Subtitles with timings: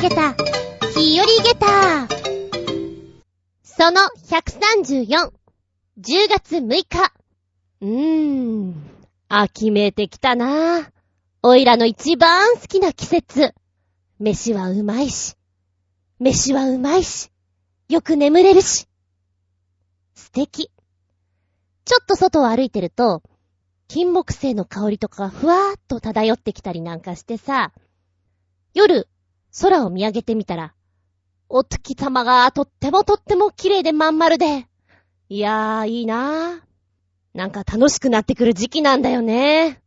[0.00, 0.32] げた、
[0.94, 2.08] 日和げた。
[3.62, 5.30] その134、
[6.00, 7.12] 10月6日。
[7.82, 8.74] うーん、
[9.28, 10.90] 秋めいてきたな
[11.42, 13.54] おいらの一番好きな季節。
[14.18, 15.36] 飯はうまいし、
[16.18, 17.30] 飯はうまいし、
[17.90, 18.88] よく眠れるし。
[20.14, 20.70] 素敵。
[21.84, 23.22] ちょっと外を歩いてると、
[23.86, 27.72] 金木犀の香りとかふわーっと漂ってきたりなんかしてさ、
[28.72, 29.06] 夜、
[29.58, 30.74] 空を見上げてみたら、
[31.48, 34.66] お月様がとってもとっても綺麗でまん丸で、
[35.28, 36.60] いやー、いいなー。
[37.34, 39.80] なんか楽しくなってくる時期なんだよね。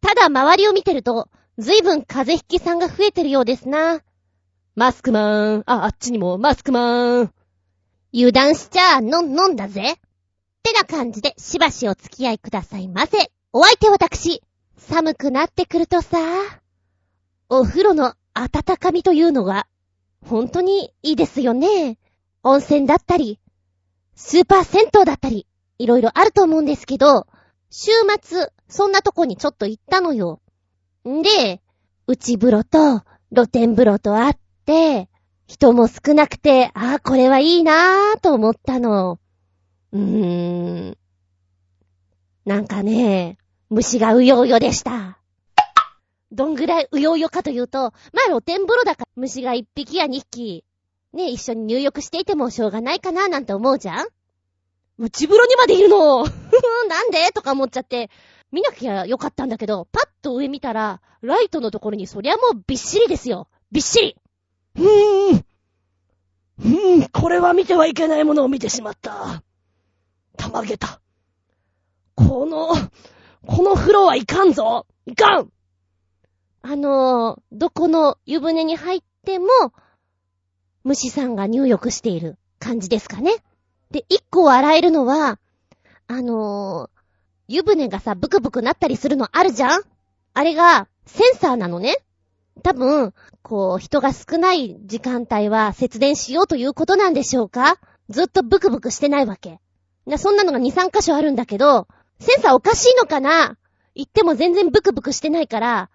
[0.00, 1.28] ただ周りを見てると、
[1.58, 4.00] ずいぶん風邪ひきさんが増えてるようですな。
[4.74, 7.32] マスクマン、あ、あっちにもマスクマン。
[8.14, 9.92] 油断しちゃ、の、飲んだぜ。
[9.92, 9.96] っ
[10.62, 13.30] てな感じでしばしお付き合いくださいませ。
[13.52, 14.42] お相手私、
[14.76, 16.18] 寒くなってくるとさ、
[17.48, 19.66] お風呂の温かみというのが、
[20.24, 21.98] 本当にいいですよね。
[22.42, 23.38] 温泉だったり、
[24.14, 25.46] スーパー銭湯だったり、
[25.78, 27.26] いろいろあると思うんですけど、
[27.70, 30.40] 週末、そんなとこにちょっと行ったのよ。
[31.08, 31.62] んで、
[32.06, 35.08] 内風呂と露天風呂とあって、
[35.46, 39.18] 人も少なくて、ああ、これはいいなぁと思ったの。
[39.92, 40.98] うーん。
[42.44, 45.19] なんかね、虫がうようよでした。
[46.32, 50.64] どんぐらいうようよかというと、まあ露天風呂だから虫が一匹や二匹、
[51.12, 54.06] ね、一緒に入浴していてもしょうがないかななんて思うじゃん
[54.98, 56.24] 内風呂にまでいるの
[56.88, 57.32] なんで？
[57.32, 58.10] とか思っちゃって、
[58.52, 63.48] 見なきゃよかったんだけど、パッと上見たら、ライトのところにそりゃもうびっしりですよ。
[63.72, 64.16] びっしり
[64.76, 65.36] うーん。
[65.36, 69.42] うーん、これは見てはいけないものを見てしまった。
[70.36, 71.00] たまげた。
[72.14, 72.68] この、
[73.46, 75.50] この風呂はいかんぞいかん
[76.62, 79.46] あのー、どこの湯船に入っても、
[80.84, 83.36] 虫さんが入浴している感じですかね。
[83.90, 85.38] で、一個洗えるのは、
[86.06, 87.00] あのー、
[87.48, 89.82] 湯船がさ、ブクブクなったりするのあるじゃん？
[90.34, 91.96] あれが、センサーなのね。
[92.62, 97.78] 多分、こう、人が少ない時間帯は節電しようということなんでしょうか？
[98.10, 99.60] ずっとブクブクしてないわけ。
[100.18, 101.88] そんなのが2、3箇所あるんだけど、
[102.20, 103.56] センサーおかしいのかな？
[103.94, 105.90] 言っても全然ブクブクしてないから、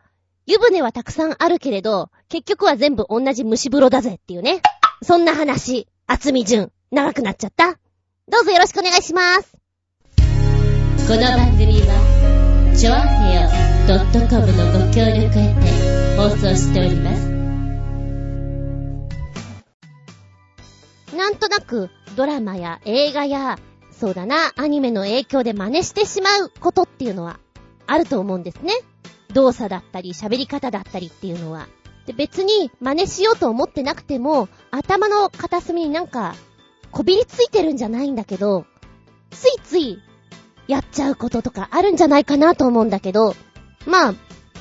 [0.47, 4.61] 湯船はたくさんあるけれど、結局は全部同じ蒸し風呂だぜっていうね。
[5.01, 7.79] そんな話、厚み順、長くなっちゃった。
[8.27, 9.57] どうぞよろしくお願いします。
[11.07, 13.49] この番組は、ちょあへよ
[14.29, 17.25] .com のご協力へて放送しております。
[21.17, 23.57] なんとなく、ドラマや映画や、
[23.91, 27.39] そうだな、アニメの影響で真似してしまうことっていうのは、
[27.87, 28.73] あると思うんですね。
[29.33, 31.67] 動作だったり、喋り方だったりっていうのは。
[32.05, 36.35] で、別に真似しようと思ってなくても、頭の片隅になんか、
[36.91, 38.65] こびりついてるんじゃないんだけど、
[39.31, 39.99] ついつい
[40.67, 43.35] やっちゃうこととかあるんじゃないかなと思うんだけど、
[43.85, 44.13] まあ、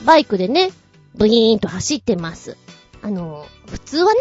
[0.05, 0.71] バイクでね、
[1.15, 2.57] ブイーンと走ってます。
[3.03, 4.21] あの、普通はね、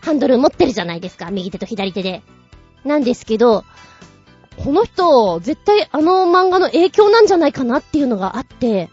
[0.00, 2.22] ハンドル持ってるじゃないですか、右手と左手で。
[2.84, 3.64] なんですけど、
[4.64, 8.90] この人、絶対あの漫画の影響なんじゃないかなっていうのがあって、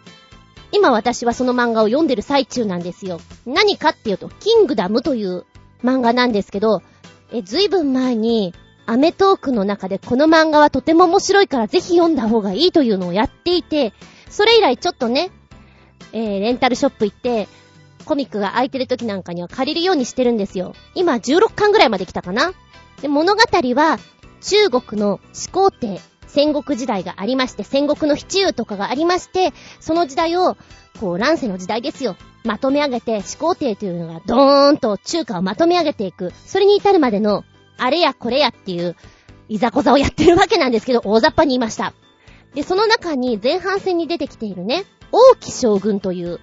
[0.71, 3.19] 今私はその漫画を読んでる最中なんですよ。
[3.45, 5.45] 何かっていうと、キングダムという
[5.83, 6.81] 漫画なんですけど、
[7.33, 8.53] え、ずいぶん前に、
[8.85, 13.93] アメトークの中でこの漫画はとても面白いからぜひ読んだ方がいいというのをやっていて、
[14.29, 15.31] それ以来ちょっとね、
[16.13, 17.49] えー、レンタルショップ行って、
[18.05, 20.73] コミックが空いてる時なんかには借りるようにしてるんですよ。
[20.95, 22.53] 今16巻ぐらいまで来たかな
[23.01, 23.99] で、物語は
[24.41, 30.57] 中国の始皇帝、戦国時代がありまして、戦国の七雄とかがありまして、その時代を、
[30.99, 32.15] こう、乱世の時代ですよ。
[32.43, 36.31] まとめ上げて、始皇帝というのがドーンと中華をまとめ上げていく。
[36.45, 37.43] それに至るまでの
[37.77, 38.95] あれやこれやっていう、
[39.49, 41.93] いざこざをやってるわけなんですけど、大雑把に言いました。
[42.53, 46.39] で、その中に前半戦に出てきているね、王毅将軍という、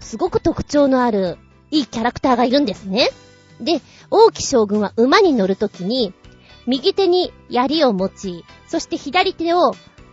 [0.00, 1.38] すごく特徴のある、
[1.70, 3.10] いいキャラクターがいるんですね。
[3.60, 3.80] で、
[4.10, 6.14] 王毅将軍は馬に乗るときに、
[6.68, 9.72] 右手に槍を持ち、そして左手を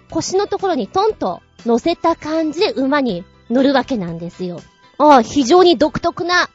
[0.09, 4.61] 腰のところにトンと乗せた感じで馬に乗るわけなんですよ。
[4.97, 6.49] ああ、非常に独特な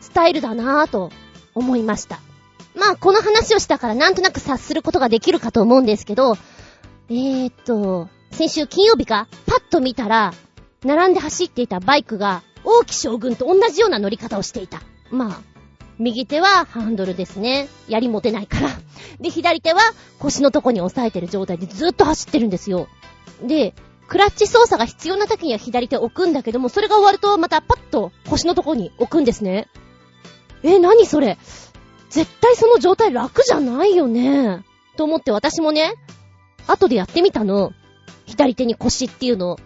[0.00, 1.10] スタイルだなぁと
[1.52, 2.20] 思いました。
[2.76, 6.36] まあ、この話をしたからなんとなく察することができるかと思うんですけど、
[7.08, 10.32] えー、っと、先週金曜日か、パッと見たら、
[10.84, 14.80] 並んで走っていたバイクが、王毅将軍と同じような乗り方をしていた。
[15.10, 15.53] まあ、
[15.98, 17.68] 右手はハンドルですね。
[17.88, 18.70] 槍持てないから。
[19.20, 19.80] で、左手は
[20.18, 22.88] 腰のとこに押さえてる状態でずっと走ってるんですよ。
[23.42, 23.74] で、
[24.08, 29.68] クラッチ操作が必要な時には左手置くんだけども、それが終わるとまたパッと腰のとこに置くんですね。
[30.62, 31.38] え、何それ？
[32.10, 34.64] 絶対その状態楽じゃないよね。
[34.96, 35.94] と思って私もね、
[36.66, 37.72] 後でやってみたの。
[38.26, 39.58] 左手に腰っていうの。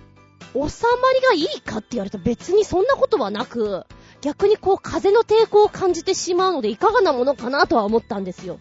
[0.55, 3.85] 収まりがいいかって言われたら別にそんなことはなく、
[4.21, 8.59] 逆にこう風の抵抗を感じてしまうのでいかがなものかなとは思ったんですよ。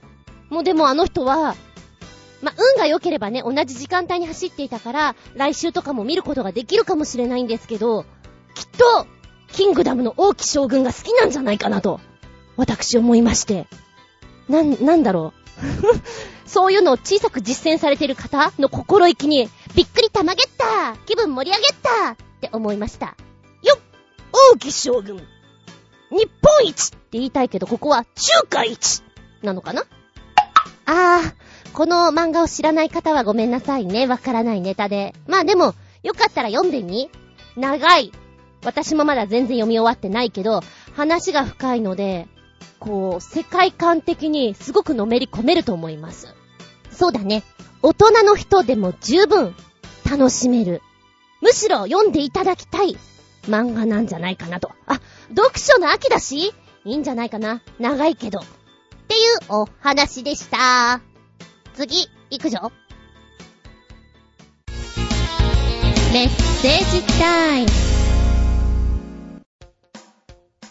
[0.50, 1.56] もうでもあの人は、
[2.42, 8.06] まあ運が良ければね、同じ時間帯に走っていたから、来週とかも見ることができるかもしれないんですけど、
[8.54, 9.08] きっと、
[9.52, 12.00] キングダムの王毅将軍が好きなんじゃないかなと、
[12.56, 13.68] 私思いまして。
[14.48, 15.48] なん、なんだろう。
[16.48, 23.16] そういうのを小さく実践されている方の心意気に、びっくりたまげった気分盛り上げったって思いました。
[23.64, 23.80] よっ
[24.54, 25.22] 王毅将軍
[26.10, 29.04] 日本一って言いたいけど、ここは中華一
[29.42, 29.86] なのかな？
[30.86, 34.08] あー、この漫画を知らない方はごめんなさいね。
[34.08, 35.14] わからないネタで。
[35.28, 37.10] まあでも、よかったら読んでみ
[37.56, 38.12] 長い。
[38.64, 40.62] 私もまだ全然読み終わってないけど、
[40.96, 42.28] 話が深いので、
[42.80, 46.34] こう、世界観的にすごくのめり込めると思います。
[46.92, 47.44] そうだね。
[47.82, 49.56] 大人の人でも十分
[50.10, 50.82] 楽しめる。
[51.42, 52.98] むしろ読んでいただきたい
[53.44, 54.72] 漫画なんじゃないかなと。
[54.88, 56.54] あ、読書の秋だし
[56.86, 57.62] いいんじゃないかな。
[57.80, 58.40] 長いけど。
[58.40, 58.44] っ
[59.08, 61.02] ていうお話でした。
[61.76, 62.72] 次、行くぞ。
[66.14, 67.68] メッセージタイム。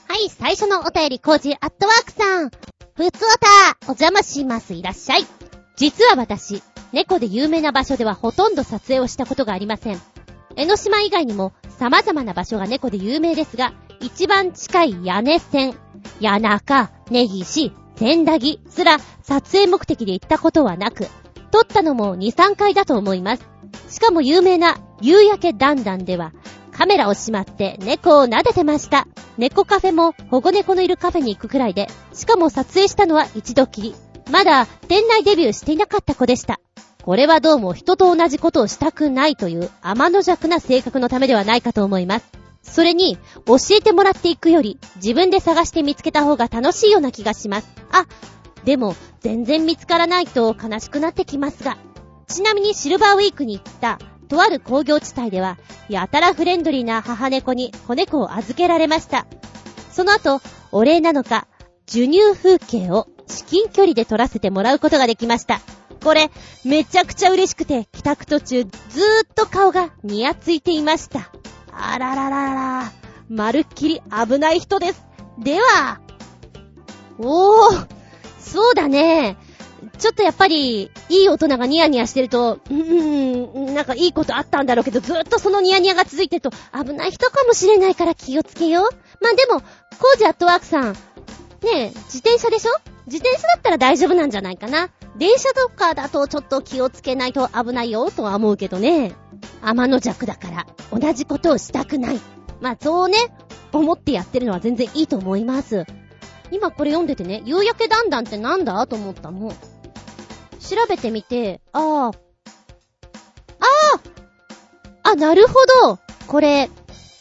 [0.08, 2.50] はい、最初のお便り、コージアットワークさん。
[2.94, 3.46] ふつおた、
[3.82, 4.72] お邪魔します。
[4.72, 5.26] いらっしゃい。
[5.76, 6.62] 実は私、
[6.92, 10.00] 猫で有名な場所ではほとんど撮影をしたことがありません。
[10.56, 15.74] 江ノ島以外にも様々な場所が猫で有名ですが、一番近い屋根線、
[16.20, 21.06] 谷中、根岸、千駄木すら撮影目的で行ったことはなく、
[21.50, 23.46] 撮ったのも2、3回だと思います。
[23.88, 26.32] しかも有名な夕焼けだんだんでは、
[26.72, 29.06] カメラをしまって猫を撫でてました。
[29.38, 33.94] 猫カフェも保護猫のいるカフェに行くくらいで、しかも撮影したのは一度きり。
[34.30, 36.60] まだ店内デビューしていなかった子でした。
[37.02, 42.45] これはどうも人と同じことをしたくないという天の弱な性格のためではないかと思います。
[42.70, 47.68] それに、教えてもらっていくより、自分で探して見つけた方が楽しいような気がします。
[47.90, 48.06] あ、
[48.64, 51.78] でも、全然見つからないと悲しくなってきますが。
[52.28, 53.98] ちなみにシルバーウィークに行った、
[54.28, 55.58] とある工業地帯では、
[55.88, 59.26] やたらフレンドリーな母猫に子猫を預けられました。
[59.92, 60.40] その後、
[60.72, 61.46] お礼なのか、
[61.86, 65.60] 授乳風景を至近距離で撮らせてもらうことができました。
[66.02, 66.30] これ、
[66.64, 68.70] めちゃくちゃ嬉しくて、帰宅途中、ずー
[69.24, 71.30] っと顔がニヤついていました。
[71.78, 72.92] あらららら、
[73.28, 75.04] まるっきり危ない人です。
[75.38, 76.00] では、
[77.18, 77.86] おー、
[78.40, 79.36] そうだね。
[79.98, 88.84] ちょっとやっぱり、いい大人がニヤニヤしてると、うーん、なんかいいことあったんだろうけど、ずっとそのニヤニヤが続いてると、危ない人かもしれないから気をつけよう。
[89.22, 90.98] まあでも、コージアットワークさん、ね
[91.72, 92.72] え、自転車でしょ？
[93.06, 94.90] 自転車だったら大丈夫なんじゃないかな。
[95.16, 99.14] 電車とかだとちょっと気をつけないと危ないよとは思うけどね。
[99.62, 102.20] 天の弱だから、同じことをしたくない。
[102.60, 103.18] まあ、そうね、
[103.72, 105.84] 思ってやってるのは全然いいと思います。
[106.50, 109.50] 今これ読んでてね、夕焼けだんだんってなんだと思ったの。
[109.50, 112.12] 調べてみて、ああ、あ
[115.02, 115.54] ああ、なるほ
[115.86, 116.70] どこれ、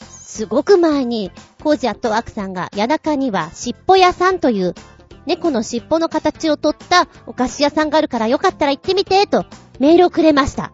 [0.10, 1.32] すごく前に、
[1.64, 4.76] コージアットワークさんが、谷中には、尻尾屋さんという
[5.26, 9.46] 猫の尻尾の形をとったお菓子屋さんがあるからよかったら行ってみて、と
[9.80, 10.72] メールをくれました。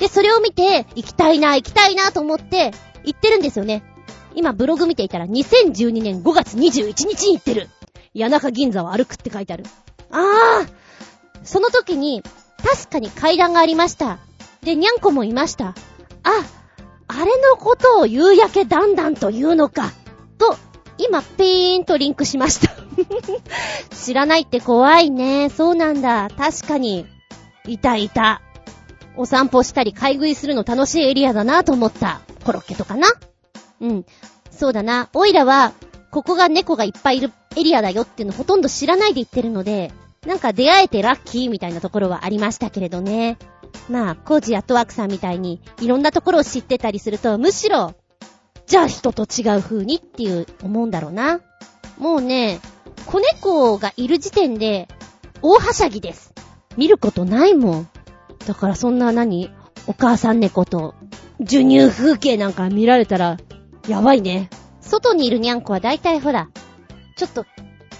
[0.00, 2.72] で、それを見て、行きたいな、行きたいなと思って、
[3.04, 3.84] 行ってるんですよね。
[4.34, 7.68] 今ブログ見ていたら2012年5月21日に行ってる。
[8.16, 9.64] 谷中銀座を歩くって書いてある。
[10.10, 10.66] ああ
[11.44, 12.22] その時に、
[12.64, 14.18] 確かに階段がありました。
[14.62, 15.68] で、にゃんこもいました。
[15.68, 15.74] あ、
[17.08, 19.92] あれのことを夕焼けだんだんというのか。
[20.38, 20.56] と、
[20.96, 22.74] 今、ピーンとリンクしました
[23.94, 25.50] 知らないって怖いね。
[25.50, 26.30] そうなんだ。
[26.36, 27.06] 確かに。
[27.66, 28.42] いたいた。
[29.16, 32.20] お散歩したり買い食いするの楽しいエリアだなと思った。
[32.44, 33.08] コロッケとかな。
[33.80, 34.04] うん。
[34.50, 35.08] そうだな。
[35.14, 35.72] オイラは、
[36.10, 39.92] ここが猫がいっぱいいるエリアだよっていうのほとんど知らないで行ってるので、
[40.26, 43.38] なんか出会えてラッキーみたいなところはありましたけれどね。
[43.88, 47.94] まあ、コージアットワークさんみたいに、いろんなところを知ってたりすると、むしろ、
[48.66, 51.40] じゃあ人と違う風にっていう思うんだろうな。
[51.98, 52.60] もうね、
[53.06, 54.88] 子猫がいる時点で、
[55.42, 56.32] 大はしゃぎです。
[56.76, 57.88] 見ることないもん。
[58.46, 59.50] だからそんな何？
[59.86, 60.94] お母さん猫と、
[61.40, 63.38] 授乳風景なんか見られたら、
[63.88, 64.50] やばいね。
[64.80, 66.48] 外にいるにゃんこは大体ほら、
[67.16, 67.44] ちょっと、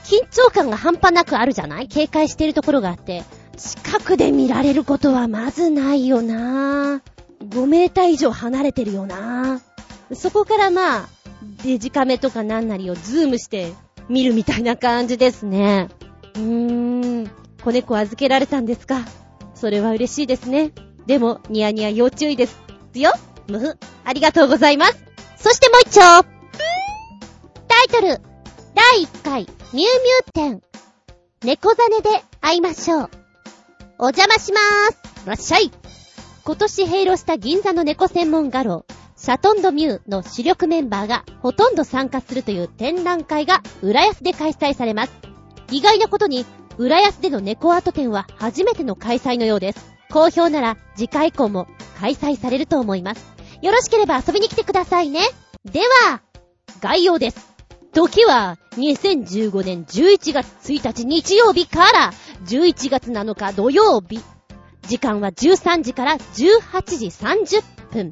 [0.04, 1.88] 緊張感が半端なくあるじゃない？
[1.88, 3.22] 警戒してるところがあって、
[3.56, 7.02] 近くで見られることはまずないよな
[7.44, 9.60] 5メーター以上離れてるよな
[10.14, 11.08] そこからまあ、
[11.62, 13.72] デジカメとかなんなりをズームして
[14.08, 15.88] 見るみたいな感じですね。
[16.34, 17.30] うーん、
[17.62, 19.00] 子猫預けられたんですか？
[19.60, 20.72] それは嬉しいですね。
[21.06, 22.58] でも、ニヤニヤ要注意です。
[22.94, 23.12] よ
[23.46, 23.78] むふ。
[24.04, 25.04] ありがとうございます。
[25.36, 26.00] そしてもう一丁
[27.68, 28.20] タイトル
[28.74, 30.62] 第1回ミュウミュウ展
[31.44, 32.08] 猫ザネで
[32.40, 33.10] 会いましょう。
[33.98, 35.24] お邪魔しまーす。
[35.24, 35.70] いらっしゃい。
[36.44, 38.86] 今年閉路した銀座の猫専門画廊、
[39.16, 45.12] シャトンドミューの主力メンバーがほとんど参加するという展覧会が浦安で開催されます。
[45.70, 46.46] 意外なことに、
[46.80, 49.92] 浦安での猫アート展は初めての開催のようです。
[50.10, 51.68] 好評なら次回以降も
[52.00, 53.34] 開催されると思います。
[53.60, 55.20] よろしければ遊びに来てくださいね。
[55.66, 56.22] では、
[56.80, 57.52] 概要です。
[57.92, 62.12] 時は2015年11月1日日曜日から
[62.46, 64.22] 11月7日土曜日。
[64.88, 68.10] 時間は13時から18時30分。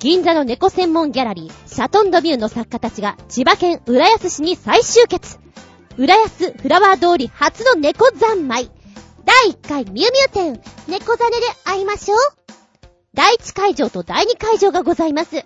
[0.00, 5.38] 銀座の猫専門ギャラリー、シャトンドビューの作家たちが千葉県浦安市に再集結。
[5.98, 8.70] 浦安フラワー通り初の猫三昧。
[9.24, 12.18] 第1回ミュウミュウ展、猫ザネで会いましょう。
[13.12, 15.44] 第1会場と第2会場がございます。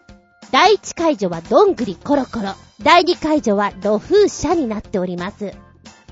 [0.52, 2.54] 第1会場はどんぐりコロコロ。
[2.80, 5.52] 第2会場は露風車になっております。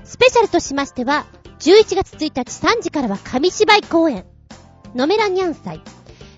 [0.03, 1.25] スペシャルとしましては、
[1.59, 4.25] 11月1日3時からは紙芝居公演。
[4.95, 5.81] ノメラニャン祭。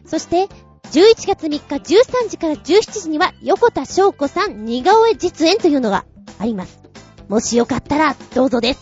[0.05, 0.47] そして、
[0.91, 1.59] 11月3日
[1.95, 6.05] 13時から17時には横田翔子さん似顔絵実演というのが
[6.37, 6.86] あります。
[7.29, 8.79] もしよかったらどうぞです。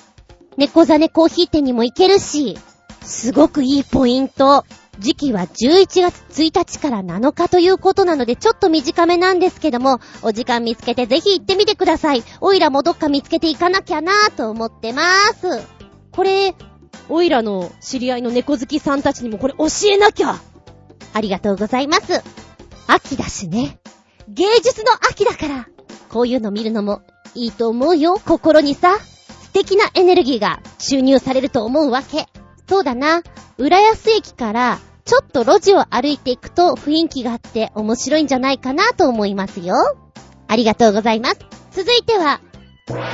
[0.58, 2.58] 猫ザネコーヒー店にも行けるし、
[3.02, 4.66] すごくいいポイント。
[5.00, 12.24] 時期は11月1日から7日ということなので、ちょっと短めなんですけども、お時間見つけてぜひ行ってみてください。
[12.42, 15.68] おいらもどっか見つけていかなきゃなぁと思ってまーす。
[16.12, 16.54] これ、
[17.10, 20.40] おいらの知り合いの猫好きさんたちにもこれ教えなきゃ
[21.14, 22.22] ありがとうございます。
[22.88, 23.80] 秋だしね。
[24.28, 25.68] 芸術の秋だから、
[26.10, 27.02] こういうの見るのも
[27.34, 28.98] いいと思うよ、心にさ。
[29.52, 32.28] 素敵なエネルギーが注入されると思うわけ。
[32.70, 33.22] そうだな。
[33.58, 39.76] 浦安駅からちょっと路地を歩いていくと雰囲気があって面白いんじゃないかなと思いますよ。
[40.48, 41.40] ありがとうございます。
[41.72, 42.40] 続いては、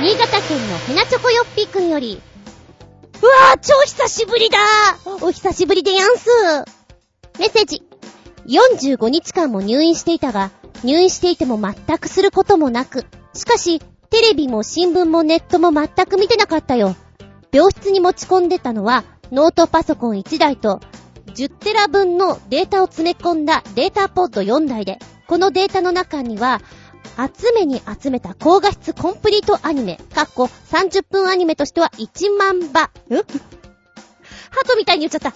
[0.00, 2.22] 新潟県のヘナチョコヨッピーくんより、
[3.20, 4.58] うわぁ、超久しぶりだ
[5.20, 6.28] お久しぶりでやんす
[7.40, 7.82] メッセージ。
[8.46, 10.52] 45日間も入院していたが、
[10.84, 16.96] 入院していても全くすることもなく、しかし、テレビも新聞もネットも全く見てなかったよ。
[17.52, 20.80] 病室に持ち込んでたのは、ノートパソコン1台と、
[21.26, 26.60] 10テラ分のデータを詰め込んだデータポッド4台で、このデータの中には、
[27.16, 32.84] 集めに集めた高画質コンプリートアニメ、かっこ30分アニメとしては1万羽。
[32.84, 33.16] ん
[34.50, 35.34] ハトみたいに言っちゃった。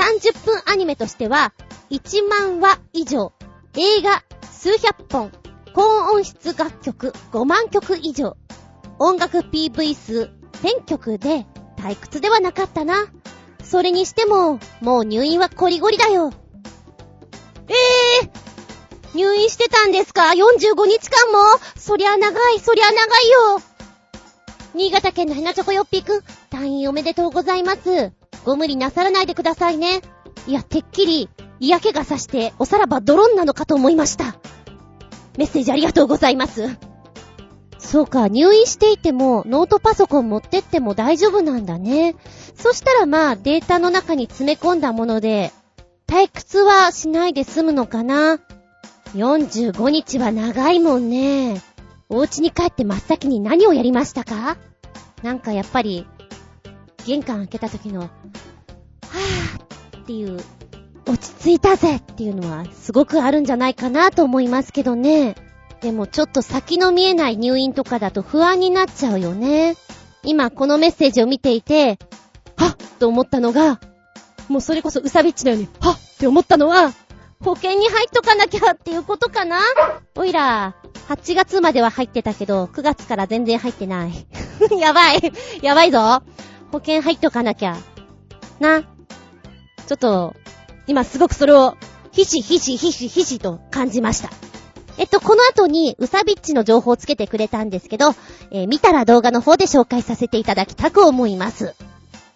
[0.00, 1.52] 30分アニメとしては
[1.90, 3.32] 1万話以上、
[3.76, 5.32] 映画数百本、
[5.74, 8.36] 高音質楽曲5万曲以上、
[9.00, 10.30] 音楽 PV 数
[10.62, 13.06] 1000曲で退屈ではなかったな。
[13.62, 16.32] それにしても、もう入院はコリゴリだよ。
[17.66, 17.72] え
[18.22, 21.58] えー、入院してたんですか ?45 日間も？
[21.76, 23.62] そりゃ長い、そりゃ長いよ。
[24.74, 28.12] 新潟県のヘナチョコヨッピーくん、退院おめでとうございます。
[28.44, 30.02] ご無理なさらないでくださいね。
[30.46, 31.28] いや、てっきり、
[31.58, 34.36] 嫌気がさして、おさらばドロンなのかと思いました。
[35.36, 36.76] メッセージありがとうございます。
[37.78, 42.16] そうか、入院していても、ノートパソコン持ってっても大丈夫なんだね。
[42.56, 45.52] そしたらまあ、データの中に詰め込んだもので、
[46.06, 48.40] 退屈はしないで済むのかな。
[49.14, 51.62] 45日は長いもんね。
[52.08, 54.56] お家に帰って真っ先に何をやりましたか？
[55.22, 56.06] なんかやっぱり、
[57.06, 60.38] 玄関開けた時の、はぁっていう、
[61.06, 65.34] 落ち着いたぜっていうのはすごくあるんじゃないかなと思いますけどね。
[65.80, 69.76] でもちょっと先の見えない入院とかだと不安になっちゃうよね。
[70.22, 71.98] 今このメッセージを見ていて、
[72.56, 73.80] はっと思ったのが、
[74.48, 76.92] もうそれこそうさびっちのように、はっって思ったのは、
[77.42, 79.58] 保険に入っとかなきゃっていうことかな
[80.14, 80.74] おいら、
[81.08, 84.26] 8月までは入ってたけど、9月から全然入ってない。
[84.78, 85.32] やばい。
[85.60, 86.22] やばいぞ。
[86.72, 87.76] 保険入っとかなきゃ。
[88.60, 88.82] な。
[88.82, 90.34] ちょっと、
[90.86, 91.76] 今すごくそれを、
[92.12, 94.30] ひしひしひしひしと感じました。
[94.96, 98.10] えっと、この後に、うさびっちの情報をつけてくれたんですけど、
[98.50, 101.74] えー見たら動画の方で紹介させていただきたく思います。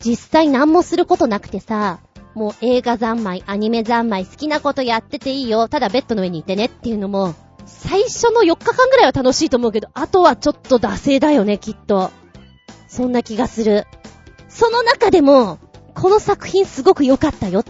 [0.00, 2.00] 実際何もすることなくてさ、
[2.34, 7.34] もう映画三昧、アニメ三昧、好きなことやってていいよ、ただベッドの上にいてねっていうのも、
[7.66, 12.10] 最初の4日間ぐらいは楽しいと思うけど、あとはちょっと惰性だよね、きっと。
[12.88, 13.86] そんな気がする。
[14.48, 15.58] その中でも、
[15.94, 17.64] この作品すごく良かったよっ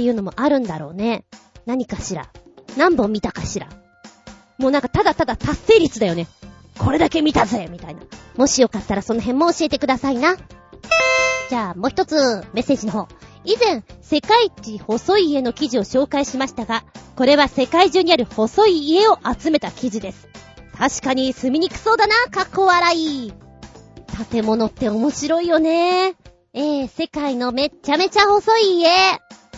[0.00, 1.24] ていうのもあるんだろうね。
[1.66, 2.30] 何かしら。
[2.78, 3.68] 何本見たかしら。
[4.56, 6.26] もうなんかただただ達成率だよね。
[6.78, 8.00] これだけ見たぜみたいな。
[8.34, 10.36] もしよかったらその辺も教えてくださいな。
[11.50, 12.14] じゃあもう一つ
[12.54, 13.08] メッセージの方。
[13.44, 20.28] 以前、世界一細い家の記事を紹介しましたが、これは世界中にある細い家を集めた記事です。
[20.78, 23.32] 確かに住みにくそうだな、かっこ笑い。
[24.30, 26.14] 建物って面白いよね。
[26.54, 28.88] ええ世界のめっちゃめちゃ細い家。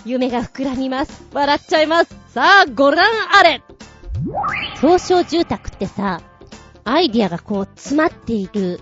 [0.05, 1.25] 夢が膨らみます。
[1.33, 2.17] 笑っちゃいます。
[2.29, 3.07] さあ、ご覧
[3.39, 3.63] あれ
[4.83, 6.21] 表彰住宅ってさ、
[6.85, 8.81] アイディアがこう詰まっている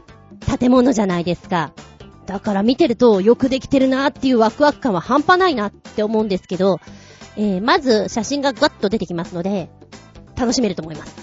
[0.58, 1.72] 建物じゃないですか。
[2.26, 6.78] だから見てるとよくできてるなっていうワクワク感は半端ないなって思うんですけど、
[7.36, 9.70] えー、まず写真がガッと出てきますので、
[10.36, 11.14] 楽しめると思います。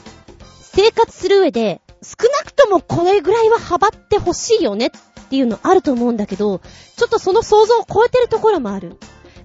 [0.74, 4.92] 生活する上で、少なくともこれぐらいは幅って欲しいよねっ
[5.30, 6.60] ていうのあると思うんだけど、
[6.96, 8.98] ちょっとその想像を超えてるところもある。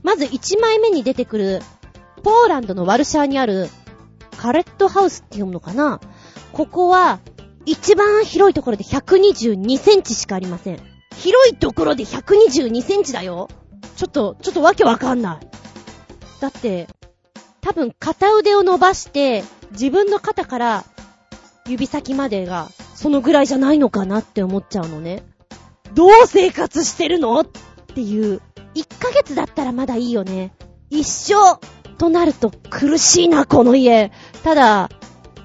[0.02, 1.62] まず1枚目に出てくる、
[2.22, 3.68] ポーランドのワルシャーにある、
[4.36, 6.00] カレットハウスって読むのかな？
[6.52, 7.20] ここは、
[7.64, 10.80] 一番広いところで122センチしかありません。
[11.16, 13.48] 広いところで122センチだよ。
[13.96, 15.46] ちょっと、ちょっとわけわかんない。
[16.40, 16.88] だって、
[17.60, 20.84] 多分片腕を伸ばして、自分の肩から
[21.68, 25.22] 指先までが、そのぐらいじゃないのかなって思っちゃうのね。
[25.94, 27.38] どう生活してるの？
[27.40, 27.46] っ
[27.94, 28.40] ていう。
[28.74, 30.54] 1ヶ月だったらまだいいよね。
[30.90, 31.58] 一生
[31.98, 34.12] となると苦しいな、この家。
[34.42, 34.90] ただ、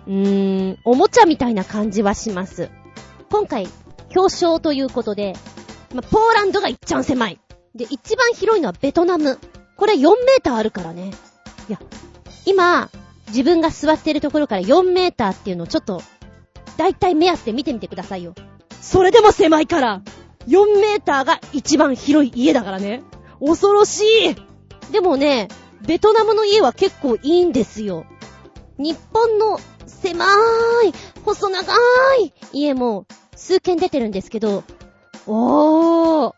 [0.07, 2.69] うーん、おもちゃみたいな感じはします。
[3.29, 3.67] 今回、
[4.15, 5.35] 表彰ということで、
[5.93, 7.39] ま、ポーランドがいっちゃん狭い。
[7.75, 9.39] で、一番広いのはベトナム。
[9.75, 11.11] これ4メーターあるからね。
[11.69, 11.79] いや、
[12.45, 12.89] 今、
[13.27, 16.01] 自分が座ってるところから4メーターっていうのをちょっと、
[16.77, 18.33] だいたい目安で見てみてくださいよ。
[18.81, 20.01] それでも狭いから、
[20.47, 23.03] 4メーターが一番広い家だからね。
[23.39, 25.47] 恐ろしいでもね、
[25.85, 28.05] ベトナムの家は結構いいんですよ。
[28.77, 30.25] 日本の狭
[30.85, 30.93] い、
[31.25, 31.73] 細長
[32.21, 34.63] い家も数軒出てるんですけど、
[35.25, 36.33] おー。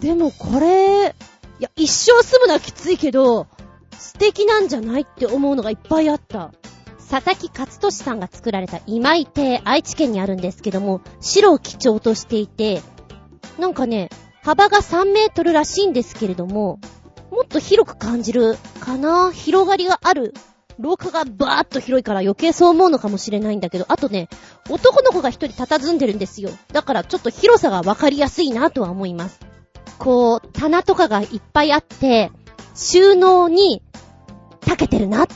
[0.00, 1.14] でもこれ、
[1.60, 3.46] いや、一生住むのはきついけど、
[3.96, 6.52] 素敵なんじゃないって思うのがいっぱいあった。
[7.08, 12.82] 佐々木勝利さんが作られた今井邸、愛知県にあるんですけども、白を基調としていて、
[13.58, 14.10] なんかね、
[14.44, 16.78] 幅が3メートルらしいんですけれども、
[17.30, 19.32] もっと広く感じるかな？
[19.32, 20.34] 広がりがある。
[20.78, 24.28] 廊下がバーッと広いから余計そう思うのかもしれないんだけど、あとね、
[24.68, 26.50] 男の子が一人佇んでるんですよ。
[26.72, 29.40] だからちょっと広さがわかりやすいなとは思います。
[29.98, 32.30] こう、棚とかがいっぱいあって、
[32.74, 33.82] 収納に、
[34.66, 35.26] 長けてるな。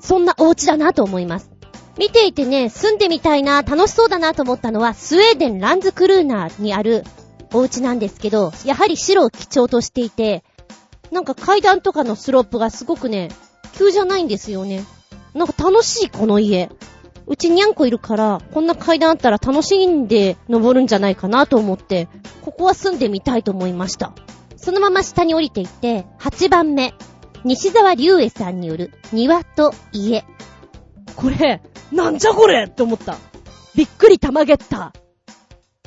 [0.00, 1.50] そんなお家だなと思います。
[1.98, 7.04] 見ていてね、住んでみたいな、楽しそうだなと思ったのは、スウェーデンランズクルーナーにある
[7.52, 10.44] お家なんですけど、やはり白を基調としていて、
[11.10, 13.30] なんか階段とかのスロープがすごくね、
[13.74, 14.84] 急じゃないんですよね。
[15.34, 16.70] なんか楽しい、この家。
[17.28, 22.08] うちにゃんこいるから、こんな階段あったら楽しいんで登るんじゃないかなと思って、
[22.42, 24.12] ここは住んでみたいと思いました。
[24.56, 26.94] そのまま下に降りていって、8番目、
[27.44, 30.24] 西沢隆恵さんによる庭と家。
[31.16, 33.16] これ、なんじゃこれって思った。
[33.74, 34.92] びっくりたまげった。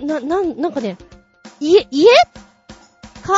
[0.02, 0.98] な、なん、なんかね、
[1.60, 2.08] 家、家
[3.24, 3.34] か？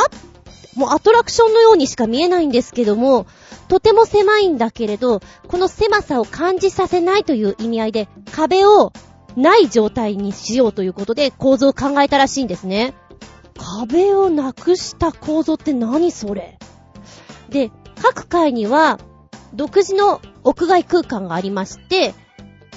[0.76, 3.26] もうアトラクションのようにしか見えないんですけども、
[3.68, 8.92] とても狭いんだけれど、この狭さを感じさせないという意味合いで、壁を
[9.36, 12.94] ない状態にしようということで構造を考えたらしいんですね。
[13.58, 16.58] 壁をなくした構造って何それ？
[17.50, 18.98] で、各階には
[19.54, 22.14] 独自の屋外空間がありまして、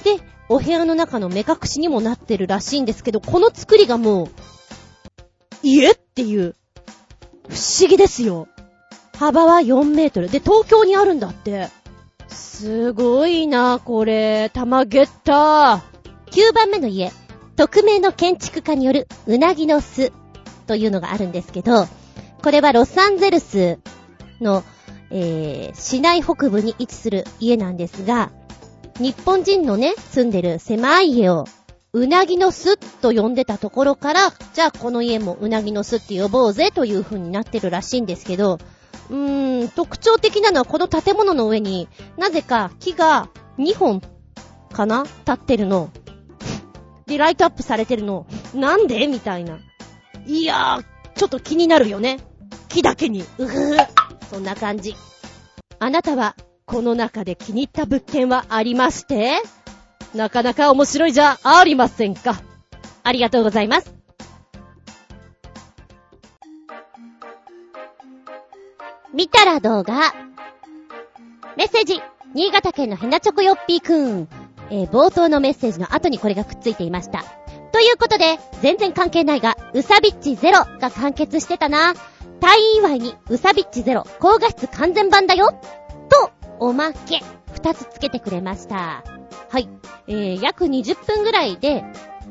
[0.03, 4.27] で、お部屋の中の目隠しにもなってるらしいんですけど、この作りがもう、
[5.65, 6.55] 家っていう、
[7.49, 8.47] 不思議ですよ。
[9.17, 10.29] 幅は4メートル。
[10.29, 11.69] で、東京にあるんだって。
[12.27, 14.51] すごいな、これ。
[14.53, 15.81] 玉ゲッター。
[16.31, 17.11] 9番目の家。
[17.55, 20.11] 匿名の建築家によるうなぎの巣
[20.67, 21.87] というのがあるんですけど、
[22.43, 23.79] これはロサンゼルス
[24.41, 24.63] の、
[25.09, 28.31] えー、市内北部に位置する家なんですが、
[28.99, 31.45] 日本人のね、住んでる狭い家を、
[31.95, 38.59] うなぎの巣と呼んでたところから、じゃあこの家もうなぎの巣って呼ぼうぜという風になってるらしいんですけど、
[39.09, 44.01] うーん、特徴的なのはこの建物の上になぜか木が2本
[44.73, 45.89] かな立ってるの。
[47.05, 48.27] で、ライトアップされてるの。
[48.53, 49.07] なんで？
[49.07, 49.59] みたいな。
[50.27, 52.19] いやー、ちょっと気になるよね。
[52.67, 53.23] 木だけに。
[53.37, 53.87] うふー。
[54.29, 54.97] そんな感じ。
[55.79, 59.41] あなたは、この中で気に入った物件はありまして？
[60.15, 62.41] なかなか面白いじゃありませんか。
[63.03, 63.93] ありがとうございます。
[69.13, 70.13] 見たら動画。
[71.57, 72.01] メッセージ。
[72.33, 74.27] 新潟県のヘナチョコヨッピーくん。
[74.69, 77.23] えー、冒頭のメッセージの後にこれがくっついていました。
[77.71, 81.93] ということで、全然関係ないが、ウサビッチゼロが完結してたな。
[82.39, 85.51] 退院祝いに、ウサビッチゼロ、高画質完全版だよ
[86.09, 87.21] と、おまけ、
[87.53, 89.03] 二つつけてくれました。
[89.49, 89.69] はい。
[90.07, 91.83] えー、約20分ぐらいで、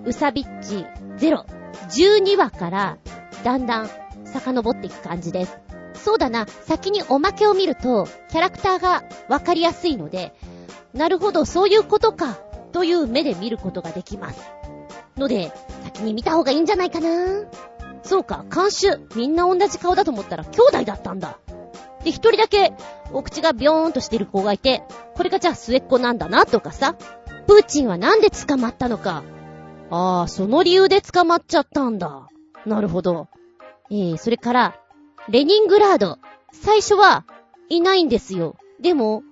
[0.05, 1.47] ウサビッチゼロ、
[1.91, 2.99] 12話から、
[3.43, 3.91] だんだん、
[4.25, 5.59] 遡っていく感じです。
[5.95, 10.35] そうだな、先におまけを見ると、キャラクターがわかりやすいので、
[10.93, 12.39] なるほど、そういうことか、
[12.73, 14.41] という目で見ることができます。
[15.17, 15.53] ので、
[15.85, 17.09] 先に見た方がいいんじゃないかな
[18.03, 21.39] そうか、監修、みんな同じ顔だと思ったら兄弟だったんだ。
[22.05, 22.75] で、一人だけ、
[23.13, 24.83] お口がビョーンとしてる子がいて、
[25.15, 26.95] これがじゃあ末っ子なんだな、とかさ。
[27.47, 29.23] プーチンはなんで捕まったのか。
[29.91, 32.29] ああ、その理由で捕まっちゃったんだ。
[32.67, 33.29] なるほど。
[33.91, 34.75] えー、それから、
[35.29, 36.19] レニングラード。
[36.53, 37.25] 最初は、
[37.69, 38.57] いないんですよ。
[38.81, 39.23] でも、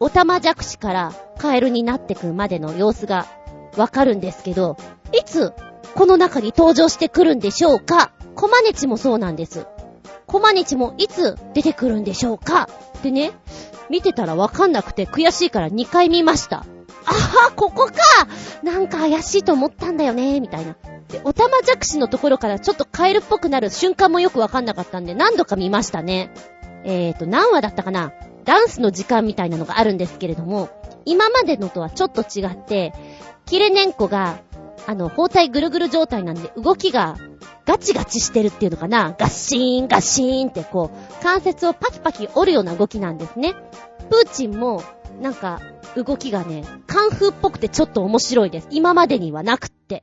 [0.00, 3.26] オタマジャクシからカエルになってくまでの様子が
[3.76, 4.76] わかるんですけど、
[5.12, 5.52] いつ、
[5.94, 9.66] この中に登場してくるんでしょうかコマネチもそうなんです。
[10.28, 12.68] コマネチもいつ出てくるんでしょうか？
[12.98, 13.32] ってね、
[13.90, 16.64] 見てたらわかんなくて悔しいから2回見ました。
[17.06, 17.94] あは、ここか
[18.62, 20.76] なんか怪しいと思ったんだよね、みたいな。
[21.08, 26.30] で、おたまじゃくしのところからちょっとカエルっぽくなる瞬間もよくわかんなかったんで何度か見ましたね。
[26.84, 28.12] えーと、何話だったかな？
[28.44, 30.68] ダンスの時間みたいなのがあるんですけれども、
[31.06, 32.92] 今までのとはちょっと違って、
[33.46, 34.40] キレネンコが、
[34.86, 37.16] あの、包帯ぐるぐる状態なんで動きが
[37.68, 39.14] ガチガチしてるっていうのかな？
[39.18, 43.54] ガッシーン、ガッシーンってこう、関節をパキパキ折るような動きなんですね。
[44.08, 44.82] プーチンも、
[45.20, 45.60] なんか、
[45.94, 48.68] 動きがね、カンフーっぽくてちょっと面白いです。
[48.70, 50.02] 今までにはなくって。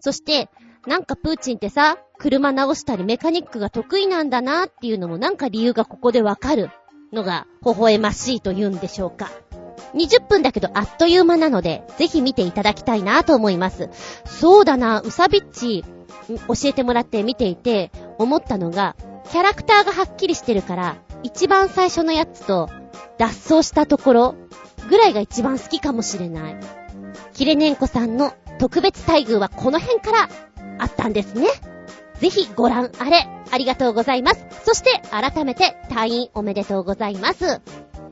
[0.00, 0.48] そして、
[0.88, 6.70] なんかプーチンってさ、車直したりメカニックが得意なんだなっていうのもなんか理由がここでわかる
[7.12, 9.30] のが微笑ましいと言うんでしょうか。
[9.94, 13.88] 20分だけどあっという間なので、ぜひ見ていただきたいなと思います。
[14.26, 15.84] そうだな、ウサビッチ、
[16.28, 18.96] 教えてもらって見ていて、思ったのが、
[19.30, 22.68] キャラクターがはっきりしてるから、一番最初のやつと、
[23.18, 24.34] 脱走したところ、
[24.88, 26.56] ぐらいが一番好きかもしれない。
[27.32, 30.28] キレネンコさんの特別待遇はこの辺から
[30.78, 31.48] あったんですね。
[32.20, 34.44] ぜひご覧あれ、ありがとうございます。
[34.64, 37.60] そして改めて退院おめでとうございます。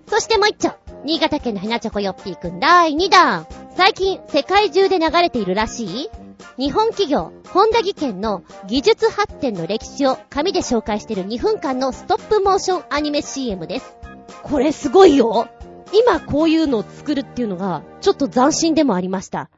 [0.09, 3.47] そしてもう一丁、新潟県のヘナチョコヨッピーくん第2弾。
[3.77, 6.11] 最近世界中で流れているらしい
[6.59, 13.97] 日本企業、本田技研の技術発展の歴史を紙で紹介している2分間のストップモーションアニメ CM です。
[14.43, 15.49] これすごいよ
[15.95, 19.51] 今こういうのを作るっていうのが、ちょっと斬新でもありました。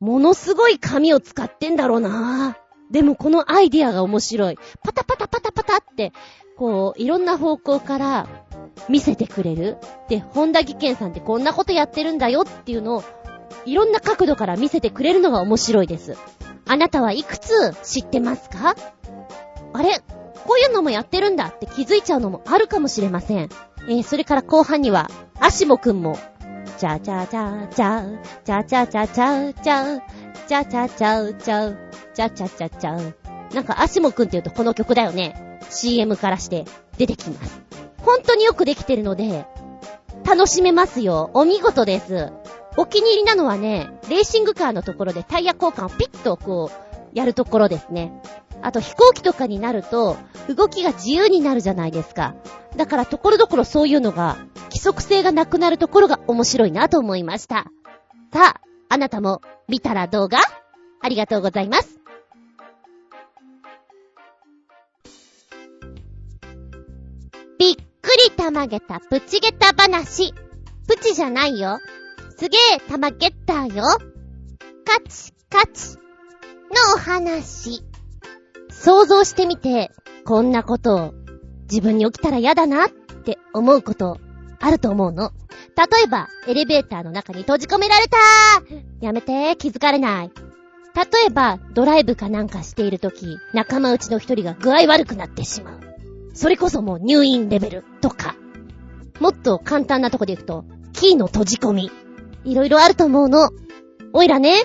[0.00, 2.58] ものすごい紙を使ってんだろうな
[2.90, 4.58] でもこのアイディアが面白い。
[4.82, 6.12] パタパタパタパタって、
[6.56, 8.28] こう、いろんな方向から
[8.88, 9.78] 見せてくれる。
[10.08, 13.04] で、本田技研さんってこんなことやってるんだよっていうのを、
[13.64, 16.16] いろんな角度から見せてくれるのが面白いです。
[16.66, 18.74] あなたはいくつ知ってますか？
[19.72, 20.00] あれ？
[20.46, 23.48] こういうのもやってるんだって気づいちゃうのもあるかもしれません。
[23.88, 26.18] えー、それから後半には、アシモくんも、
[26.78, 30.00] チャチャチャチャ、チャチャチャチャチャ、
[30.46, 31.76] チャチャチャチャ、
[32.14, 33.54] チャチャチャチャ。
[33.54, 35.58] なんかアシモくんって言うとこの曲だよね。
[35.70, 36.64] CM からして
[36.96, 37.60] 出てきます。
[37.98, 39.46] 本当によくできてるので、
[40.24, 41.30] 楽しめますよ。
[41.34, 42.32] お見事です。
[42.76, 48.12] お気に入りなのはね、レーシングカーのところでタイヤ交換をピッとこう、やるところですね。
[48.62, 50.16] あと飛行機とかになると、
[50.48, 52.34] 動きが自由になるじゃないですか。
[52.76, 57.66] だからところどころそういうのが規則性がなくなるところが面白いなと思いました。
[58.32, 60.38] さあ、あなたも見たら動画
[61.00, 61.98] ありがとうございます。
[67.58, 67.82] びっく
[68.24, 70.32] りたまげたプチゲタ話。
[70.88, 71.78] プチじゃないよ。
[72.42, 73.84] すげえたまゲッターよ。
[73.84, 77.84] カチカチのお話。
[78.68, 79.92] 想像してみて、
[80.24, 81.14] こんなことを
[81.70, 84.18] 自分に起きたら嫌だなって思うこと
[84.58, 85.30] あると思うの。
[85.76, 88.18] 例えば、エレベーターの中に閉じ込められた
[89.00, 90.32] やめて、気づかれない。
[90.96, 95.80] 例えば、ドライブかなんかしているとき、仲間内の一人が具合悪くなってしまう。
[96.34, 98.34] それこそもう入院レベルとか。
[99.20, 102.01] もっと簡単なとこで行くと、キーの閉じ込み。
[102.44, 103.50] いろいろあると思うの。
[104.12, 104.56] おいらね、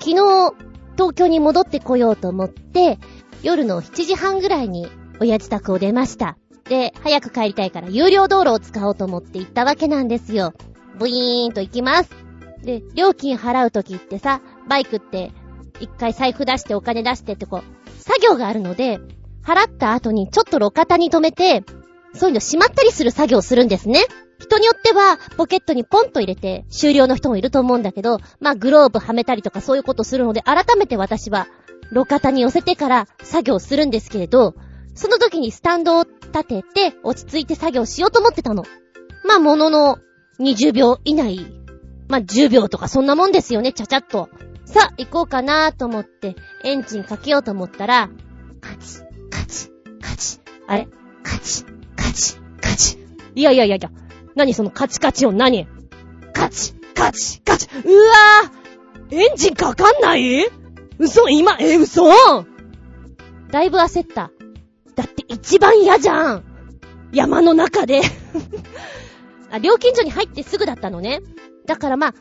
[0.00, 0.54] 昨日、
[0.94, 2.98] 東京に戻ってこようと思って、
[3.42, 4.88] 夜の7時半ぐらいに
[5.20, 6.36] 親自宅を出ました。
[6.64, 10.52] で、早く帰りたいから有料道路を使おうと思って行ったわけなんですよ。
[10.98, 12.10] ブイーンと行きます。
[12.62, 15.32] で、料金払うときってさ、バイクって
[15.80, 19.00] 一回財布出してお金出してってこう、作業があるので、
[19.42, 21.64] 払った後にちょっと路肩に止めて、
[22.14, 24.04] そういうの閉まったりする作業をするんですね。
[24.40, 31.46] 人によっては、ポケットにポンと入れて終了の人もいると思うんだけど、まあ、グローブはめたりとかそういうことするので、改めて私は、
[31.92, 34.54] 路肩に寄せてから作業するんですけれど、
[34.94, 38.64] その時にスタンドを立てて、落ち着いて作業しようと思ってたの。
[39.24, 39.98] まあ、ものの
[40.40, 41.46] 20秒以内。
[42.08, 44.28] まあ、10秒とかそんなもんですよね、ちゃちゃっと。
[44.64, 48.08] さあ、行こうかなと思って、エンジンかけようと思ったら、
[48.60, 49.00] カチ、
[49.30, 49.68] カチ、
[50.00, 50.40] カチ。
[50.66, 50.88] あれ？
[51.22, 51.64] カチ、
[51.96, 52.98] カチ、カチ。
[53.34, 53.90] いやいやいやいや。
[54.40, 55.68] 何そのカチカチ音何？
[56.32, 57.68] カチ、カチ、カチ。
[57.84, 60.46] うわぁエンジンかかんない？
[60.98, 62.04] 嘘今、え、嘘？
[63.50, 64.30] だいぶ焦った。
[64.96, 66.44] だって一番嫌じゃん
[67.12, 68.00] 山の中で
[69.52, 71.20] あ、料金所に入ってすぐだったのね。
[71.66, 72.14] だからまあ、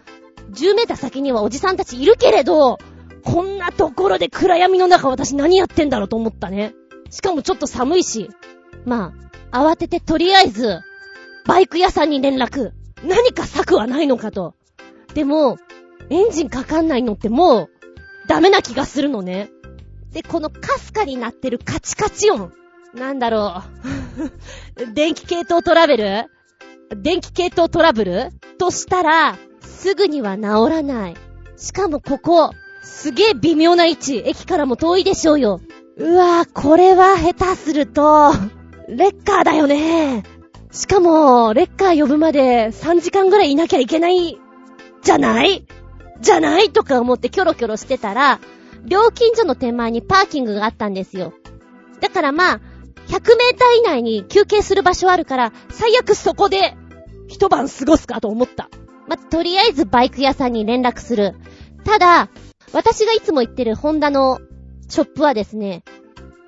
[0.51, 2.79] 10メーター先にはおじさんたちいるけれど、
[3.23, 6.73] こんなところで暗闇の中私何やってんだろうと思ったね。
[7.11, 8.29] しかもちょっと寒いし。
[8.85, 9.13] ま
[9.51, 10.81] あ、慌ててとりあえず、
[11.49, 12.73] バイク屋さんに連絡。
[13.03, 14.53] 何か策はないのかと。
[15.15, 15.57] でも、
[16.11, 17.69] エンジンかかんないのってもう、
[18.27, 19.49] ダメな気がするのね。
[20.11, 22.51] で、このカスカになってるカチカチ音。
[22.93, 23.63] なんだろ
[24.77, 24.93] う。
[24.93, 26.25] 電気系統トラベル？
[26.95, 28.29] 電気系統トラブル？
[28.59, 31.15] としたら、すぐには治らない。
[31.57, 32.51] しかもここ、
[32.83, 34.21] すげえ微妙な位置。
[34.23, 35.61] 駅からも遠いでしょうよ。
[35.97, 38.33] うわぁ、これは下手すると、
[38.87, 40.23] レッカーだよね。
[40.71, 44.37] しかも、レッカー呼ぶまで3時間ぐらいいなきゃいけない、
[45.01, 45.65] じゃない？
[46.21, 46.71] じゃない？
[46.71, 48.39] とか思ってキョロキョロしてたら、
[48.85, 51.33] 料金所の手前にパーキングがあったんですよ。
[52.01, 52.61] だからまあ、
[53.07, 56.75] 100メーター以内に休憩する場所あるから、最悪そこで、
[57.27, 58.69] 一晩過ごすかと思った。
[59.07, 61.35] まとりあえずバイク屋さんに連絡する。
[61.83, 62.29] ただ、
[62.73, 64.39] 私がいつも行ってるホンダの
[64.87, 65.83] ショップはですね、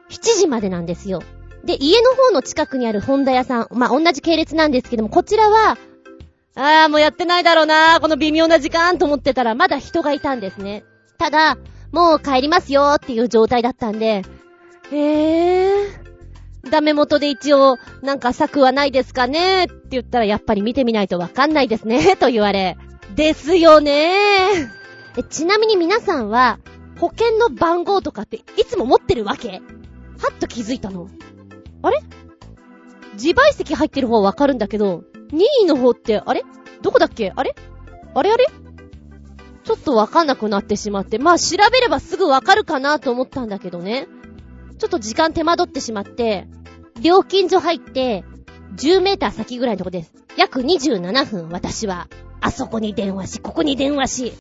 [0.10, 1.24] 7時までなんですよ。
[1.64, 5.78] で、家の方の近くにあるホンダ屋さん、まあ、同じ系列なんですけども、こちらは、
[6.56, 10.84] あーもうやってないだろうなこの微妙な時間と思ってたら、まだ人がいたんですね。
[11.18, 11.58] ただ、
[11.92, 14.24] もう帰りますよっていう状態だったんで、
[14.92, 22.78] えー、ダメ元で一応、なんか策はないですかねって言ったら、やっぱり見てみないとわかんないですね、 と言われ。
[23.16, 24.10] ですよね。
[25.30, 26.60] ちなみに皆さんは、
[27.00, 29.50] 保険の番号とかっていつも持ってるわけ？
[29.50, 31.08] はっと気づいたの。
[31.82, 32.00] あれ？
[33.14, 36.44] 自賠責入ってる方はわかるんだけど、任意の方って、あれ？
[36.82, 37.32] どこだっけ？
[37.36, 37.56] あれ？
[38.14, 38.46] あれあれ？
[39.64, 44.08] ちょっとわかんなくなってしまって、まあ調べればすぐわかるかなと思ったんだけどね。
[44.80, 46.48] ちょっと時間手間取ってしまって、
[47.02, 48.24] 料金所入って、
[48.76, 50.14] 10メーター先ぐらいのとこです。
[50.38, 52.08] 約27分、私は。
[52.40, 54.34] あそこに電話し、ここに電話し。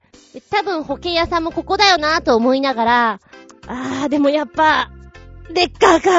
[0.50, 3.20] 多分保険屋さんもここだよなと思いながら、
[3.66, 4.90] あー、でもやっぱ、
[5.54, 6.10] レッカーか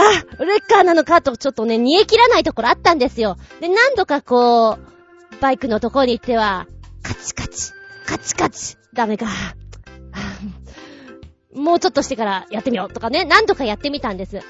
[0.43, 3.37] レッカーなのかとちょっとね、煮え切らないところあったんですよ。
[3.59, 6.67] で、何度かこう、バイクのところに行っては、
[7.01, 7.71] カチカチ、
[8.05, 9.27] カチカチ、ダメか。
[11.53, 14.33] もうちょっとしてからやってみようとかね、何度かやってみたんです。
[14.33, 14.41] で、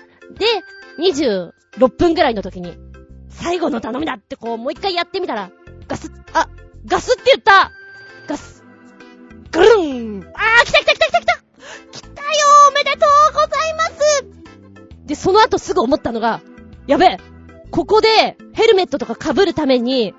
[0.99, 2.77] 26分ぐらいの時に、
[3.29, 5.51] 最後の頼みだってこう、もう一回やってみたら、
[5.87, 6.47] ガス、あ、
[6.85, 7.71] ガスって言った
[8.27, 8.63] ガス。
[9.51, 11.41] ぐるんあー、来た来た来た来た来た
[11.91, 12.29] 来たよ
[12.69, 14.10] おめでとうございます
[15.05, 16.41] で、その後すぐ思ったのが、
[16.87, 17.17] やべえ
[17.69, 20.13] ここでヘルメットとか被るために、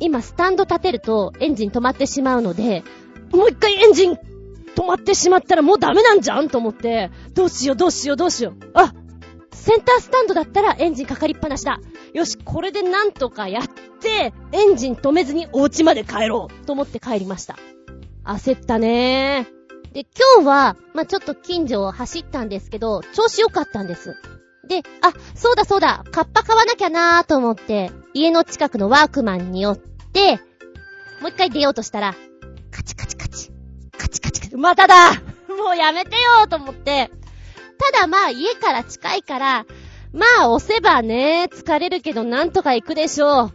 [0.00, 2.82] 今スタンド立てるとエンジン止まってしまうので、
[3.32, 6.48] もう一回エンジン止まってしまったらもうダメなんじゃん？
[6.48, 8.54] と思って、どうしようどうしようどうしよう。
[8.74, 8.92] あ
[9.52, 11.78] センタースタンドだったらエンジンかかりっぱなしだ。
[12.14, 13.64] よし、これでなんとかやっ
[14.00, 17.56] て、エンジン止めずにお家まで帰ろうと思って帰りました。
[18.24, 19.61] 焦ったねー。
[19.92, 24.16] で、今日は、まあ、ちょっと近所を走ったんですけど、調子良かったんです。
[24.66, 30.36] で、あ、そうだそうだ、カッパ買わなきゃなーと思って、家の近くのワークマンに寄って、
[31.20, 32.14] もう一回出ようとしたら、
[32.70, 33.50] カチカチカチ、
[33.98, 35.12] カチカチカチ、まただ
[35.48, 37.10] もうやめてよと思って、
[37.92, 39.66] ただまあ家から近いから、
[40.14, 43.50] まあ押せばね、疲れるけどなんとか行くでしょ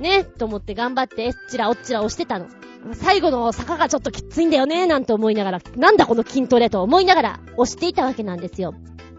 [0.00, 0.02] う。
[0.02, 2.46] ね、と思って頑張って、えっちらおっちら押してたの。
[2.94, 8.74] 最後の坂がちょっときついんだよね、なんて思いながら、なんだこの筋トレと思いながら押していたわけなんですよ。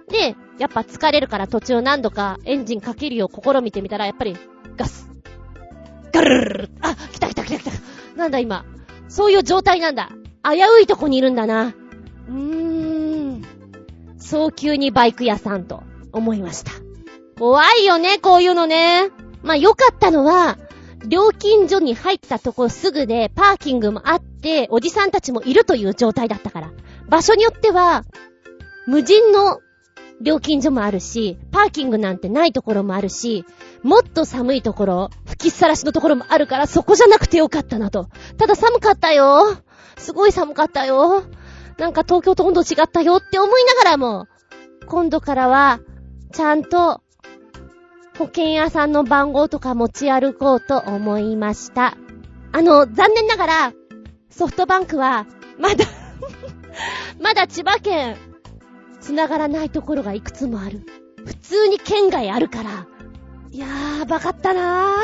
[0.10, 4.36] で、やっぱ疲れるから途中何度かエンジンかけるよう試みてみたら、やっぱり、
[4.76, 5.10] ガス。
[6.12, 7.72] ガルルルルあ、来た来た来た来た。
[8.16, 8.66] なんだ今。
[9.08, 10.10] そういう状態なんだ。
[10.44, 11.74] 危ういとこにいるんだな。
[12.30, 13.42] うーん。
[14.18, 16.72] 早急にバイク屋さんと思いました。
[17.38, 19.10] 怖いよね、こういうのね。
[19.44, 20.58] まあ、良かったのは、
[21.06, 26.72] 料金所に入ったとこすぐでパーキングもあって、おじさんたちもいるという状態だったから。
[27.08, 28.04] 場所によっては、
[28.86, 29.60] 無人の
[30.22, 33.46] 料金所もあるし、パーキングなんてないところもあるし、
[33.84, 38.10] もっと寒いところ、吹きさらしのところもあるから、そこじゃなくてよかったなと。
[38.38, 39.58] ただ寒かったよ。
[39.98, 41.24] すごい寒かったよ。
[41.78, 44.28] なんか東京と温度違ったよって思いながらも、
[44.88, 45.80] 今度からは、
[46.34, 47.02] ちゃんと、
[48.20, 51.96] 保険屋さんの番号とか持ち歩こうと思いました。
[52.52, 53.74] あの、残念ながら、
[54.30, 55.26] ソフトバンクは、
[55.58, 55.86] まだ
[57.22, 58.18] まだ千葉県、
[59.00, 60.86] 繋がらないところがいくつもある。
[61.26, 62.88] 普通に県外あるから。
[63.52, 64.98] いやー、ばかったな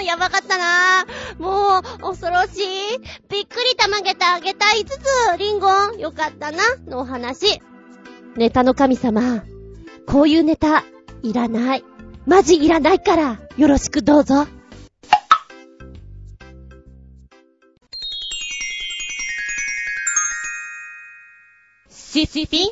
[0.00, 0.02] ー。
[0.02, 1.04] やばかったな
[1.38, 1.42] ー。
[1.42, 2.98] もう、恐ろしい。
[3.28, 7.60] びっくりたまげてあげたいつつ、リンゴン、よかったな、のお話。
[8.36, 9.44] ネタの神様、
[10.06, 10.82] こういうネタ、
[11.22, 11.84] いらない。
[12.26, 14.46] マジいらないから、よろしくどうぞ。
[21.90, 22.70] シスピン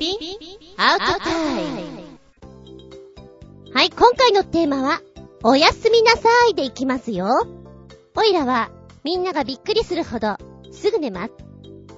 [0.78, 2.02] アウトタイム。
[3.74, 5.02] はい、今回のテーマは、
[5.42, 7.26] おやすみなさいでいきますよ。
[8.16, 8.70] おいらは、
[9.04, 10.36] みんながびっくりするほど、
[10.70, 11.32] すぐ寝ます。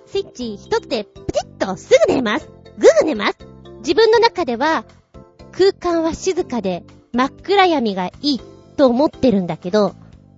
[0.06, 2.48] スイッチ一つで、プチッとすぐ寝ます。
[2.78, 3.38] ぐぐ寝ます。
[3.78, 4.84] 自分の中では、
[5.52, 6.82] 空間は静かで、
[7.14, 8.40] 真っ暗闇がいい
[8.76, 9.94] と思ってるんだけど、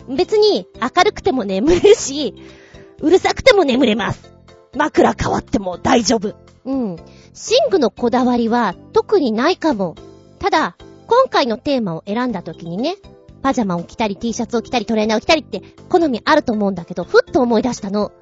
[0.08, 2.34] 別に明るくても眠るし、
[3.00, 4.32] うるさくても眠れます。
[4.76, 6.34] 枕変わっても大丈夫。
[6.64, 6.96] うん。
[6.96, 7.02] 寝
[7.70, 9.96] 具のこだわりは特にないかも。
[10.38, 12.96] ただ、今回のテーマを選んだ時にね、
[13.42, 18.12] パジャマを着たり T シャツを着たりトレーナーを着たりって好みあると思うんだけど、ふっと思い出したの。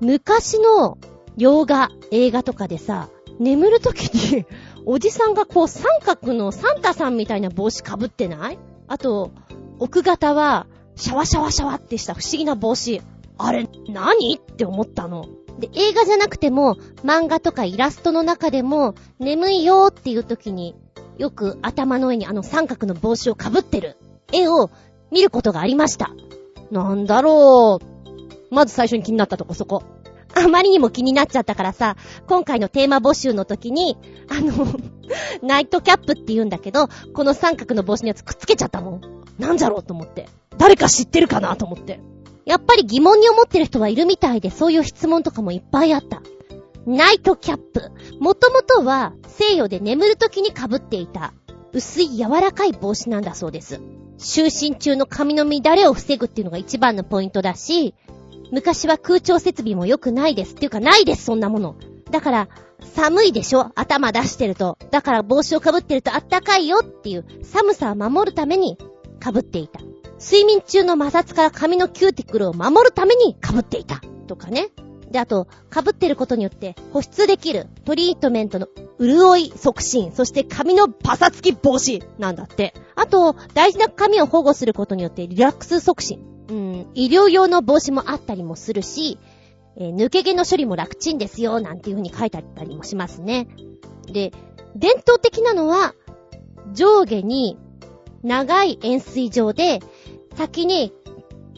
[0.00, 0.98] 昔の
[1.36, 4.46] 洋画、映画とかでさ、眠る時に
[4.84, 8.58] おじさんがこう三角のサンタさんみたいな帽子かぶってない？
[8.88, 9.30] あと、
[9.78, 10.66] 奥型は、
[10.96, 13.00] シャワシャワシャワってした不思議な帽子。
[13.38, 14.36] あれ、何？
[14.36, 15.26] って思ったの。
[15.58, 20.74] で、映画じゃなくても、漫画とかイラストの中でも、眠いよーっていう時に、
[21.18, 23.96] よく頭の上にあの三角の帽子をかぶってる
[24.32, 24.70] 絵を
[25.10, 26.10] 見ることがありました。
[26.70, 28.54] なんだろう。
[28.54, 29.82] まず最初に気になったとこそこ。
[30.34, 33.96] あまりにも気になっちゃったからさ、今回のテーマ募集の時に、
[34.28, 34.66] あの
[35.42, 39.00] ナイトキャップって言うんだけど、この三角の帽子のやつくっつけちゃったもん。
[39.38, 40.28] なんじゃろうと思って。
[40.58, 42.00] 誰か知ってるかなと思って。
[42.44, 46.22] やっぱり疑問に思ってる人はいるみたいで、そういう質問とかもいっぱいあった。
[46.86, 47.92] ナイトキャップ。
[48.18, 51.32] もともとは西洋で眠る時に被っていた
[51.72, 53.80] 薄い柔らかい帽子なんだそうです。
[54.18, 57.94] 就寝中の髪の乱れを防ぐっていうのが一番のポイントだし、
[58.52, 60.54] 昔は空調設備も良くないです。
[60.54, 61.74] っていうかないです、そんなもの。
[62.10, 62.48] だから、
[62.94, 63.72] 寒いでしょ？
[63.74, 64.76] 頭出してると。
[64.90, 68.76] だから帽子を被ってるとあったかいよっていう寒さを守るために
[69.24, 69.80] 被っていた。
[70.20, 74.02] 睡眠中の摩擦から髪のキューティクルを守るために被っていた。
[74.26, 74.68] とかね。
[75.10, 78.68] で、あと、被ってることによって保湿できるトリートメントの
[79.00, 82.74] 潤い促進、そして髪のパサつき防止なんだって。
[82.96, 86.31] あと、大事な髪を保護することによってリラックス促進。
[86.52, 89.18] うん、医療用の帽子もあったりもするし、
[89.76, 93.48] えー、抜け毛の処理も楽ちんですよ、なんていう風に書いてあったりもしますね。
[94.06, 94.32] で、
[94.76, 95.94] 伝統的なのは、
[96.74, 97.56] 上下に
[98.22, 99.80] 長い円錐状で、
[100.36, 100.92] 先に、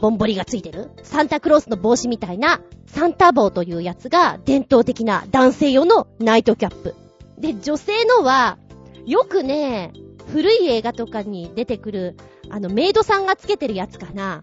[0.01, 6.95] ボンボリがついてるサンタクロースの帽子みたいな、サンタ帽というやつが伝統的な男性用のナイトキャップ。
[7.39, 8.59] で、女性のは、
[9.07, 9.93] よくね、
[10.29, 12.17] 古い映画とかに出てくる、
[12.49, 14.41] あの、メイドさんがつけてるやつかな。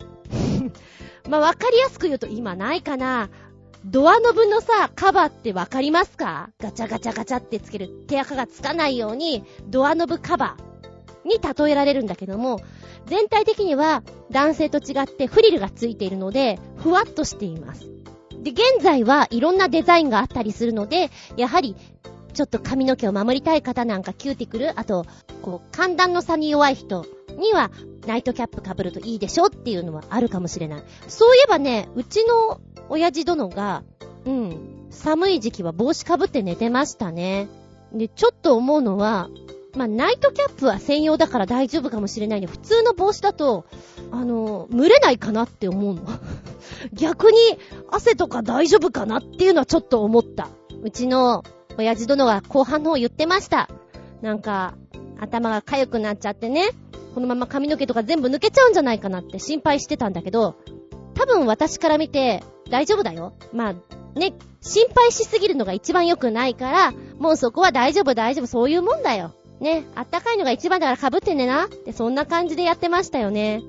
[1.29, 3.29] まあ、わかりやすく言うと今ないかな。
[3.83, 6.49] ドアノブのさ、カバーってわかりますか？
[6.59, 12.59] ガチャガチャガチャってつける手垢がつかないように、ドアノブカバーに例えられるんだけども、
[13.07, 17.89] 全体的には男性と違ってフリルがついているので、ふわっとしています。
[18.41, 21.75] で、現在はいろんなデザインがあったりするので、やはり、
[22.33, 25.05] ちょっと髪の毛を守りたい方なんかキューティクル、あと、
[25.41, 27.05] こう、寒暖の差に弱い人
[27.37, 27.71] には、
[28.05, 30.83] ナイトキャップ被るといいでしょっていうのはあるかもしれない。
[31.07, 33.83] そういえばね、うちの親父殿が、
[34.25, 37.47] うん、寒い時期は帽子被って寝てましたね。
[37.93, 39.29] で、ちょっと思うのは、
[39.75, 42.47] まあ、ナイトキャップは専用だから大丈夫かもしれないね。
[42.47, 43.65] 普通の帽子だと、
[44.11, 46.01] あの、蒸れないかなって思うの。
[46.93, 47.37] 逆に、
[47.89, 50.49] 汗とか大丈夫かなっていうのはちょっと思った。
[50.83, 51.43] うちの、
[51.77, 53.69] 親父殿が後半の方言ってました。
[54.21, 54.75] なんか、
[55.19, 56.71] 頭が痒くなっちゃってね、
[57.13, 60.55] このまま髪の毛とか全部抜けちゃうんじゃないかなって心配してたんだけど、
[61.13, 63.33] 多分私から見て大丈夫だよ。
[63.53, 63.73] まあ、
[64.19, 69.33] ね、心配しすぎるのが一番良くないから、もうそこは大丈夫大丈夫、そういうもんだよ。
[69.59, 71.65] ね、あったかいのが一番だから被ってねな。
[71.65, 73.61] ってそんな感じでやってましたよね。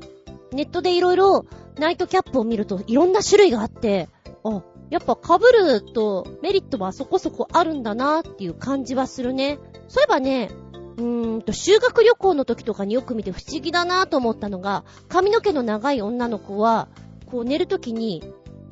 [0.53, 1.45] ネットでいろいろ
[1.78, 4.09] ナイトキャップを見るといろんな種類があって、
[4.45, 9.59] あ、やっぱ被るとメリットはそこそこあるんだなっていう感じはするね。
[9.88, 10.51] そういえばね、
[10.97, 16.88] うーんと、修学旅行の時とかによく見て不思議だなと思ったのが、髪の毛の長い女の子は、
[17.26, 18.22] こう寝る時に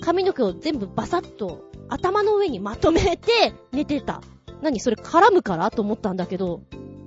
[0.00, 4.22] 髪の毛を全部バサッと頭の上にまとめて寝てた。
[4.62, 6.62] 何それ絡むからと思ったんだけど、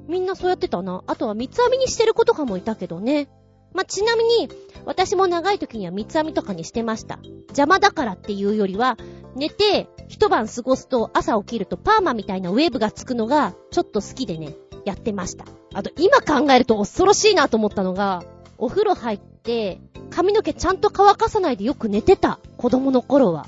[0.08, 1.04] みんなそうやってたな。
[1.08, 3.30] あとは三つ編みにしてる子とかもいたけどね。
[3.74, 4.50] まあ、ちなみに、
[4.86, 7.20] 私も長い時には三つ編みとかにしてました。
[7.48, 8.98] 邪魔だからっていうよりは、
[9.36, 14.56] 寝て、一晩過ごすと朝起きるとパーマみたいなウェーブがつくのが、ちょっと好きでね、
[14.86, 15.46] やってました。
[15.74, 18.24] あと、今考えると恐ろしいなと思ったのが、
[18.58, 19.80] お風呂入って、
[20.10, 22.40] 髪の毛ちゃんと乾かさないでよく寝てた。
[22.58, 23.48] 子供の頃は。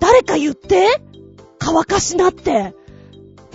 [0.00, 1.00] 誰か言って？
[1.58, 2.74] 乾かしなって。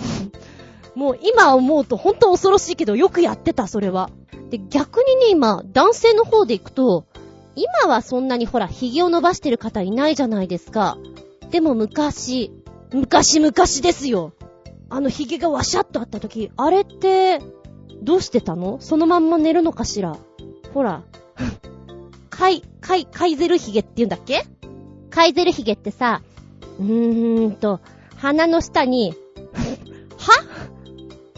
[0.94, 4.10] もう今思うと本当恐ろしいけどよくやってた、それは。
[4.50, 7.06] で、逆にね、今、男性の方で行くと、
[7.56, 10.98] 今はそんなにほら、髭を伸ばしてる方いないじゃないですか。
[11.50, 12.52] でも昔、
[12.92, 13.52] 昔々
[13.82, 14.32] ですよ。
[14.94, 17.40] あの髭がワシャッとあった時、あれって、
[18.02, 18.78] どうしてたの？
[18.80, 20.16] そのまんま寝るのかしら？
[20.72, 21.02] ほら。
[22.30, 24.44] カイ、カイ、カイゼル髭って言うんだっけ？
[25.10, 26.22] カイゼル髭ってさ、
[26.78, 27.80] うーんと、
[28.16, 29.14] 鼻の下に、
[30.16, 30.44] は？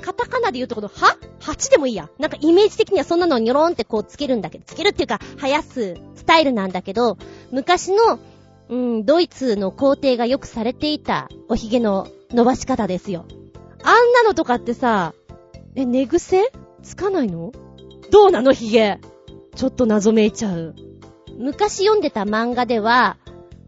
[0.03, 2.11] カタカナで言うとこの、は ?8 でもいいや。
[2.19, 7.17] なんかイメージ的にはそんなのをニョロンってこうつけるんだけど、つけるっていうか、生やすスタイルなんだけど、
[7.53, 8.19] 昔の、
[8.69, 13.25] うん、ドイツの皇帝がよくされていたお髭の伸ばし方ですよ。
[13.87, 15.15] あんなのとかってさ、
[15.77, 16.51] え、寝癖？
[16.83, 17.53] つかないの？
[18.11, 19.01] どうなの髭
[19.55, 20.75] ちょっと謎めいちゃう。
[21.39, 23.17] 昔読んでた漫画では、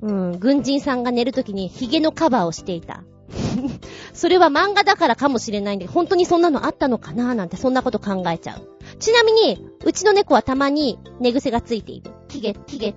[0.02, 3.04] うん、軍人さんが寝るときに髭のカバーをしていた。
[4.12, 8.68] それは漫画だからかもしれないんで、本当にそんなのあったのかなーなんてそんなこと考えちゃう。
[8.98, 12.10] ちなみに、うちの猫はたまに寝癖がついている。
[12.28, 12.96] ヒゲ、ヒゲ。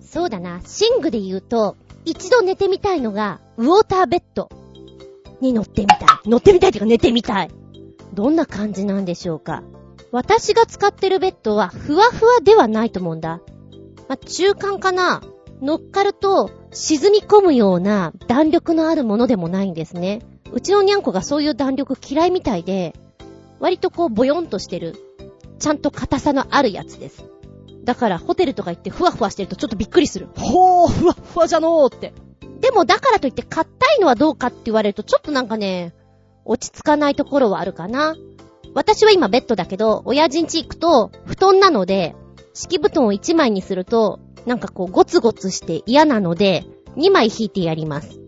[0.00, 4.48] そうだな、シングで言うと、一度寝てみたいのが、ウォーターベッド
[5.44, 6.28] に乗ってみたい。
[6.28, 7.50] 乗ってみたいというか寝てみたい。
[8.12, 9.62] どんな感じなんでしょうか。
[10.10, 13.40] 私が使ってるベッドは、ふわふわではないと思うんだ。
[14.08, 15.22] ま中間かな
[15.60, 20.20] 乗っかると沈み込むような弾力のあるものでもないんですね。
[20.52, 22.94] うちのにゃんこがそういう弾力嫌いみたいで、
[23.60, 24.94] 割とこうボヨンとしてる、
[25.58, 27.24] ちゃんと硬さのあるやつです。
[27.84, 30.28] だからホテルとか行ってふわふわしてるとちょっとびっくりする。
[30.36, 32.12] ほー、ふわふわじゃのーって。
[32.64, 35.92] でもだからといって硬いのはどうかって言われるとちょっとなんかね、
[36.46, 38.16] 落ち着かないところはあるかな。
[38.72, 42.14] 私は今ベッドだけど、親父ん家行くと布団なので、
[42.54, 46.64] 敷布団を1枚にすると、なんかこうゴツゴツして嫌なので、
[46.96, 48.18] 2枚引いてやります。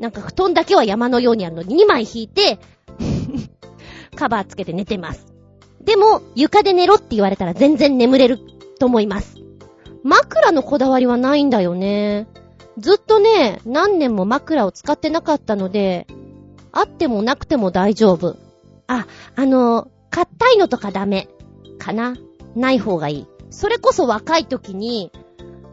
[0.00, 2.60] なんか布団だけは山のようにあるのに2枚引いて
[4.16, 5.26] カバーつけて寝てます。
[5.82, 8.38] でも、床で寝ろって言われたら全然眠れる
[8.78, 9.36] と思います。
[10.02, 12.26] 枕のこだわりはないんだよね。
[12.78, 16.06] ずっとね、何年も枕を使ってなかったので、
[16.72, 18.36] あってもなくても大丈夫。
[18.86, 19.06] あ、
[19.36, 21.28] あの、硬いのとかダメ。
[21.78, 22.14] かな
[22.54, 23.26] ない方がいい。
[23.50, 25.10] それこそ若い時に、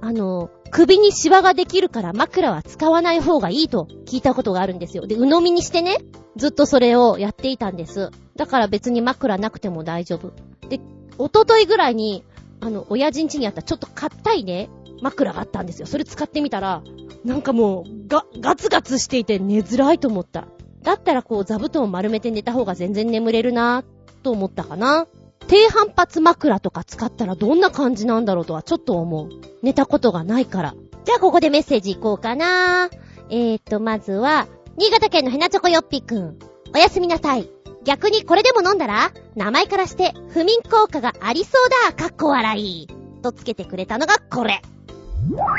[0.01, 5.07] あの、首にシワができるから枕は使わない方がいいと聞いたことがあるんですよ。
[5.07, 5.97] で、鵜呑みにしてね、
[6.35, 8.11] ずっとそれをやっていたんです。
[8.35, 10.31] だから別に枕なくても大丈夫。
[10.67, 10.79] で、
[11.17, 12.23] おとといぐらいに、
[12.61, 14.69] あの、親父ん家にあったちょっと硬いね、
[15.01, 15.87] 枕があったんですよ。
[15.87, 16.83] それ使ってみたら、
[17.23, 20.47] なんかもう、が、ガツガツしていて寝づらいと思った。
[20.81, 25.07] だったらこう座布団を丸めて寝た方が全然眠れるなぁ、と思ったかな。
[25.47, 29.29] 低反発枕とか使ったらどんな感じなんだろうとはちょっと思う。
[29.63, 30.75] 寝たことがないから。
[31.05, 32.89] じゃあここでメッセージ行こうかな。
[33.29, 34.47] えーと、まずは、
[34.77, 36.37] 新潟県のヘナチョコヨッピーくん。
[36.73, 37.49] おやすみなさい。
[37.83, 42.87] 逆にこれでも飲んだら、名前からして不眠効果がありそうだ、かっこ笑い。
[43.21, 44.61] とつけてくれたのがこれ。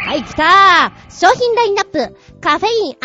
[0.04, 2.16] はい、来たー商品ラインナップ。
[2.40, 2.96] カフェイン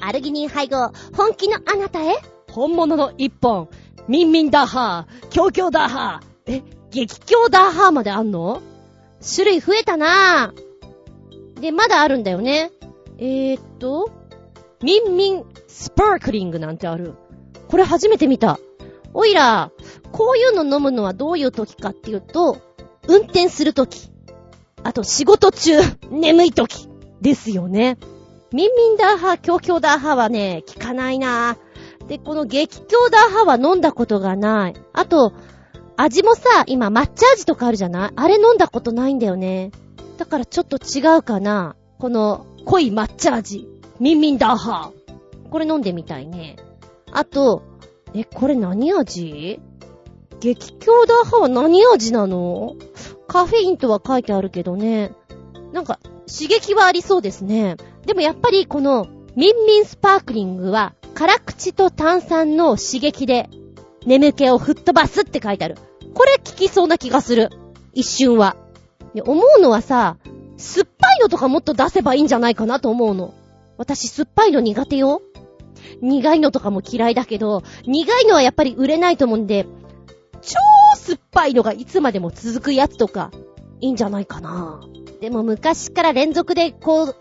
[0.00, 0.92] アルギニン配合。
[1.14, 2.16] 本気のあなたへ
[2.50, 3.68] 本物の一本。
[4.08, 6.52] ミンミンダーハー、キョウキョウダーハー。
[6.58, 8.62] え、激強ダーハーまであんの？
[9.20, 11.60] 種類増えたなぁ。
[11.60, 12.70] で、まだあるんだよね。
[13.18, 14.10] えー、っと、
[14.82, 17.14] ミンミンスパークリングなんてある。
[17.68, 18.58] これ初めて見た。
[19.12, 19.70] おいら、
[20.12, 22.58] こういうの飲むのはどういう時かっていうと、
[23.08, 24.10] 運転する時。
[24.86, 25.72] あと仕事中、
[26.10, 26.88] 眠い時。
[27.20, 27.98] ですよね。
[28.52, 31.56] ミンミンダーハー、キョウキョウダーハーはね、効かないな。
[32.06, 34.74] で、この激強ダーハは飲んだことがない。
[34.92, 35.32] あと、
[35.96, 38.12] 味もさ、今抹茶味とかあるじゃない？
[38.14, 39.72] あれ飲んだことないんだよね。
[40.18, 41.74] だからちょっと違うかな。
[41.98, 43.66] この濃い抹茶味。
[43.98, 44.92] ミンミンダーハ
[45.50, 46.56] これ飲んでみたいね。
[47.10, 47.64] あと、
[48.14, 49.58] え、これ何味？
[50.38, 52.76] 激強ダーハは何味なの？
[53.26, 55.12] カフェインとは書いてあるけどね。
[55.72, 57.76] なんか、刺激はありそうですね。
[58.04, 59.06] でもやっぱりこの、
[59.36, 63.48] ミンミンスパークリングは、辛口と炭酸の刺激で、
[64.06, 65.76] 眠気を吹っ飛ばすって書いてある。
[66.14, 67.50] これ効きそうな気がする。
[67.92, 68.56] 一瞬は。
[69.24, 70.16] 思うのはさ、
[70.56, 73.34] 酸っぱいのとかもっと出せばいいんじゃないかなと思うの。
[73.76, 75.22] 私酸っぱいの苦手よ。
[76.00, 79.66] 苦いのとかも嫌いだけど、苦いのはやっぱり売れないと思うんで、
[80.42, 80.58] 超
[80.96, 83.30] 酸っぱいのがいつまでも続くやつとか、
[83.80, 84.80] いいんじゃないかな。
[85.20, 87.16] でも昔から連続でこう、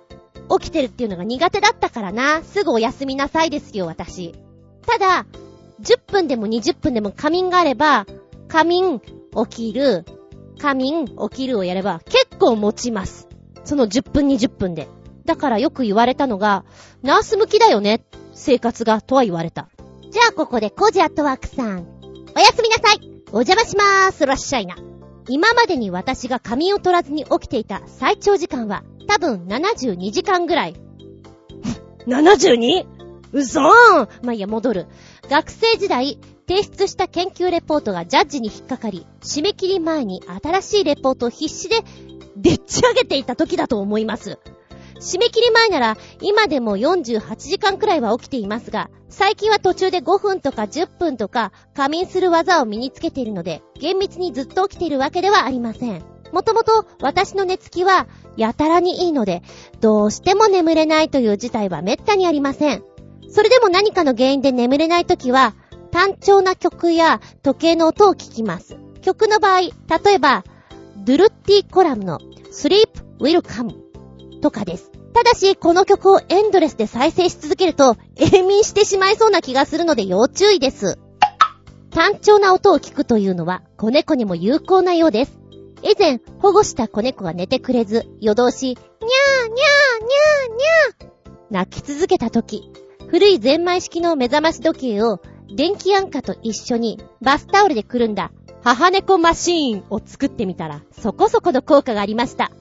[0.59, 2.43] 起きてるっていうのが苦手だったからな。
[2.43, 4.33] すぐお休みなさいですよ、私。
[4.85, 5.25] ただ、
[5.81, 8.05] 10分でも20分でも仮眠があれば、
[8.47, 10.05] 仮眠、起きる、
[10.59, 13.27] 仮眠、起きるをやれば結構持ちます。
[13.63, 14.87] その10分20分で。
[15.25, 16.63] だからよく言われたのが、
[17.01, 19.69] ナース向きだよね、生活が、とは言われた。
[20.11, 21.94] じゃあここでコジアットワークさん。
[22.35, 24.75] おやすみなさいお邪魔しまーすらっしゃいな。
[25.29, 30.75] 今までに私が仮眠を取らずに起きていた最長時間は、多分72時間ぐらい。
[32.05, 32.85] 72?
[33.31, 34.87] 嘘ーまあ、いいや、戻る。
[35.29, 41.83] 学生時代、提出した研究レポートがジャッジに引っかかり、締め切り前に新しいレポートを必死で
[42.35, 44.39] でっち上げていた時だと思います。
[45.05, 56.03] 締め切り前なら、今でも48時間くらいは起きていますが、最近は途中で5分とか10分とか仮眠する技を身につけているので、厳密にずっと起きているわけではありません。
[56.33, 59.43] もともと私の寝つきはやたらにいいので、
[59.79, 62.83] どうしても眠れないという事態は滅多にありません。
[63.29, 65.53] それでも何かの原因で眠れないときは、
[65.91, 68.77] 単調な曲や時計の音を聞きます。
[69.03, 69.71] 曲の場合、例
[70.13, 70.43] えば、
[71.05, 72.19] ドゥルッティコラムの
[72.51, 72.89] Sleep
[73.19, 73.85] Will Come
[74.41, 74.94] とかです。
[75.15, 80.99] ただし、この曲をエンドレスで再生し続けると、永眠してしまいそうな気がするので要注意です。
[81.89, 85.39] 単調な音を聞くというのは、子猫にも有効なようです。
[85.83, 92.69] 以前、保護した子猫が寝てくれず、夜通し、にゃーにゃーにゃーにゃー泣き続けた時、
[93.07, 95.21] 古いゼンマイ式の目覚まし時計を
[95.55, 98.31] 電気安価と一緒にバスタオルでくるんだ
[98.63, 102.51] 母猫マシーンを作ってみたらそこそこの効果がありました。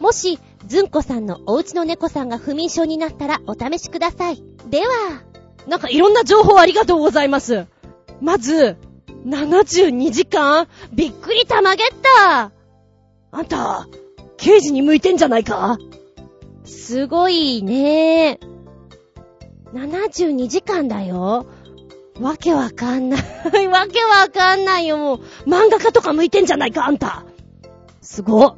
[0.00, 4.42] もし、ずんこさんのお家の猫さんが不眠症になったらお試しください。
[4.70, 5.22] では、
[5.66, 7.66] なんかいろんな情報ありがとうございます。
[8.20, 8.76] まず、
[9.26, 11.88] 72時間びっくりたまげっ
[12.26, 12.52] た
[13.32, 13.88] あんた、
[14.36, 15.78] 刑事に向いてんじゃないか？
[16.64, 18.38] すごいね
[19.74, 21.46] 72時間だよ。
[22.20, 23.20] わけわかんない。
[23.68, 25.20] わけわかんないよ、もう。
[25.48, 27.24] 漫画家とか向いてんじゃないかあんた
[28.00, 28.56] すごっ。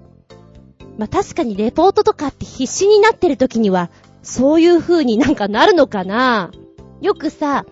[0.99, 3.91] まあ、確かにレポートとかって必死になってる時には、
[4.23, 6.51] そういう風になんかなるのかな
[7.01, 7.65] よくさ、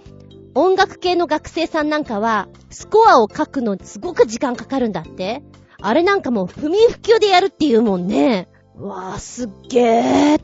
[0.54, 5.42] 音楽系の学生さんなんかは、スコアを書くのにすごく時間かかるんだって
[5.80, 8.48] あれなんかもう不眠不休でやるっていうもんね。
[8.76, 10.40] うわぁ、すっげー。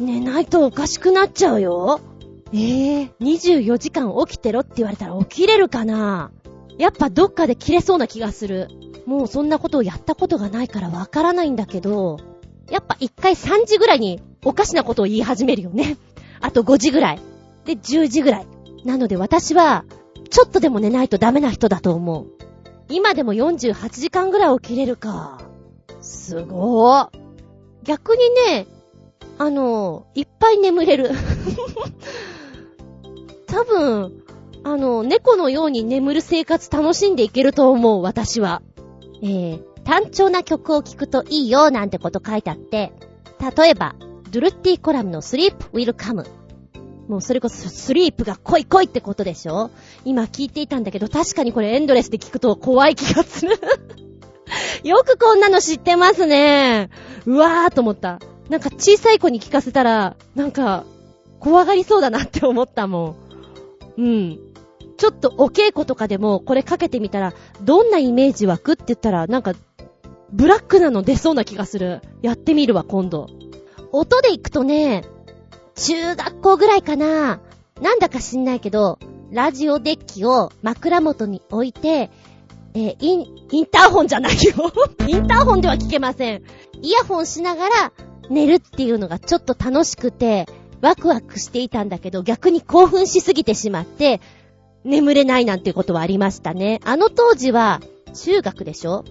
[0.00, 2.00] 寝ないとおかしくなっちゃうよ。
[2.52, 6.30] ええ24時間起きてろって言われたら起きれるかな
[6.78, 8.68] やっぱどっかで切れそうな気がする。
[9.06, 12.18] もうそんなことをやったことがないからわからないんだけど、
[12.70, 15.96] やっぱ一回3時ぐらいにおかしなことを言い始めるよね。
[16.40, 17.20] あと5時ぐらい。
[17.64, 18.46] で、10時ぐらい。
[18.84, 19.84] なので私は、
[20.30, 22.26] ちょっとでも寝ないとダメな人だと思う。
[22.88, 25.40] 今でも48時間ぐらい起きれるか。
[26.00, 27.08] すごー。
[27.84, 28.66] 逆にね、
[29.38, 31.10] あの、いっぱい眠れる。
[33.46, 34.22] 多分、
[34.64, 38.62] あの、猫のように眠る生活楽しんでいけると思う、私は。
[39.22, 42.92] えー、単調な曲を聴くといいよ、なんてこと書いてあって、
[43.56, 43.94] 例えば、
[44.30, 46.26] ドゥルッティコラムの Sleep Will Come。
[47.08, 49.70] もうそれこそスリープが来い来いってことでしょ？
[50.04, 53.56] 今聞いていたんだけど、確かにこれエンドレスで聞くと怖い気がする。
[54.84, 56.90] よくこんなの知ってますね。
[57.26, 58.18] うわーと思った。
[58.48, 60.84] なんか小さい子に聞かせたら、なんか、
[61.40, 63.16] 怖がりそうだなって思ったも
[63.98, 64.00] ん。
[64.00, 64.38] うん。
[65.02, 69.52] ちょっとお稽古とかでもこれかけてみたら、どんなイメージ湧くって言ったら、なんか、
[70.30, 72.02] ブラックなの出そうな気がする。
[72.22, 73.26] やってみるわ、今度。
[73.90, 75.02] 音で行くとね、
[75.74, 77.40] 中学校ぐらいかな。
[77.80, 79.00] なんだか知んないけど、
[79.32, 82.12] ラジオデッキを枕元に置いて、
[82.74, 84.72] えーイン、インターホンじゃないよ。
[85.08, 86.44] インターホンでは聞けません。
[86.80, 87.92] イヤホンしながら
[88.30, 90.46] 寝るっていうのがちょっと楽しくて、
[90.80, 94.20] ワクワクしていたんだけど、逆に興奮しすぎてしまって、
[94.84, 96.80] 眠れないなんていうことはありましたね。
[96.84, 97.80] あの当時は、
[98.14, 99.04] 中学でしょ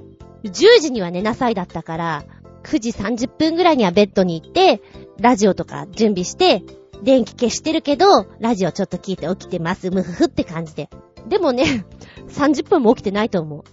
[0.44, 2.24] ?10 時には寝なさいだったから、
[2.64, 4.82] 9時30分ぐらいにはベッドに行って、
[5.20, 6.64] ラジオとか準備して、
[7.04, 9.90] 電気消してるけど、ラジオちょっと聞いて起きてます。
[9.90, 10.90] むふふって感じで。
[11.28, 11.86] でもね、
[12.30, 13.64] 30分も起きてないと思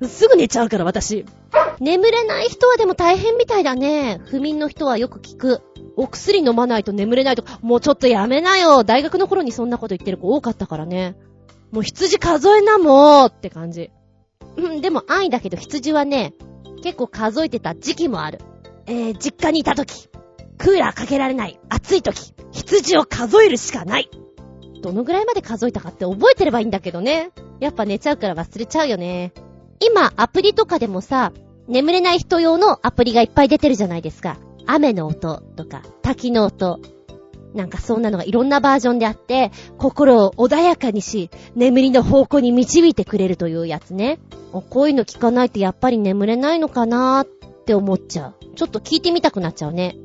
[0.00, 0.06] う。
[0.06, 1.24] すぐ寝ちゃうから私。
[1.80, 4.20] 眠れない人はでも大変みたいだね。
[4.26, 5.62] 不眠の人はよく聞く。
[5.96, 8.84] お薬飲まないと眠れないとか、もうちょっとやめなよ。
[8.84, 11.16] 大学の頃にそんなこと言ってる子多かったからね。
[11.70, 13.90] もう羊数えなもうって感じ。
[14.56, 16.34] うん、でも安易だけど羊はね、
[16.82, 18.40] 結構数えてた時期もある。
[18.86, 20.08] えー、実家にいた時、
[20.56, 24.10] クーラーかけられない、暑い時、羊を数えるしかない。
[24.80, 27.30] どのぐらいまで数えたかって覚えてればいいんだけどね。
[27.60, 29.32] やっぱ寝ちゃうから忘れちゃうよね。
[29.80, 31.32] 今、アプリとかでもさ、
[31.68, 34.38] 眠れない人用のアプリがいっぱい出てるじゃないですか。
[34.66, 36.80] 雨の音とか、滝の音。
[37.58, 44.20] なんかそんなのがいろんなバージョンであって、心を穏やかにし、眠りの方向に導いてくれるというやつね。
[44.70, 48.54] こういうの聞かないとやっぱり眠れないのかなーって思っちゃう。
[48.54, 49.96] ちょっと聞いてみたくなっちゃうね。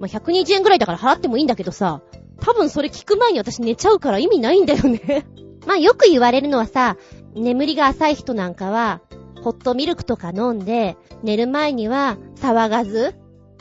[0.00, 2.02] まあ、120円ぐらいだから払ってもいいんだけどさ、
[2.40, 5.24] 多分それ聞く前に私寝ちゃうから意味ないんだよね
[5.64, 6.96] まあよく言われるのはさ、
[7.34, 9.00] 眠りが浅い人なんかは、
[9.42, 13.14] ホットミルクとか飲んで、寝る前には騒がず、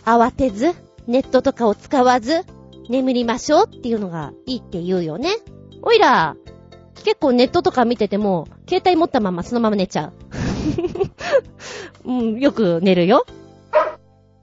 [0.03, 0.73] 慌てず、
[1.05, 2.43] ネットとかを使わず、
[2.89, 5.29] 眠りましょうっていうのがいいって言うよね。
[5.81, 6.35] おいら、
[7.03, 10.13] 結構ネットとか見てても、携帯持ったままそのまま寝ちゃう。
[12.09, 13.25] うん、よく寝るよ。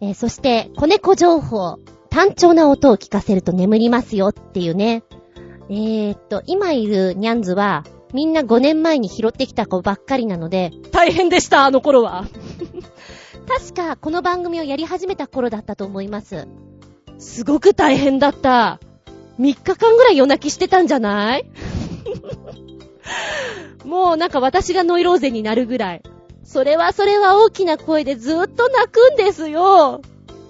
[0.01, 1.79] えー、そして、子猫情報。
[2.11, 5.03] 単調な音を聞かせると眠りますよっていうね。
[5.71, 12.27] えー、っと、今いるニャンズは、みんな5年前に拾ってきた子ばっかりなので、大変でした、あの頃は。
[13.49, 16.47] 確か、この番組をやり始めた頃だったと思います。
[17.23, 18.81] すごく大変だった。
[19.39, 21.47] 3日間ぐらい夜泣きしてたんじゃない？
[23.87, 26.03] もうなんか私がノイローゼになるぐらい。
[26.45, 30.03] それはそれは大きな声でずっと泣くんですよ。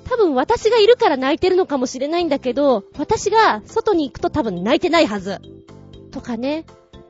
[0.09, 5.39] 多分私がいるから泣いてるのかもしれないんだけど、私が外に行くと多分泣いてないはず。
[6.11, 6.65] とかね。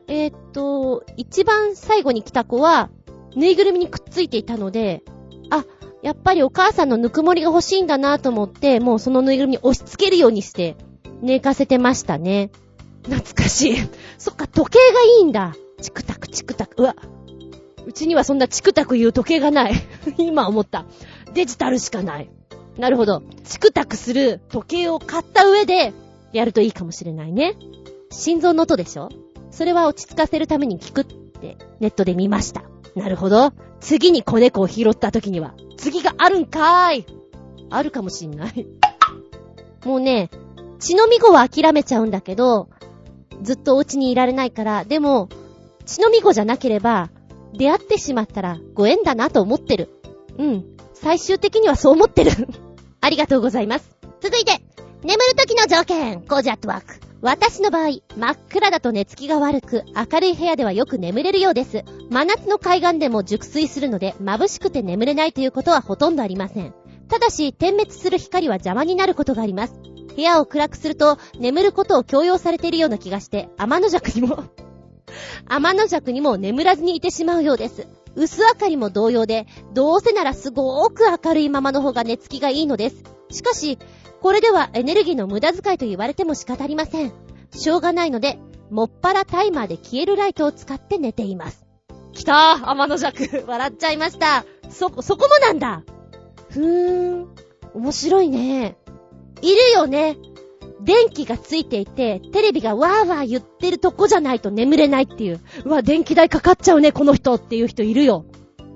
[0.08, 2.90] えー、っと、一番最後に来た子は、
[3.34, 5.02] ぬいぐるみにくっついていたので、
[5.48, 5.64] あ、
[6.02, 10.76] やっぱりお母さんのぬくもりが欲しいんだなと思って、もうそのぬいぐるみ押し付けるようにして、
[11.20, 12.50] 寝かせてましたね。
[13.04, 13.76] 懐かしい。
[14.18, 15.54] そっか、時計がいいんだ。
[15.80, 16.82] チクタクチクタク。
[16.82, 16.96] うわ。
[17.86, 19.74] うちにはそんなチクタク言う時計がない。
[20.18, 20.86] 今思った。
[21.34, 22.30] デジタルしかない。
[22.76, 23.22] なるほど。
[23.44, 25.92] チクタクする時計を買った上で、
[26.32, 27.56] やるといいかもしれないね。
[28.10, 29.08] 心臓の音でしょ？
[29.50, 32.62] それは落ち着かせるために聞くってネットで見ました。
[32.94, 33.52] なるほど。
[33.80, 37.06] 次に子猫を拾った時には、次があるんかーい。
[37.70, 38.66] あるかもしんない。
[39.84, 40.30] もうね、
[40.78, 42.68] 血のみ子は諦めちゃうんだけど、
[43.42, 45.28] ずっとお家にいられないから、でも、
[45.86, 47.10] 血のみ子じゃなければ、
[47.54, 49.88] 出会ってしまったらご縁だなと思ってる。
[50.38, 50.64] うん。
[50.94, 52.30] 最終的にはそう思ってる。
[53.00, 53.90] ありがとうございます。
[54.20, 54.52] 続いて、
[55.02, 57.11] 眠る時の条件、コージアットワーク。
[57.22, 61.84] 私の場合、真っ暗だと寝つきが悪く、明るい部屋ではよく眠れるようです。
[62.10, 66.74] 真夏の海岸でも熟睡するので、眩しくて眠れないということはほとんどありません。
[67.08, 69.74] ただし、点滅する光は邪魔になることがあります。
[70.16, 74.42] 部屋を暗くすると、眠ることを強要されているような気がして、天の弱にも
[75.46, 77.86] 天の弱にも眠らずにいてしまうようです。
[78.16, 83.04] 薄明かりも同様で、どうせならすごーく明るいままの方が寝つきがいいのです。
[83.32, 83.78] しかし、
[84.20, 87.12] これではエネルギーの無駄遣いと言われても仕方ありません。
[87.54, 88.38] しょうがないので、
[88.70, 91.66] もっぱらタイマーで消えるライトを使って寝ています。
[92.12, 94.44] 来たー天の弱 笑っちゃいました。
[94.70, 95.82] そ、そこもなんだ
[96.50, 97.28] ふーん。
[97.74, 98.76] 面白いね。
[99.40, 100.16] いるよね。
[100.80, 105.40] 電気がついていて、テレビがわーわー言ってるとこじゃないと眠れないっていう。
[105.64, 108.24] うわ、電気代かかっちゃうね、この人っていう人いるよ。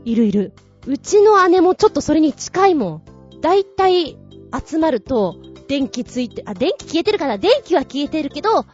[0.04, 0.52] いるいる。
[0.86, 3.02] うちの姉もちょっとそれに近いもん。
[3.40, 4.16] だいたい
[4.64, 5.36] 集まると、
[5.68, 8.64] 電気ついて、あ、電気消えてるから、電気は消えてるけど、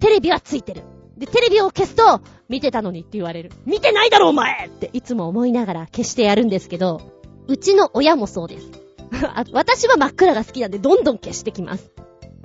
[0.00, 0.82] テレビはついてる。
[1.16, 3.50] で、テレビを消すと、見てたのにって言われる。
[3.66, 7.00] 見てないだろ、お前っていつも思いながら消してやるんですけど、
[7.46, 8.70] うちの親もそうです。
[9.52, 11.90] 私は真っ暗が好きなんで、どんどん消してきます。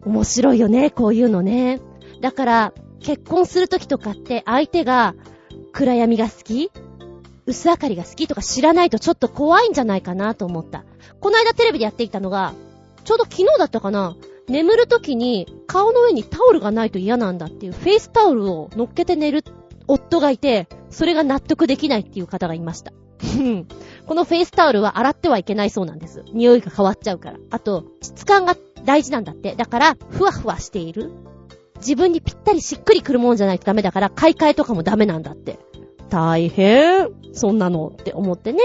[0.06, 1.80] 面白いよね、こういうのね。
[2.22, 5.14] だから、結婚するときとかって相手が
[5.74, 6.72] 暗闇が好き
[7.46, 10.86] 薄明かりが好きとか知らないとちょっと怖いんじゃないかなと思った。
[11.20, 12.54] この間テレビでやっていたのが、
[13.04, 14.16] ちょうど昨日だったかな
[14.48, 19.44] 眠るときに顔の上にタオルがないと嫌なんだっていうフェイスタオルを乗っけて寝る
[19.88, 22.92] 夫がいて、それが納得できないっていう方がいました。
[24.06, 26.24] このフェイスタオルは洗ってはいけないそうなんです。
[26.34, 27.38] 匂いが変わっちゃうから。
[27.50, 29.56] あと、質感が大事なんだって。
[29.56, 31.12] だから、ふわふわしている。
[31.78, 35.60] 自分にぴったりしっくりくるもんじゃないとダメだから、買い替えとかもダメなんだって。
[36.10, 37.10] 大変。
[37.34, 38.60] そんなのって思ってね。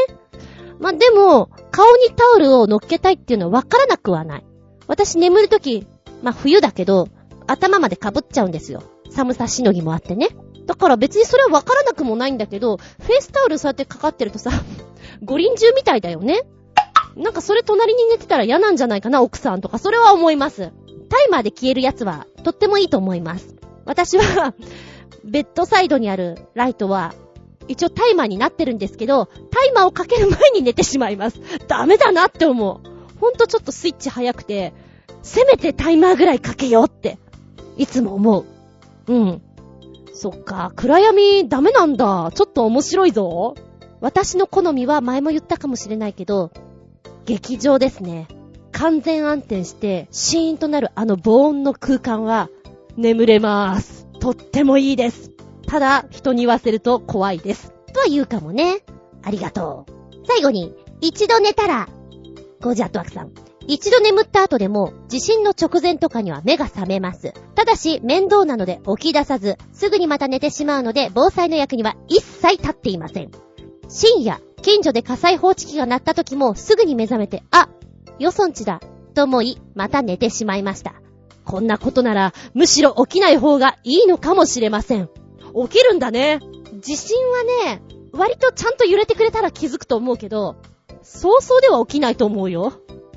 [0.78, 4.44] まあ、でも、顔にタオルを乗っけたいっていうのはわからなくはない。
[4.86, 5.86] 私眠るとき、
[6.22, 7.08] まあ、冬だけど、
[7.46, 8.82] 頭まで被っちゃうんですよ。
[9.10, 10.28] 寒さしのぎもあってね。
[10.66, 14.50] だから別にそれはわからなくもないんだけど、フェイスタオルそうやってかかってるとさ、
[15.24, 16.42] ご臨終みたいだよね。
[17.16, 20.72] なんかそれ隣に寝てたら嫌なんじゃないかな、奥さんとか、それは思います。
[21.08, 23.56] タイマーで消えるやつは、とってもいいと思います。
[23.86, 24.54] 私は
[25.24, 27.14] ベッドサイドにあるライトは、
[27.68, 31.40] 一応タイマーになってるんですけど、タイマーをかける前に寝てしまいます。
[31.68, 33.18] ダメだなって思う。
[33.20, 34.72] ほんとちょっとスイッチ早くて、
[35.22, 37.18] せめてタイマーぐらいかけようって、
[37.76, 38.44] いつも思う。
[39.12, 39.42] うん。
[40.14, 42.32] そっか、暗闇ダメなんだ。
[42.34, 43.54] ちょっと面白いぞ。
[44.00, 46.50] 私の好みは前も言ったかもしれないけど、
[47.24, 48.28] 劇場ですね。
[48.72, 52.48] 完全安定して、シーンとなるあの防音の空間は、
[52.96, 54.06] 眠れまーす。
[54.20, 55.37] とってもいいです。
[55.68, 57.72] ただ、人に言わせると怖いです。
[57.92, 58.82] とは言うかもね。
[59.22, 60.26] ありがとう。
[60.26, 61.88] 最後に、一度寝たら、
[62.60, 63.32] ゴージャットワークさん。
[63.66, 67.34] 一度眠った後でも、地震の直前とかには目が覚めます。
[67.54, 73.30] ただし、面倒なので起き出さず、すぐにまた寝てしまうので、防災の役には一切立っていません。
[73.88, 77.68] 深夜、近所で火災報知器が鳴った時もすぐに目覚めて、あ、
[78.18, 78.80] よそんちだ、
[79.14, 80.94] と思い、また寝てしまいました。
[81.44, 85.10] こんなことなら、むしろ起きない方がいいのかもしれません。
[85.54, 86.40] 起きるんだね。
[86.80, 87.42] 地震は
[87.74, 87.82] ね、
[88.12, 90.56] 割とちゃんと揺れてくれたら気づくと思うけど、
[91.02, 92.72] 早々では起きないと思うよ。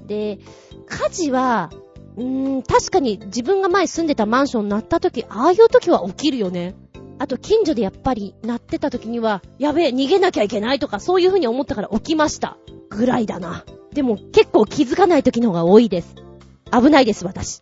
[0.05, 0.39] で、
[0.87, 1.71] 火事は、
[2.17, 6.75] うーん、確かに自分が前住んでたマンション鳴った時、ああいう時は起きるよね。
[7.19, 12.57] あと近所でやっぱり鳴ってた時には、やべえ、逃げなきゃいけないとかそういう風に思ったから起きました。
[12.89, 13.63] ぐらいだな。
[13.93, 16.15] でも結構気づかない時の方が多いです。
[16.71, 17.61] 危ないです、私。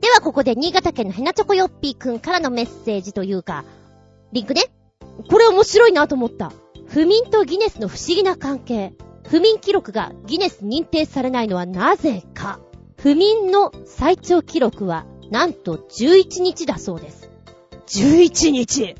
[0.00, 3.64] ではここで新潟県のヘナチョコヨッピーくんからのメッセージというか、
[4.32, 4.62] リンクね。
[5.30, 6.52] これ面白いなと思った。
[6.86, 8.92] 不眠とギネスの不思議な関係。
[9.28, 12.60] 不眠記録がギネス認定されないのはなぜか。
[12.96, 17.30] 不眠の最長記録は、なんと11日だそうです。
[17.88, 18.94] 11日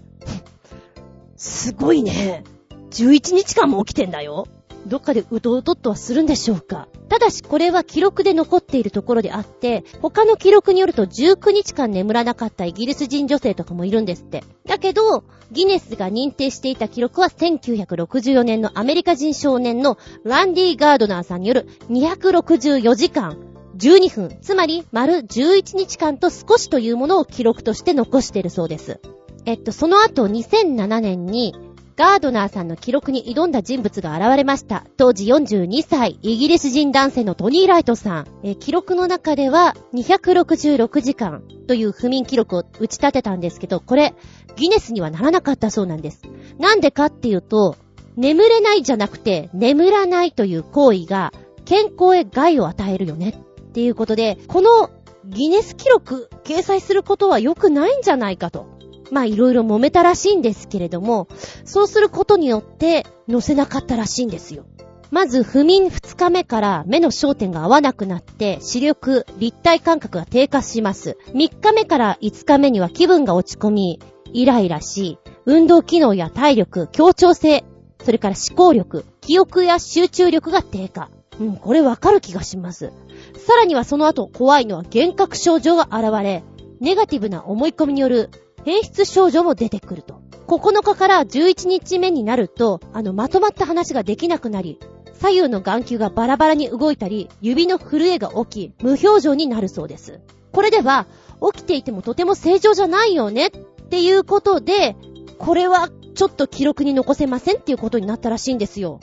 [1.36, 2.44] すごいね。
[2.90, 4.46] 11日間も起きてんだよ。
[4.86, 6.88] どっかでうとうとっとはするんでしょうか？
[7.08, 14.44] ただしこれは記録で残っているところであって、他の記録によると19日間眠らなかったイギリス人女性とかもいるんですって。
[14.66, 23.38] だけど、ギネスが認定していた記録は1964年のアメリカ人少年のランディ・ガードナーさんによる264時間
[23.76, 29.00] 12分、つまり丸11日間と少しというものを記録として残しているそうです。
[29.44, 31.54] えっと、その後2007年に
[31.96, 34.84] ガードナーさんの記録に挑んだ人物が現れました。
[34.98, 38.26] 当時42歳、イギリス人男性のトニー・ライトさん。
[38.42, 44.14] え記録の中では266時間という不眠記録を打ち立てたんですけど、これ、
[44.56, 46.20] ギネスにはならなかったそうなんです。
[46.58, 47.76] なんでかっていうと、
[48.16, 51.32] 眠れないじゃなくて、眠らないという行為が
[51.64, 54.90] 健康へ害を与えるよねっていうことで、この
[55.24, 58.75] ギネス記録掲載することは良くないんじゃないかと。
[59.10, 61.28] まあいろいろ揉めたらしいんですけれども、
[61.64, 64.64] そうすることによって載せなかったらしいんですよ。
[65.10, 71.16] まず、不眠2日目から目の焦点が合わなくなって、視力、立体感覚が低下します。
[71.28, 74.00] 3日目から5日目には気分が落ち込み、
[74.32, 77.64] イライラし、運動機能や体力、協調性、
[78.04, 81.08] それから思考力、記憶や集中力が低下。
[81.38, 82.92] うん、これわかる気がします。
[83.36, 86.42] さらにはその後怖いのは幻覚症状が現れ、
[86.80, 88.30] ネガティブな思い込みによる
[88.66, 90.20] 変質症状も出てくると。
[90.48, 94.80] 9日から11日目になると、あの、まとまった話ができなくなり、
[95.14, 100.18] 左右の眼球がバラバラに動いたり、指の震えが起き、無表情になるそうです。
[100.50, 101.06] これでは、
[101.52, 103.50] 起きていてもとても正常じゃないよねっ
[103.88, 104.96] ていうことで、
[105.38, 108.98] これはちょっと記録に残せませんっていうことになったらしいんですよ。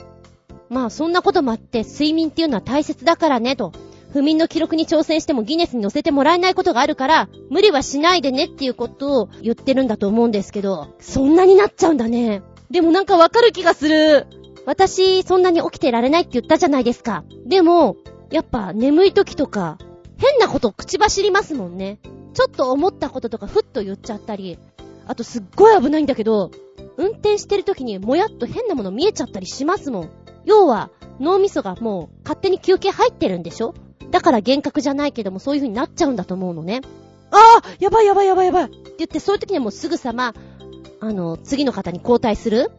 [0.68, 3.72] まあそんなこともあって睡眠っていうのは大切だからねと。
[4.14, 12.44] 不眠の記録に挑戦してもギネスに載せてもらえないことがあるから、無理はしないでねっていうことを言ってるんだと思うんですけど、そんなになっちゃうんだね。
[12.70, 14.28] でもなんかわかる気がする。
[14.66, 17.24] 私、そんなに起きてられないって言ったじゃないですか。
[17.44, 17.96] でも、
[18.30, 19.78] やっぱ眠い時とか、
[20.16, 21.98] 変なこと口走りますもんね。
[22.34, 24.60] ちょっと思ったこととかふっと言っちゃったり、
[25.08, 26.52] あとすっごい危ないんだけど、
[26.98, 30.10] 運転してる時にもやっと変なもの見えちゃったりしますもん。
[30.44, 33.74] 要は、脳みそがもう勝手に休憩入ってるんでしょ？
[34.14, 36.82] だから幻覚じゃないけどもそういう風になっちゃうんだと思うのね。
[37.32, 40.34] ああやばいやばいやばいやばいって言ってそういう時にはもうすぐさま、
[41.00, 42.70] あの、次の方に交代する？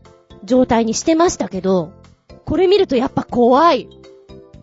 [0.46, 1.92] 状態にしてましたけど、
[2.46, 3.90] これ見るとやっぱ怖い。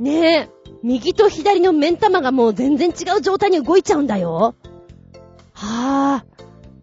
[0.00, 0.50] ねえ、
[0.82, 4.54] 右と左の目ん玉がもう全然違う状態に動いちゃうんだよ。
[5.52, 6.24] はあ。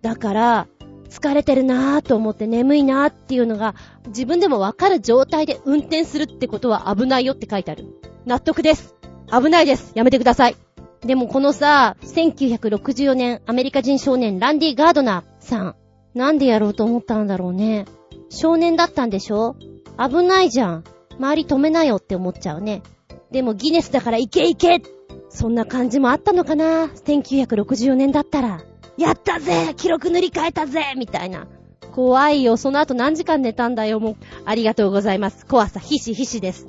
[0.03, 0.67] だから、
[1.09, 3.73] 疲れてるなぁと思って眠いなぁっていうのが
[4.05, 7.85] 自分でもわかる状態で運転するってことは危ないよって書いてある。
[8.27, 8.98] 納得です。
[9.31, 9.91] 危ないです。
[9.95, 10.55] やめてください。
[11.01, 15.75] でもこのさ、1964年アメリカ人少年ランディ・ガードナーさん、
[16.13, 17.85] なんでやろうと思ったんだろうね。
[18.29, 19.55] 少年だったんでしょ？
[19.97, 20.83] 危ないじゃん。
[21.17, 22.81] 周り止めなよって思っちゃうね。
[23.31, 24.81] でもギネスだから行け行け
[25.29, 28.61] そんな感じもあったのかな ?1964 年だったら。
[28.97, 31.47] やったぜ記録塗り替えたぜみたいな。
[31.91, 32.57] 怖いよ。
[32.57, 34.15] その後何時間寝たんだよ、もう。
[34.45, 35.45] ありがとうございます。
[35.45, 36.65] 怖さ、ひしひしです。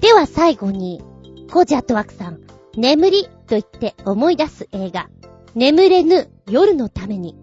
[0.00, 1.02] では最後に、
[1.50, 2.40] コジアットワークさん、
[2.76, 5.08] 眠りと言って思い出す映画、
[5.54, 7.36] 眠れぬ夜のために。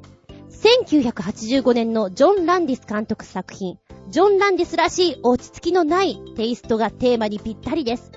[0.51, 3.79] 1985年のジョン・ランディス監督作品、
[4.09, 8.11] ジョン・ランディスらしい落ち着きのないテイストがテーマにぴったりです。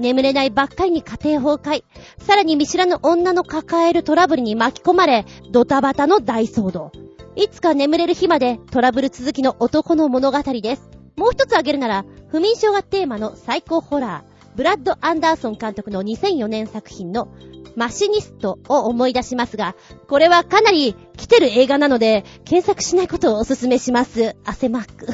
[0.00, 1.84] 眠れないばっかりに家庭崩壊。
[2.18, 6.90] さらに見知らぬ女の抱えるトラブルに巻き込まれ、ドタバタの大騒動。
[7.36, 10.90] いつか眠れる日までトラブル続きの男の物語です。
[11.16, 14.27] もう一つ挙げるなら、不眠症がテーマの最高ホラー、
[14.58, 17.28] ブラッド・アンダーソン監督の2004年作品の
[17.76, 19.76] マシニストを思い出しますが、
[20.08, 24.34] これはかなり来てる映画なので、検索しないことをお勧めします。
[24.44, 25.06] 汗マーク。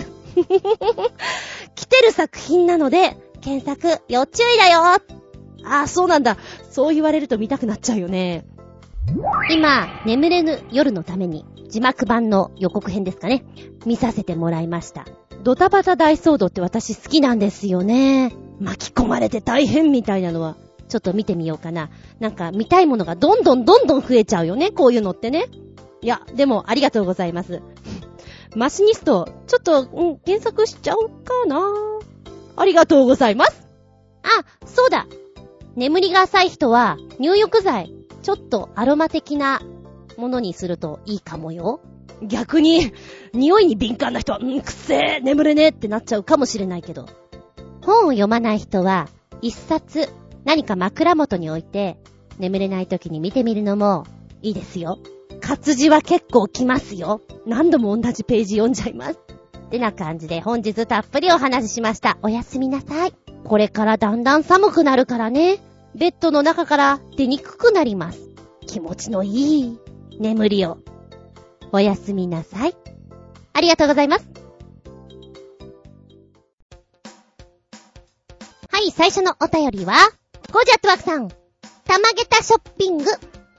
[1.76, 5.03] 来てる作品なので、検索、要注意だよあ
[5.62, 6.38] あ、そうなんだ。
[6.70, 8.47] そう言われると見たくなっちゃうよね。
[9.51, 13.45] 今、眠れぬ夜のために、字幕版の予告編ですかね。
[13.84, 15.05] 見させてもらいました。
[15.42, 18.32] ドタバタ大騒動って私好きなんですよね。
[18.61, 20.57] 巻き込まれて大変みたいなのは、
[20.89, 21.91] ちょっと見てみようかな。
[22.21, 24.71] なんか見たいものがどんどんどんどん増えちゃうよね。
[24.71, 25.47] こういうのってね。
[26.03, 27.63] いや、でもありがとうございます。
[28.55, 31.61] マシニスト、ちょっと、うん、検索しちゃおうかな。
[32.57, 33.67] ありがとうございます。
[34.23, 35.07] あ、そうだ。
[35.75, 37.93] 眠りが浅い人は、入浴剤、
[38.23, 39.61] ちょっとアロマ的な
[40.17, 41.81] ものにするといいかもよ。
[42.23, 42.93] 逆に、
[43.33, 47.07] 匂いに敏感な人は、んくせえ、眠れねえってなっちゃうかもしれないけど。
[47.85, 49.09] 本を読まない人は、
[49.43, 50.09] 一冊、
[50.45, 51.99] 何か枕元に置いて、
[52.39, 54.05] 眠れない時に見てみるのも、
[54.43, 54.99] いいですよ。
[55.41, 57.20] 活字は結構来ますよ。
[57.47, 59.18] 何度も同じページ読んじゃいます。
[59.66, 62.18] ってな感じで本日たっぷりお話ししました。
[62.22, 63.12] おやすみなさい。
[63.45, 65.59] これからだんだん寒くなるからね。
[65.95, 68.20] ベッドの中から出にくくなります。
[68.66, 69.78] 気持ちのいい
[70.18, 70.78] 眠りを。
[71.72, 72.76] おやすみなさい。
[73.53, 74.43] ありがとうございます。
[78.75, 79.95] はい、最初のお便りは、
[80.53, 81.29] ゴジャットワークさん。
[81.29, 83.05] たまげたショッピング、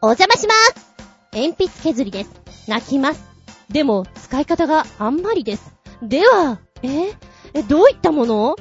[0.02, 0.94] お邪魔します。
[1.32, 2.32] 鉛筆削りです。
[2.68, 3.24] 泣きます。
[3.70, 5.74] でも、使い方があんまりです。
[6.02, 7.14] では、え？
[7.54, 8.58] え、どういったもの？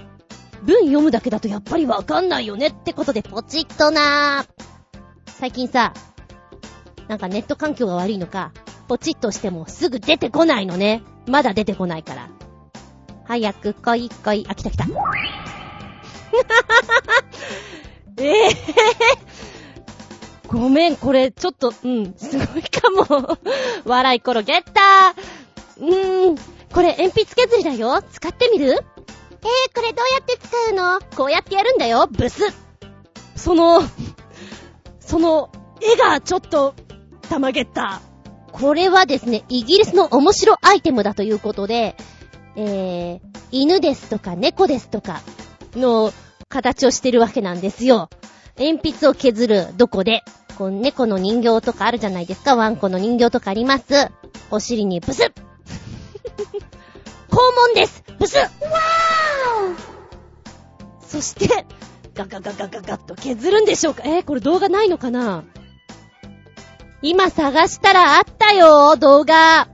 [0.62, 4.46] 文読むだけだとやっぱりわかんないよねってことでポチッとな
[5.26, 5.92] 最近さ、
[7.08, 8.52] なんかネット環境が悪いのか、
[8.86, 11.02] ポチッとしてもすぐ出てこないのね。
[11.26, 12.28] まだ出てこないから。
[13.24, 14.46] 早く来い来い。
[14.48, 14.84] あ、来た来た。
[18.18, 18.54] え えー、
[20.48, 23.38] ごめん、これ、ちょっと、うん、すごいかも。
[23.84, 25.84] 笑いころゲッター。
[25.84, 26.36] うーん、
[26.72, 28.02] これ鉛筆削りだよ。
[28.02, 28.70] 使ってみる？
[28.70, 28.76] えー、
[29.74, 31.00] これどうやって使うの？
[31.16, 32.06] こうやってやるんだよ。
[32.10, 32.42] ブス。
[33.36, 33.82] その、
[35.00, 36.74] その、絵がちょっと、
[37.28, 38.00] たまげった。
[38.52, 41.96] これはですね、イギリスの面白アイテムだということで、
[42.56, 43.20] えー、
[43.50, 45.20] 犬ですとか猫ですとか
[45.74, 46.12] の
[46.48, 48.08] 形をしてるわけなんですよ。
[48.58, 50.22] 鉛筆を削る、どこで。
[50.56, 52.54] こう猫の人形とかあるじゃないですか。
[52.54, 53.84] ワンコの人形とかあります。
[54.50, 55.32] お尻にブスッ
[57.28, 57.36] 肛
[57.66, 59.94] 門ですブスわー
[61.06, 61.66] そして、
[62.14, 65.44] ガガガガガガッと削るんでしょうかえー、これ動画ないのかな
[67.02, 69.68] 今探したらあったよ動画。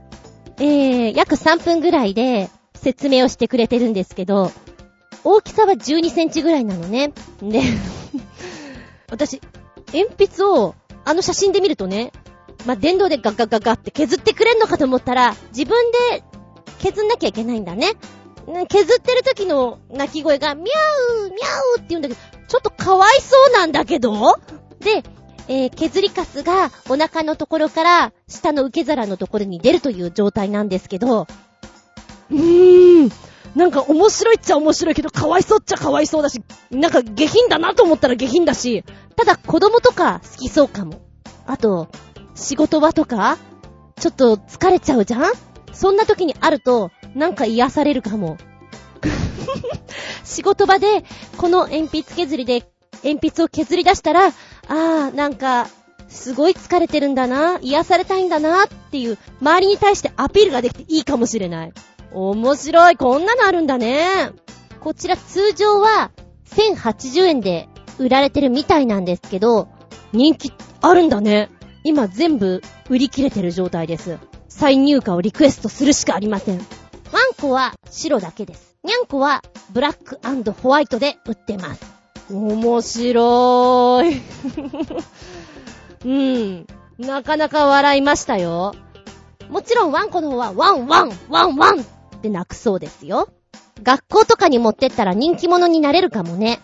[0.57, 4.51] えー、約3分ぐらいで説明をしてくれてるんですけど、
[5.23, 7.13] 大きさは12センチぐらいなのね。
[7.41, 7.61] で、
[9.09, 9.41] 私、
[9.93, 12.11] 鉛筆をあの写真で見るとね、
[12.65, 16.23] まあ、電動でガッガッガガって削ってくれんのかと思ったら、自分で
[16.79, 17.93] 削んなきゃいけないんだね。
[18.69, 24.37] 削ってる時の鳴き声が、ミャウーミャウーって言うんだけど、ちょっとかわいそうなんだけど
[24.81, 25.03] で、
[25.47, 31.27] えー、削りカスがお腹のところから下の受け皿のところに出るという状態なんですけど、
[32.29, 33.11] うーん、
[33.55, 38.83] なんか面白いっちゃ面白いけど、かわいそうっちゃかわいそうだし、なんか下品だなと思ったら下品だし、
[39.15, 41.01] ただ子供とか好きそうかも。
[41.45, 41.89] あと、
[42.35, 43.37] 仕事場とか、
[43.99, 45.31] ちょっと疲れちゃうじゃん？
[45.73, 48.37] そんな時にあると、なんか癒されるかも。
[50.23, 51.03] 仕事場で、
[51.37, 52.63] この鉛筆削りで、
[53.03, 54.31] 鉛筆を削り出したら、あ
[54.67, 55.67] あ、なんか、
[56.07, 61.73] すごい疲れてるんだな、癒されたいんだなっていう、周りに対してアピールができていいかもしれない。
[62.13, 64.31] 面白い、こんなのあるんだね。
[64.79, 66.11] こちら通常は
[66.49, 69.69] 1080円で売られてるみたいなんですけど、
[70.11, 70.51] 人気
[70.81, 71.49] あるんだね。
[71.83, 74.17] 今全部売り切れてる状態です。
[74.49, 76.57] 再入荷をリクエストするしかありません。
[76.57, 76.65] ワン
[77.39, 78.75] コは白だけです。
[78.83, 79.41] ニャンコは
[79.71, 80.19] ブラック
[80.53, 81.81] ホワイトで売ってます。
[82.31, 84.21] 面白ーい。
[86.05, 86.67] うん。
[86.97, 88.73] なかなか笑いましたよ。
[89.49, 91.85] もちろんワンコの方はワンワンワンワン
[92.21, 93.27] って鳴くそうですよ。
[93.83, 96.59] 学校とかに持ってったら人気者になれるかもね。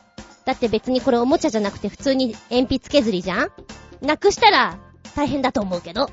[0.45, 3.51] だって別にこれおもちゃじゃなくて普通に鉛筆削りじゃん
[4.01, 4.77] なくしたら
[5.15, 6.09] 大変だと思うけど。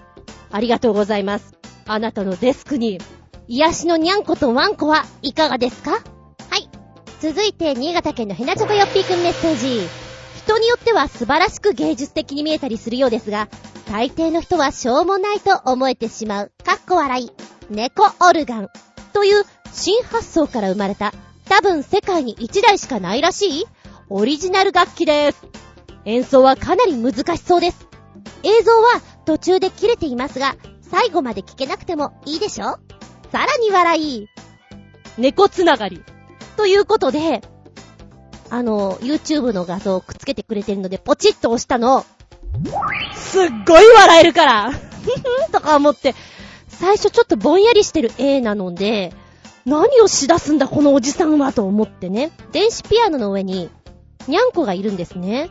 [0.50, 1.54] ありがとうございます。
[1.86, 3.00] あなたのデスクに、
[3.48, 5.90] 癒しのにゃんことワンコはいかがですか？
[5.90, 5.98] は
[6.56, 6.68] い。
[7.20, 9.86] 続いて、新潟県のひなちょこよっぴーくんメッセージ。
[10.38, 13.48] 人によっては素晴らしく芸術的に見えたりするようですが、
[13.90, 17.30] 大抵の人はしょうもないと思えてしまう、かっこ笑い、
[17.68, 18.68] 猫オルガン
[19.14, 21.14] という新発想から生まれた、
[21.46, 23.64] 多分世界に1台しかないらしい、
[24.10, 25.46] オリジナル楽器です。
[26.04, 27.86] 演奏はかなり難しそうです。
[28.42, 32.78] 映像は途中で切れていますが、最後まで聞けなくてもいいでしょ？
[33.32, 34.28] さらに笑い。
[35.16, 36.02] 猫つながり。
[36.56, 37.40] ということで、
[38.50, 42.04] あの、YouTube の画像をくっつけてくれてるので、ポチッと押したの、
[43.14, 44.70] すっごい笑えるから
[45.50, 46.14] とか思って、
[46.80, 49.12] 最初ちょっとぼんやりしてる絵なので、
[49.64, 52.32] 何をしだすんだこのおじさんはと思ってね。
[52.52, 53.70] 電子ピアノの上に、
[54.28, 55.50] にゃんこがいるんですね。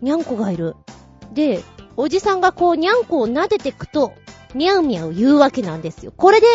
[0.00, 0.76] にゃんこがいる。
[1.32, 1.62] で、
[1.96, 4.14] おじさんがこう、にゃんこを撫でてくと、
[4.54, 6.12] みゃうみゃう言うわけなんですよ。
[6.16, 6.46] これで、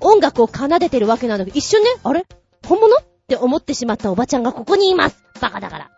[0.00, 2.26] 音楽を奏でてるわけなんだけど、一瞬ね、あれ？
[2.66, 2.96] 本物？
[2.96, 2.98] っ
[3.28, 5.22] て思ってしまったおばちゃんがここにいます。
[5.40, 5.90] バカだから。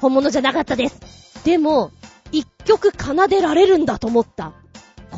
[0.00, 1.44] 本物じゃなかったです。
[1.44, 1.90] でも、
[2.32, 4.54] 一曲奏でられるんだと思った。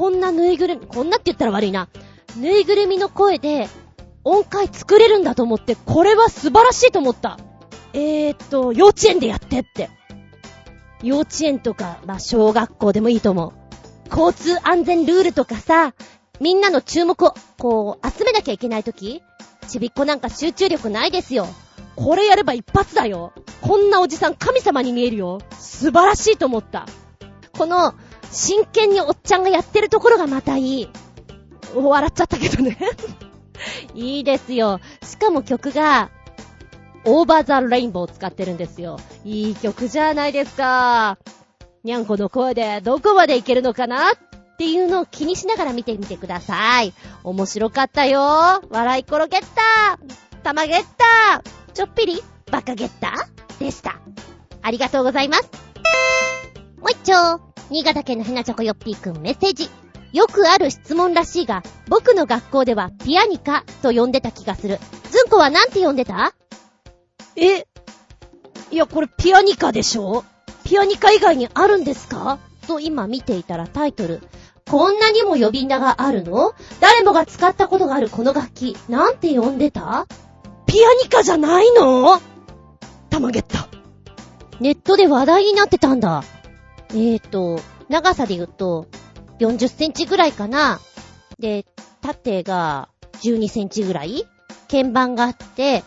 [0.01, 1.91] こんなぬいぐるみ、こんなって言ったら悪いな。
[2.39, 3.69] ぬいぐるみの声で
[4.25, 7.39] 音階作れるんだと思って、これは素晴らしいと思った。
[7.93, 9.91] えーっと、幼稚園でやってって。
[11.03, 13.53] 幼稚園とか、まあ、小学校でもいいと思う。
[14.11, 15.93] 交通安全ルールとかさ、
[16.41, 19.23] みんなの注目を、こう、集めなきゃいけないとき
[19.69, 21.47] ちびっこなんか集中力ないですよ。
[21.95, 23.35] これやれば一発だよ。
[23.61, 25.43] こんなおじさん神様に見えるよ。
[25.59, 26.87] 素晴らしいと思った。
[27.53, 27.93] この、
[28.31, 30.89] 真剣におっちゃんがやってるところがまたいい。
[31.75, 32.77] 笑っちゃったけどね
[33.95, 34.81] いいですよ。
[35.05, 36.11] しかも曲が、
[37.05, 38.99] オーバーザレインボーを使ってるんですよ。
[39.25, 41.19] いい曲じゃないですか。
[41.83, 46.93] にゃんこの声でどこまでいけるのかなっていうのを気にしながら見てみてください。
[47.25, 48.21] 面白かったよ。
[48.69, 49.99] 笑い転げった
[50.43, 53.27] たまげったちょっぴりバカゲッタ
[53.59, 53.99] でした。
[54.63, 55.51] ありがとうございます。
[56.81, 57.41] もう一丁。
[57.71, 59.69] 新潟県のひなちょこよっぴーくんメッセージ。
[60.13, 64.79] よくある質問らしいが、僕の学校ではピアニカと呼んでた気がする。
[65.11, 66.35] ずんこはなんて呼んでた？
[67.37, 67.67] え？
[68.71, 70.25] いや、これピアニカでしょ？
[70.65, 72.39] ピアニカ以外にあるんですか？
[72.67, 74.21] と今見ていたらタイトル。
[74.69, 76.55] こんなにも呼び名があるの？
[76.81, 80.07] 誰もが使ったことがあるこの楽器、なんて呼んでた？
[80.67, 82.21] ピアニカじゃないの？
[83.11, 83.69] たまげった。
[84.61, 86.25] ネットで話題になってたんだ。
[86.93, 88.87] えーと、長さで言うと、
[89.39, 90.81] 40センチぐらいかな。
[91.39, 91.65] で、
[92.01, 92.89] 縦が
[93.23, 94.27] 12センチぐらい
[94.71, 95.85] 鍵盤があって、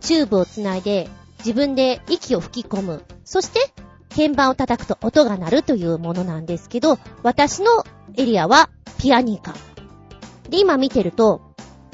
[0.00, 3.04] チューブをつないで自分で息を吹き込む。
[3.24, 3.60] そして、
[4.14, 7.84] 鍵盤を叩くと音が鳴るというものなんですけど、私の
[8.16, 9.54] エリアはピアニカ。
[10.48, 11.40] で、今見てると、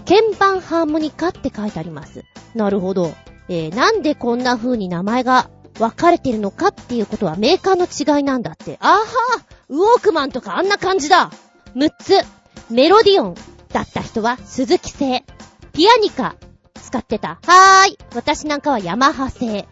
[0.06, 2.24] 鍵盤ハーモニカって書いてあります。
[2.54, 3.12] なるほど。
[3.48, 8.78] えー、なんでこんな風に名前が分かれてるのかっていうことはメーカーの違いなんだって。
[8.80, 9.04] あは
[9.68, 11.30] ウォークマンとかあんな感じだ
[11.74, 12.12] !6 つ。
[12.70, 13.34] メロディオン
[13.72, 15.24] だった人は鈴木製。
[15.72, 16.36] ピアニカ
[16.86, 17.38] 使ってた。
[17.46, 17.98] はーい。
[18.14, 19.66] 私なんかはヤマハ製。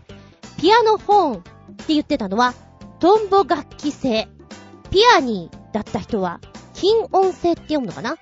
[0.59, 1.41] ピアノフォーンっ
[1.87, 2.55] て言ってたのは、
[3.01, 4.29] トンボ楽器製。
[4.91, 6.41] ピアニーだった人は、
[6.75, 8.17] 金音製って読むのかな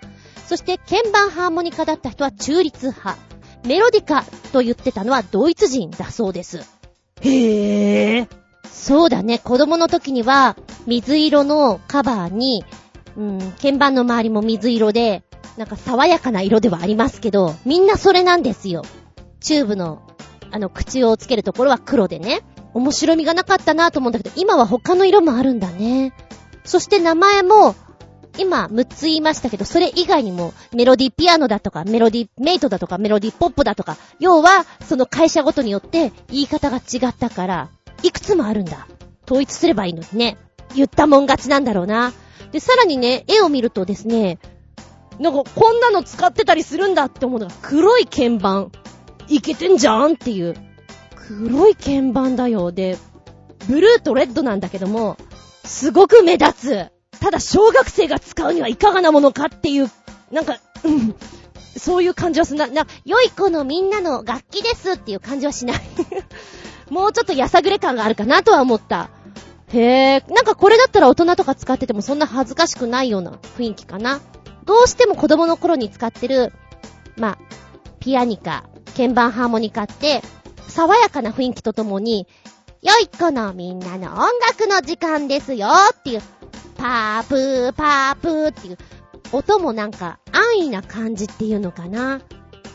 [0.47, 3.17] そして鍵盤ハーモニカだった人は中立派。
[3.65, 6.82] メロディカと言ってたのはドイツ人だそうです。
[7.23, 8.29] へー。
[8.71, 9.39] そうだね。
[9.39, 10.57] 子供の時には、
[10.87, 12.65] 水色のカバーに、
[13.17, 15.23] うん、鍵盤の周りも水色で、
[15.57, 18.83] なんか爽やかな色ではありますけど、みんなそれなんですよ。
[19.41, 20.03] チューブの、
[20.51, 22.41] あの、口をつけるところは黒でね。
[22.75, 26.15] 面白みがなかったなと思うんだけど、今は他の色もあるんだね。
[26.65, 27.75] そして名前も、
[28.39, 37.69] 今6つ言いましたけど、それ以外にも、メロディピアノだとか、メロディメイトだとか、メロディポップだとか、要は、その会社ごとによって言い方が違ったから、
[38.03, 38.87] いくつもあるんだ。
[39.25, 40.37] 統一すればいいのにね。
[40.75, 42.13] 言ったもん勝ちなんだろうな。
[42.51, 44.39] で、さらにね、絵を見るとですね、
[45.19, 48.73] なんかこんなの使ってたりするんだって思うのが、黒い鍵盤。
[49.29, 50.55] いけてんじゃんっていう。
[51.15, 52.73] 黒い鍵盤だよ。
[52.73, 52.99] で、
[53.69, 55.17] ブルーとレッドなんだけども、
[55.65, 57.02] すごく目立つ。
[57.23, 59.89] ただ小学生が使うにはいかがなものかっていう、
[60.33, 61.15] なんか、うん、
[61.79, 65.81] そういう感じはすな、な、良い子のみんなの楽器ですっていう感じはしない。
[66.91, 69.09] もうちょっとやさぐれ感があるかなとは思った。
[69.69, 74.21] へえ、なんかこれだったら大人とか使っててもそんな恥ずかしくないような雰囲気かな。
[74.65, 76.53] どうしても子供の頃に使ってる、
[77.17, 77.39] まあ、
[78.01, 78.65] ピアニカ、
[78.97, 80.23] 鍵盤ハーモニカって、
[80.67, 82.27] 爽やかな雰囲気とともに、
[82.83, 86.23] 良い子のみんなの音楽の時間ですよっていう、
[86.83, 88.79] パープー、パープーっていう、
[89.31, 92.21] 音もなんか安易な感じっていうのかな。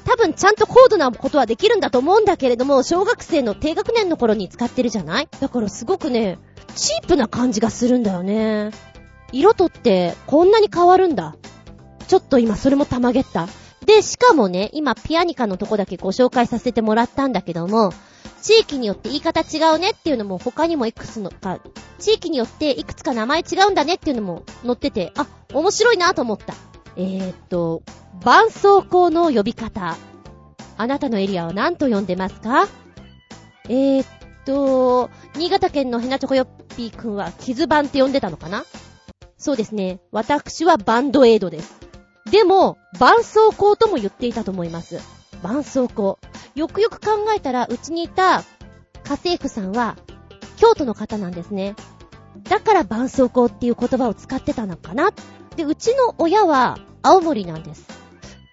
[0.05, 5.27] 多分ちゃんと高度なことはできるんだと思うんだけれども、小学生の低学年の頃に使ってるじゃない？
[5.41, 6.39] だからすごくね、
[6.73, 8.71] チープな感じがするんだよね。
[9.33, 11.35] 色とってこんなに変わるんだ。
[12.07, 13.49] ちょっと今それもたまげった。
[13.85, 17.91] で、しかもね、今ピアニカのとこだけご紹介させてもらったんだけども、
[18.41, 21.59] 地域によって言い方違うねっていうのも他にもいくつのか、
[21.99, 26.53] 地域によっていくつか名前違うんだねっていうのも載ってて、あ、面白いなと思った。
[26.95, 27.81] えー、っと、
[28.19, 29.97] 絆創膏の呼び方。
[30.77, 32.67] あなたのエリアは何と呼んでますか？
[33.67, 34.07] えー、っ
[34.45, 38.63] と、新潟県のヘナチョコヨッピーくんは傷板って呼んでたのかな？
[39.37, 39.99] そうですね。
[40.11, 41.75] 私はバンドエイドです。
[42.29, 44.99] でも、絆創膏とも言っていたと思います。
[45.47, 46.17] 絆創膏。
[46.55, 48.43] よくよく考えたら、うちにいた
[49.03, 49.95] 家政婦さんは、
[50.57, 51.75] 京都の方なんですね。
[52.43, 55.11] だから絆創膏っていう言葉を使ってたのかな
[55.55, 57.87] で、うちの親は青森なんです。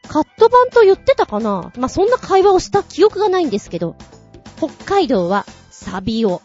[0.09, 3.97] カット版と言ってたかなまあ、そんな会話をした記憶がないんですけど、
[4.57, 6.41] 北海道はサビオ、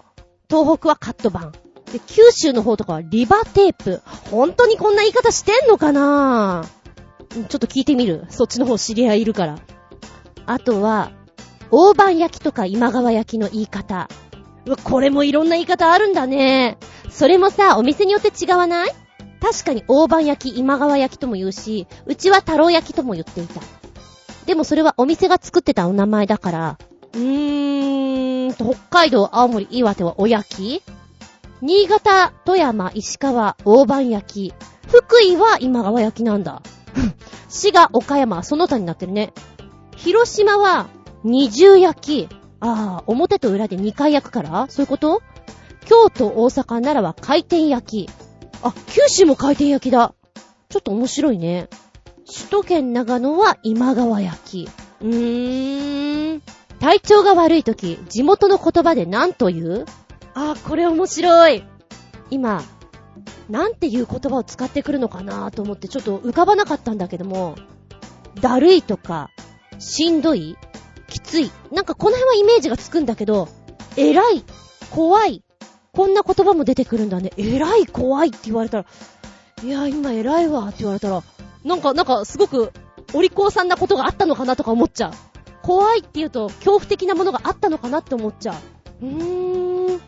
[0.49, 1.51] 東北はカット版。
[1.91, 4.01] で、九州の方とかはリバテープ。
[4.31, 6.65] 本当にこんな言い方してんのかな
[7.29, 8.25] ちょっと聞いてみる。
[8.29, 9.59] そっちの方知り合いいるから。
[10.51, 11.11] あとは、
[11.69, 14.09] 大判焼きとか今川焼きの言い方。
[14.65, 16.79] うわ、これもいろんな言い方あるんだね。
[17.11, 18.89] それもさ、お店によって違わない？
[19.39, 23.61] 確かに大判焼き、今川焼きとも言うし、うちは太郎焼きとも言っていた。
[24.47, 26.77] でもそれはお店が作ってたお名前だから、
[27.13, 30.49] うーん、北海道、青森、岩手はお焼
[30.81, 30.83] き？
[31.61, 34.53] 新潟、富山、石川、大判焼き。
[34.87, 36.63] 福井は今川焼きなんだ。
[37.49, 39.31] 滋賀、岡山、その他になってるね。
[39.99, 40.87] 広島は
[41.23, 42.35] 二重焼き。
[42.61, 44.65] ああ、表と裏で二回焼くから？
[44.69, 45.21] そういうこと？
[45.85, 48.09] 京都、大阪、奈良は回転焼き。
[48.63, 50.13] あ、九州も回転焼きだ。
[50.69, 51.67] ちょっと面白いね。
[52.25, 54.37] 首都圏長野は今川焼
[54.67, 54.69] き。
[55.01, 56.41] うーん。
[56.79, 59.85] 体調が悪い時、地元の言葉で何と言う？
[60.33, 61.63] あ、これ面白い。
[62.29, 62.63] 今、
[63.49, 67.55] なんていう言葉を使ってくるのかなと思ってちょっと浮かばなかったんだけども、
[68.39, 69.29] だるいとか、
[69.79, 70.57] しんどい、
[71.07, 71.51] きつい？
[71.71, 73.47] なんかこの辺はイメージがつくんだけど、
[73.97, 74.43] 偉い、
[74.91, 75.43] 怖い、
[75.91, 77.31] こんな言葉も出てくるんだね。
[77.37, 78.27] 偉い、怖い？
[78.27, 78.85] って言われたら、
[79.63, 81.23] いや、今偉いわって言われたら、
[81.63, 82.71] なんか、なんかすごく、
[83.13, 85.13] お利口さんなことがあったのかなとか思っちゃう。
[85.63, 85.99] 怖い？
[85.99, 88.53] って言うと、恐怖的なものがあったのかなって思っちゃ
[89.01, 89.05] う。
[89.05, 90.01] うーん。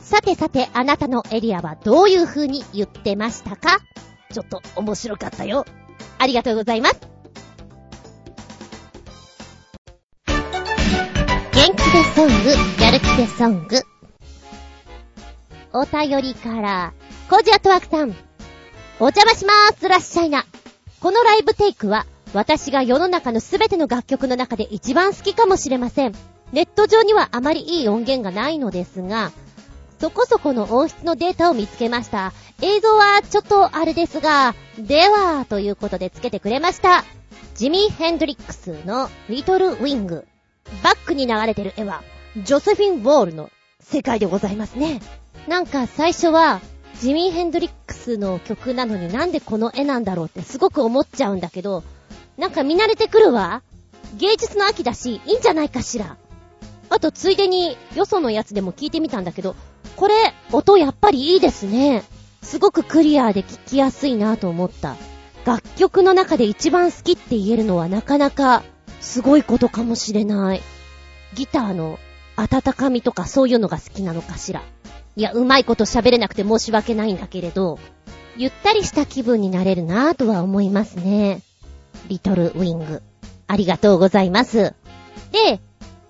[0.00, 3.78] さてさて、あなたのエリアはどういう風に言ってましたか？
[4.32, 5.64] ちょっと面白かったよ。
[6.18, 7.11] ありがとうございます。
[11.64, 13.82] 元気でソング、やる気でソング。
[15.72, 16.92] お便りから、
[17.30, 18.16] コージアトワークさん。
[18.98, 20.44] お邪魔しまーす、らっしゃいな。
[20.98, 26.14] このライブテイクは、私が世の中のすべての楽曲の中で一番好きかもしれません。
[26.52, 29.30] ネット上にはあまりいい音源がないのですが、
[30.00, 32.32] そこそこの音質のデータを見つけました。
[32.60, 37.04] 映像はちょっとあれですが、では、ということでつけてくれました。
[37.54, 40.26] ジミー・ヘンドリックスのリトル・ウィング。
[40.82, 42.02] バックに流れてる絵は、
[42.36, 45.00] ジョセフィン・ウォールの世界でございますね。
[45.48, 46.60] なんか最初は、
[47.00, 51.82] ジミー・ヘンドリックスの曲なのになんでこの絵なんだろうってすごく思っちゃうんだけど、
[52.38, 53.62] なんか見慣れてくるわ。
[54.16, 56.16] 芸術の秋だし、いいんじゃないかしら。
[56.90, 59.56] あと、ついでに、よそのやつでも聞いてみたんだけど、
[59.96, 60.14] これ、
[60.52, 62.04] 音やっぱりいいですね。
[62.42, 64.96] すごくクリアで聞きやすいなと思った。
[65.44, 68.62] 楽曲の中で一番好きって言えるのはなかなか、
[69.02, 70.62] すごいことかもしれない。
[71.34, 71.98] ギターの
[72.36, 74.62] 温かみとかそういうのが好きなのかしら。
[75.16, 77.78] いや、うまいこと喋れなくて申し訳ないんだけれど、
[78.36, 81.42] ゆったりした気分になれるなぁとは思いますね。
[82.08, 83.02] リトルウィング。
[83.46, 84.74] ありがとうございます。
[85.32, 85.60] で、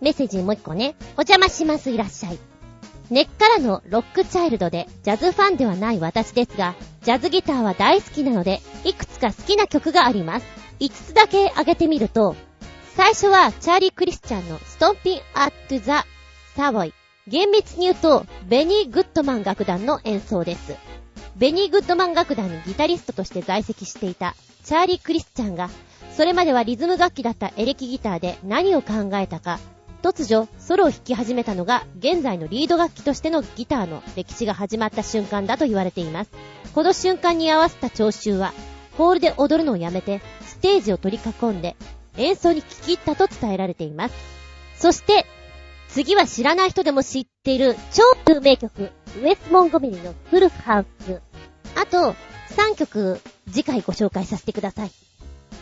[0.01, 0.95] メッセージもう一個ね。
[1.17, 2.39] お邪魔します、いらっしゃい。
[3.11, 10.47] 根っからのロックチャイルドで、ジャズファンではない私ですが、ジャズギターは大好きなので、いくつか好きな曲があります。
[10.81, 12.37] 5つだけ挙げてみると、
[12.97, 16.05] 最初はチャーリー・クリスチャンのストンピン・アット・ザ・
[16.55, 16.93] サボイ。
[17.27, 20.77] 厳密に言うと、ベニー・グッドマン楽団の演奏です。
[21.37, 25.71] ベニー・グッドマン楽団にギタリストとして在籍していたチャーリー・クリスチャンが、
[26.15, 29.59] それまではリズム楽器だったエレキギターで何を考えたか、
[30.03, 36.31] 突如、ソロを弾き始めたのが、現在のリード楽器としてのギターの歴史が始まった瞬間だと言われています。
[36.75, 38.53] この瞬間に合わせた聴衆は、
[38.99, 41.75] ホールで踊るのをやめて、ステージを取り囲んで、
[42.17, 44.15] 演奏に聞き入ったと伝えられています。
[44.77, 45.27] そして、
[45.89, 48.03] 次は知らない人でも知っている超
[48.33, 48.91] 有名曲、
[49.23, 51.21] ウエス・モンゴメリのフルハウス。
[51.75, 52.15] あと、
[52.57, 53.21] 3曲、
[53.51, 54.91] 次回ご紹介させてください。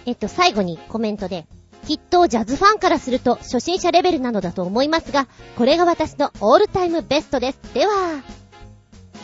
[0.07, 1.47] えっと、最後にコメントで、
[1.87, 7.59] きっとジャズファンからすると初心者レベルなのだと思いますが、これが私のオールタイムベストです。
[7.75, 8.23] では、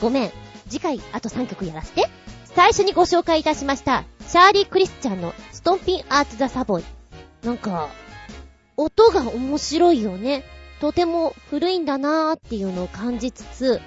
[0.00, 0.30] ごめん。
[0.68, 2.08] 次回あと3曲やらせて。
[2.44, 6.95] 最初にご紹介いたしました、チャーリー・クリスチャンのストンピン・アーツ・ザ・サボイ。
[7.46, 7.88] なんか、
[8.76, 10.42] 音が面白いよね。
[10.80, 13.80] とても古いんだなーっていうのを感じつつ、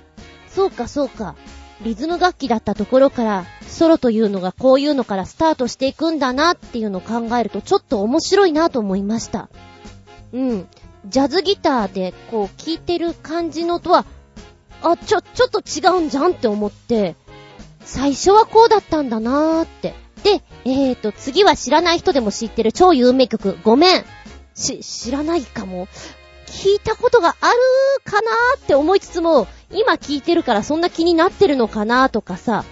[0.48, 1.36] そうかそうか、
[1.82, 9.50] リズム楽器だったところから、ソロというのがこういうのからスタートしていくんだなっていうのを考えると、ちょっと面白いなと思いました。
[10.32, 10.68] うん。
[11.06, 14.06] ジャズギターでこう聴いてる感じのとは、
[14.82, 17.18] あ、ちょ、ちょっと違うんじゃんって思って、
[17.82, 19.94] 最初はこうだったんだなーって。
[20.24, 24.06] で、えーと、次は知らない人でも知ってる超有名曲、ごめん。
[24.54, 25.88] し、知らないかも。
[26.46, 27.58] 聞いたことがある
[28.04, 32.66] かなーって思いつつも、今聞いてるからそんな気になってるのかなーとかさ、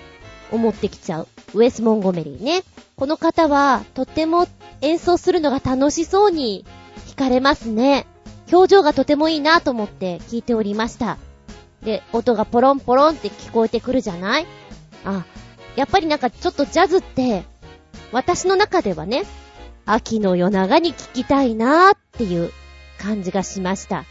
[0.51, 1.27] 思ってきちゃう。
[1.53, 2.64] ウェス・モンゴメリーね。
[2.95, 4.47] この方は、とっても
[4.81, 6.65] 演奏するのが楽しそうに
[7.05, 8.05] 弾かれますね。
[8.51, 11.18] 表情がとてもいいなと思って聞いておりました。
[11.84, 14.47] で、音がポロンポロンって聞こえてくるじゃない？
[15.05, 15.26] あ、
[15.76, 17.43] やっぱりなんかちょっとジャズって、
[18.11, 19.23] 私の中ではね、
[19.85, 22.51] 秋の夜長に聴きたいなーっていう
[22.99, 24.05] 感じがしました。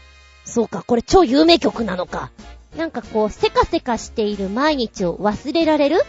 [0.45, 2.31] そうか、これ超有名曲なのか。
[2.77, 6.01] なんかこう、せかせかしている毎日を忘れられる？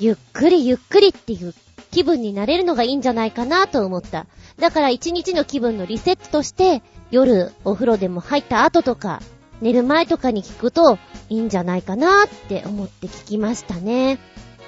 [0.00, 1.54] ゆっくりゆっくりっていう
[1.90, 4.26] 気分になれるのがいいんじゃないかなと思った。
[4.58, 9.22] だから一日の気分のリセットとして、夜お風呂でも入った後とか、
[9.60, 14.18] 寝る前とかに聞くといいんじゃないかなって思って聞きましたね。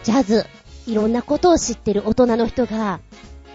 [0.04, 0.46] ジャズ、
[0.86, 3.00] いろんなことを知ってる大人の人が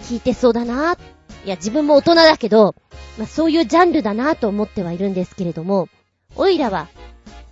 [0.01, 0.97] 聞いてそうだな。
[1.45, 2.75] いや、自分も大人だけど、
[3.17, 5.87] まあそういうジャンルだなと思ってはいるんですけれども、
[6.35, 6.87] おいらは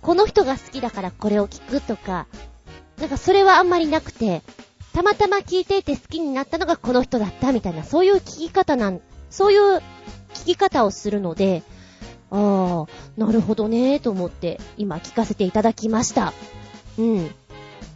[0.02, 2.26] この人が好きだからこれを聞くとか、
[2.98, 4.42] なんかそれはあんまりなくて、
[4.92, 9.00] たまたま聞いていて好きになったのがこの人だったみたいな、そういう聞き方なん、
[9.30, 9.76] そういう
[10.34, 11.62] 聞き方をするので、
[12.30, 16.32] ああ、なるほどねーと思って今聞かせていただきました。
[16.98, 17.30] うん。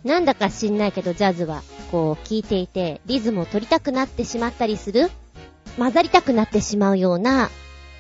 [0.05, 5.11] なんだか知んないけどジャズは、こう聞いていてリズムを取りたくなってしまったりする
[5.79, 7.51] 混ざりたくなってしまうような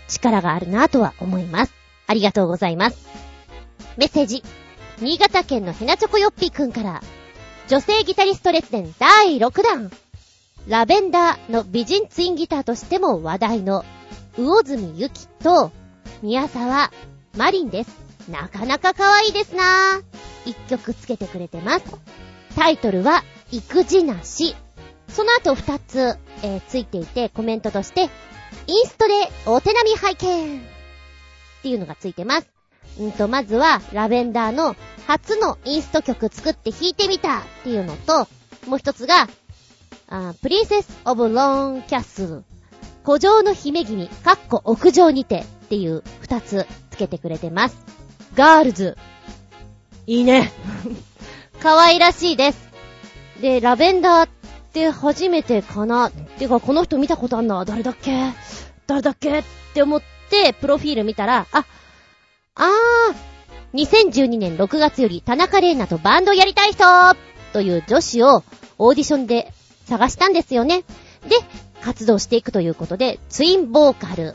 [0.08, 1.74] 力があるなぁとは思います。
[2.06, 3.08] ありがとうございます。
[3.96, 4.42] メッセージ。
[5.00, 7.02] 新潟県のヘナチョコヨッピーくんから、
[7.68, 9.90] 女性ギタリスト列伝第6弾。
[10.68, 13.84] ラベンダーの美人ツインギターとしても話題の、
[14.36, 15.72] 魚住ゆきと、
[16.22, 16.90] 宮沢
[17.36, 17.90] マリンです。
[18.30, 20.02] なかなか可愛いですなぁ。
[20.44, 21.84] 一曲つけてくれてます。
[22.56, 24.56] タイトルは、育児なし。
[25.08, 28.10] その後二つ、えー、ついていてコメントとして、
[28.66, 29.14] インストで
[29.46, 30.62] お手並み拝見っ
[31.62, 32.48] ていうのがついてます。
[32.98, 34.76] うんと、まずは、ラベンダーの
[35.06, 38.28] 初のインスト曲作って弾いてみたっていうのと、
[38.66, 39.28] もう一つが、
[40.08, 42.44] あプリンセス・オブ・ローン・キャッスル、
[43.04, 47.76] 古城の姫君、かっこ屋上にてっていう二つつけてくれてます。
[48.34, 48.96] ガールズ。
[50.06, 50.52] いいね。
[51.60, 52.73] 可愛らしいです。
[53.40, 54.28] で、ラベンダーっ
[54.72, 56.10] て初めてかな？
[56.10, 57.64] てか、この人見たことあんな？
[57.64, 58.32] 誰だっけ？
[58.86, 59.38] 誰だっけ？
[59.38, 59.44] っ
[59.74, 61.64] て思って、プロフィール見たら、あ、
[62.54, 66.84] あー、2012年6月より田中玲奈とバンドやりたい人
[67.52, 68.44] という女子を
[68.78, 69.52] オーディションで
[69.86, 70.84] 探したんですよね。
[71.28, 71.36] で、
[71.82, 74.34] 活動していくということで、ツインボーカル、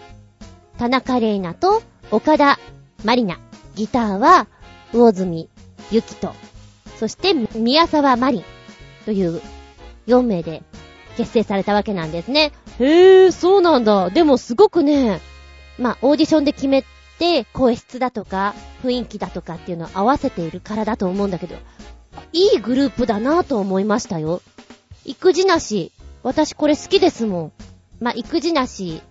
[0.78, 1.82] 田中玲奈と
[2.12, 2.60] 岡田
[3.04, 3.40] まりな、
[3.76, 4.48] ギターは
[4.92, 5.50] 魚住
[5.92, 6.34] ゆきと、
[7.00, 8.44] そして宮沢まりん
[9.10, 9.42] という
[10.06, 10.62] 4名で
[11.18, 12.52] 結成されたわけなんですね。
[12.78, 14.12] へー、そうなんだ。
[14.12, 15.20] でもすごくね、
[15.80, 16.86] まあ、オーディションで決め
[17.18, 18.54] で、声質だとか、
[18.84, 21.56] 雰囲気だとかっていうのを合わせているからだと思うんだけど、
[22.34, 24.44] いいグループだなぁと思いましたよ。
[25.06, 25.92] 育児なし、
[26.22, 27.52] 私これ好きですもん。
[28.00, 29.02] まあ、育児なし、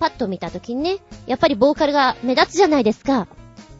[0.00, 0.98] パッと見たときにね、
[1.28, 3.28] やっぱりボーカルが目立つじゃないですか。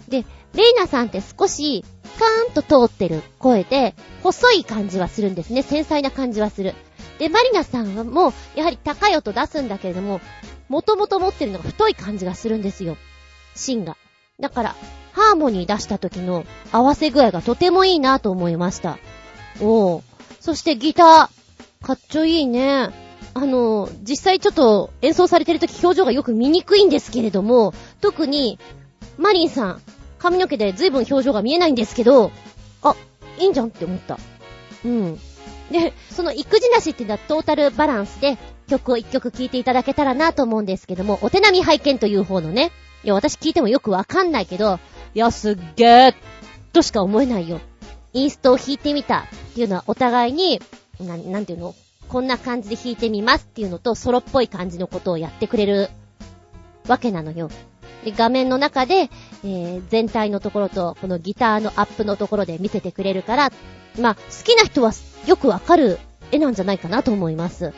[0.06, 0.24] で、
[0.54, 1.84] レイナさんって少し、
[2.18, 5.62] カーンと通ってる声で、細い感じはするんですね。
[5.62, 6.74] 繊細な感じはする。
[7.18, 10.20] で、マリナさんはもう、やはり高い音出すんだけれども、
[10.68, 12.96] もともと持ってるのが太い感じがするんですよ。
[13.54, 13.96] 芯が。
[14.40, 14.76] だから、
[15.12, 18.98] ハーモニー出した時の合わせ具合がとてもいいなと思いました。
[19.60, 20.02] おう。
[20.40, 21.86] そしてギター。
[21.86, 22.90] かっちょいいね。
[23.34, 28.58] あの、実際ちょっと演奏されてる時表情がよく見にくいんですけれども、特に、
[29.16, 29.82] マリンさん、
[30.18, 32.30] 髪の毛で随分表情が見えないんですけど、
[32.82, 32.96] あ、
[33.38, 34.18] いいんじゃんって思った。
[34.84, 35.18] うん。
[35.70, 38.38] で、その育児なしっていうのはトータルバランスで
[38.68, 42.70] 曲を一曲聴いていただけたらなと思うんですけども、お手並み拝見という方のね、
[43.04, 44.78] いや、私聞いてもよくわかんないけど、
[45.14, 46.14] いや、すっげー
[46.72, 47.60] としか思えないよ。
[48.12, 50.60] インストを弾いてみたっていうのはお互いに、
[51.00, 51.74] な、なんていうの？
[52.08, 55.90] こんな感じで弾いてみますっていうのと、ソロっぽい感じのことをやってくれる
[56.88, 57.50] わけなのよ。
[58.06, 63.52] 画面の中で、えー、全体のところと、このギターのアップのところで見せてくれるから、
[63.98, 64.92] まあ、好きな人は
[65.26, 65.98] よくわかる
[66.30, 67.72] 絵なんじゃないかなと思います。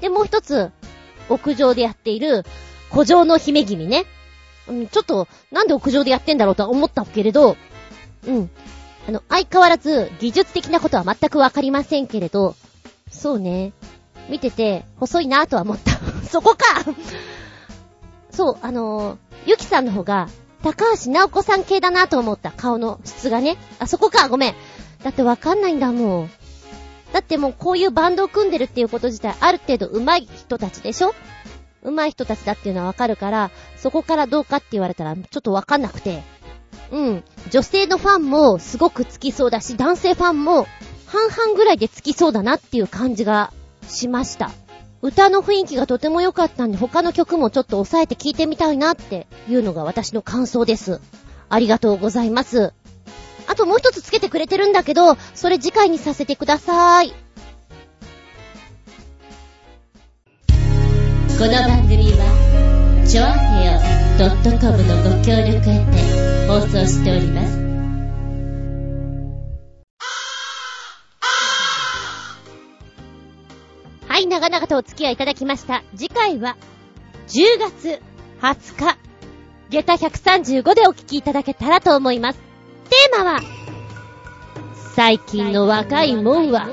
[0.00, 0.70] で、もう一つ、
[1.28, 2.44] 屋上でやっている、
[2.90, 4.04] 古城の姫君ね。
[4.68, 7.56] うん、ちょっと、なんで屋上でやってんだろうとは思ったけれど、
[8.26, 8.50] うん。
[9.08, 12.54] あの、相変わらず、技術的なことは全くわかりませんけれど、
[13.10, 13.72] そうね。
[14.28, 15.92] 見てて、細いなぁとは思った。
[16.28, 16.64] そこか
[18.30, 20.28] そう、あの、ゆきさんの方が、
[20.62, 22.50] 高橋直子さん系だなと思った。
[22.50, 23.56] 顔の質がね。
[23.78, 24.54] あ、そこか、ごめん。
[25.02, 26.30] だってわかんないんだもん。
[27.12, 31.14] だってもうこういうバンドを組んでるっていうこと自体、ある程度上手い人たちでしょ？
[31.82, 36.22] 上手い人たちだっていうのはわかるから、そこからどうかって言われたら、ちょっとわかんなくて。
[36.92, 37.24] うん。
[37.50, 40.66] 女性のファンもすごくつきそうだし、男性ファンも
[41.06, 43.52] 半々ぐらいでつきそうだなっていう感じが
[43.88, 44.50] しました。
[45.02, 51.00] 歌の雰囲気がとても良かったんで、他の曲もちょっと抑えて聴いてみたいなっていうのが私の感想です。
[51.48, 52.74] ありがとうございます。
[53.46, 57.14] あともう一つつけてくれてるんだけど、それ次回にさせてくださーい。
[61.38, 63.80] この番組は、ちょあへよ
[64.60, 67.69] .com のご協力へて放送しております。
[74.20, 75.82] い、長々とお付き合いいただきました。
[75.96, 76.56] 次回は、
[77.28, 78.00] 10月
[78.40, 78.98] 20日、
[79.70, 82.38] 下駄135でお聞きいただけたらと思います。
[82.88, 83.40] テーマは、
[84.94, 86.68] 最近の若いもんは、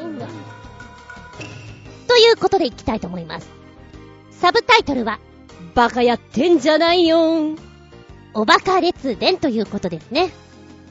[2.07, 3.49] ということでいきたいと思います。
[4.31, 5.19] サブタイトルは、
[5.75, 7.55] バカやってんじゃないよん
[8.33, 10.31] おバカ列伝ということですね。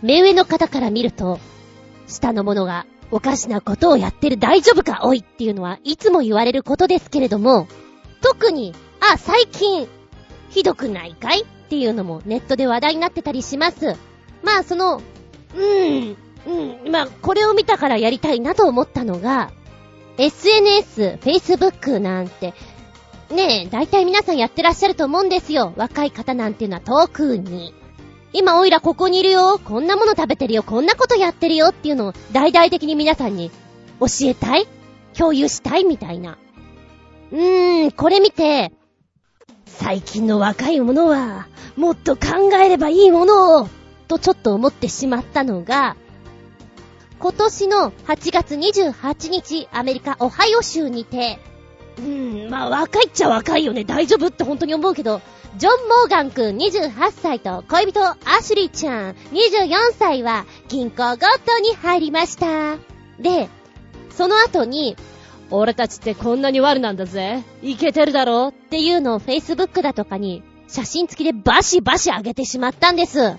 [0.03, 1.39] 目上の方から見ると、
[2.07, 7.69] 下の者がおかしなことをやってる大丈夫かおいっていうのはいつも言われることですけれども、
[8.21, 9.89] 特に、あ、最近、
[10.51, 13.97] ひどくないかいっていうのもネットで話題になってたりします。
[14.43, 16.17] まあその、うーん、
[16.85, 19.51] うん、まあこれを見たからやりたいなと思ったのが、
[20.19, 22.55] SNS、Facebook なんて、
[23.31, 25.73] ねえ、大体皆さんやってらっしゃると思うんですよ。
[25.77, 27.75] 若い方なんていうのは特に。
[28.39, 33.51] 今おいらここにいるよ、こんなもの食べてるよ、こんなことやってるよっていうのを大々的に皆さんに
[33.99, 34.69] 教えたい？
[35.17, 36.37] 共有したいみたいな。
[37.33, 38.73] うーん、これ見て、
[39.65, 43.69] 最近の若い者は、もっと考えればいいものを、
[44.07, 45.97] とちょっと思ってしまったのが、
[47.19, 51.39] 今年の8月28日、アメリカ、オハイオ州にて、
[51.97, 55.23] うーん、まあ若いっちゃ若いよね、大丈夫って本当に思うけど、
[55.59, 62.77] ジョン・モーガン君28歳と恋人アシュリーちゃん24歳は銀行強盗に入りました。
[63.19, 63.49] で、
[64.11, 64.97] その後に、
[65.51, 67.43] 俺たちってこんなに悪なんだぜ。
[67.63, 73.19] いけてるだろっていうのを Facebook だとかに写真付きでバシバシ上げてしまったんです。
[73.19, 73.31] 例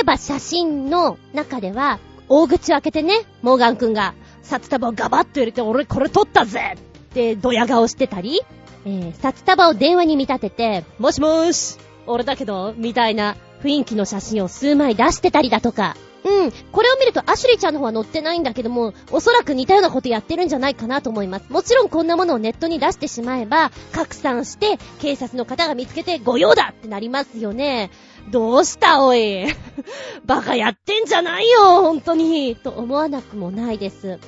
[0.00, 6.78] えば写真の中では、大口を開けてね、モーガン君が札束をガバッと入れて俺これ撮ったぜっ
[7.12, 8.40] てドヤ顔してたり、
[8.86, 11.76] えー、札束を電話に見立てて、もしもーし、
[12.06, 16.52] 俺だけど、みたいな雰囲気の写真を数枚出してたりだとか、うん。
[16.72, 21.46] これを見るとアシュリーちゃんの方は載ってないんだけども、おそらく似たようなことやってるんじゃないかなと思います。
[21.50, 27.90] もちろんこんなものをネットに出してしまえば、拡散して、警察の方が見つけて、御用だってなりますよね。
[28.30, 29.46] どうしたおい。
[30.26, 32.56] バカやってんじゃないよ、本当に。
[32.56, 34.18] と思わなくもないです。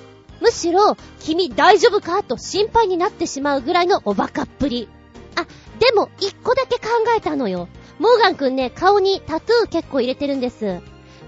[0.41, 2.23] むしろ、君大丈夫か？
[2.23, 4.89] と心配になってしまうぐらいのおバカっぷり。
[5.37, 5.47] あ、
[5.79, 7.69] でも一個だけ考えたのよ。
[7.99, 10.81] モーガンくんね、顔にタトゥー結構入れてるんです。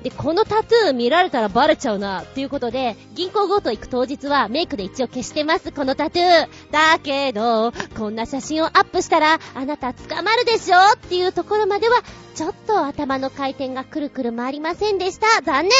[0.02, 6.48] で、このタトゥー見られたらバレちゃうな、っていうことで、銀行強盗行く当日はメイクで一応消してます、このタトゥー。
[6.70, 10.78] だけど、こんな写真をアップしたら、あなた捕まるでしょ？
[10.94, 11.96] っていうところまでは、
[12.34, 15.42] ちょっと頭の回転がくるくる回りませんでした。
[15.42, 15.72] 残念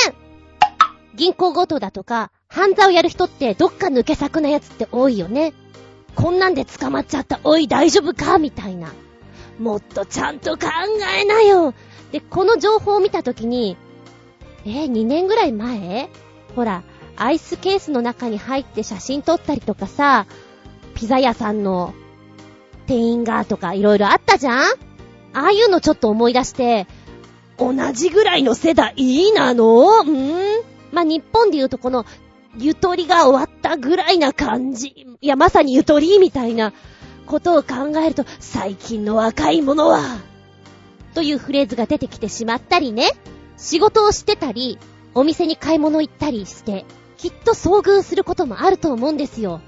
[1.14, 5.54] 銀行強盗だとか、犯罪をやる人ってどっか抜け作なやつって多いよね。
[6.16, 7.38] こんなんで捕まっちゃった。
[7.44, 8.38] おい、大丈夫か？
[8.38, 8.92] みたいな。
[9.60, 10.66] もっとちゃんと考
[11.16, 11.74] えなよ。
[12.10, 13.76] で、この情報を見たときに、
[14.64, 16.10] え、2年ぐらい前？
[16.56, 16.82] ほら、
[17.16, 20.26] アイスケースの中に入って写真撮ったりとかさ、
[20.96, 21.94] ピザ屋さんの
[22.86, 24.56] 店員がとかいろいろあったじゃん？
[25.34, 26.88] ああいうのちょっと思い出して、
[27.58, 28.94] 同じぐらいの世代
[29.36, 30.00] なの？
[30.00, 30.62] うん？
[30.90, 32.04] ま、日本で言うとこの、
[32.58, 35.06] ゆとりが終わったぐらいな感じ。
[35.20, 36.72] いや、まさにゆとりみたいな
[37.26, 40.18] ことを考えると、最近の若い者は、
[41.14, 43.10] というフレーズが出てきてしまったりね。
[43.56, 44.78] 仕事をしてたり、
[45.14, 46.84] お店に買い物行ったりして、
[47.18, 49.60] きっと遭遇することもあると思うんですよ。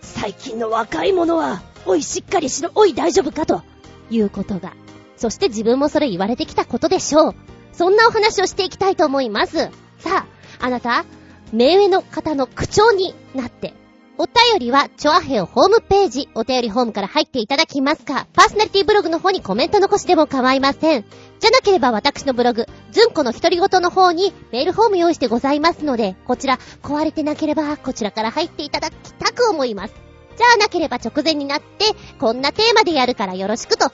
[0.00, 3.62] 最近の若い者は、おいしっかりしろ、おい大丈夫かと
[4.10, 4.72] いうことが。
[5.16, 7.34] そして自分もそれ言われてきたことでしょう。
[7.72, 9.70] そんなお話をしていきたいと思います。
[9.98, 10.26] さ
[10.60, 11.04] あ、あなた、
[11.52, 13.74] 目上の方の口調になって、
[14.18, 21.04] お便りは、チョアヘオホームページ、お便りホームから入っていただきますか、パーソナリティブログの方にコメント残しでも構いません。
[21.38, 29.94] じゃなければ私のブログ、ズンコの独り言の方にメールフォーム用意してございますので、こちら、壊れてなければ、こちらから入っていただきたく思います。
[30.38, 31.84] じゃあなければ直前になって、
[32.18, 33.92] こんなテーマでやるからよろしくと、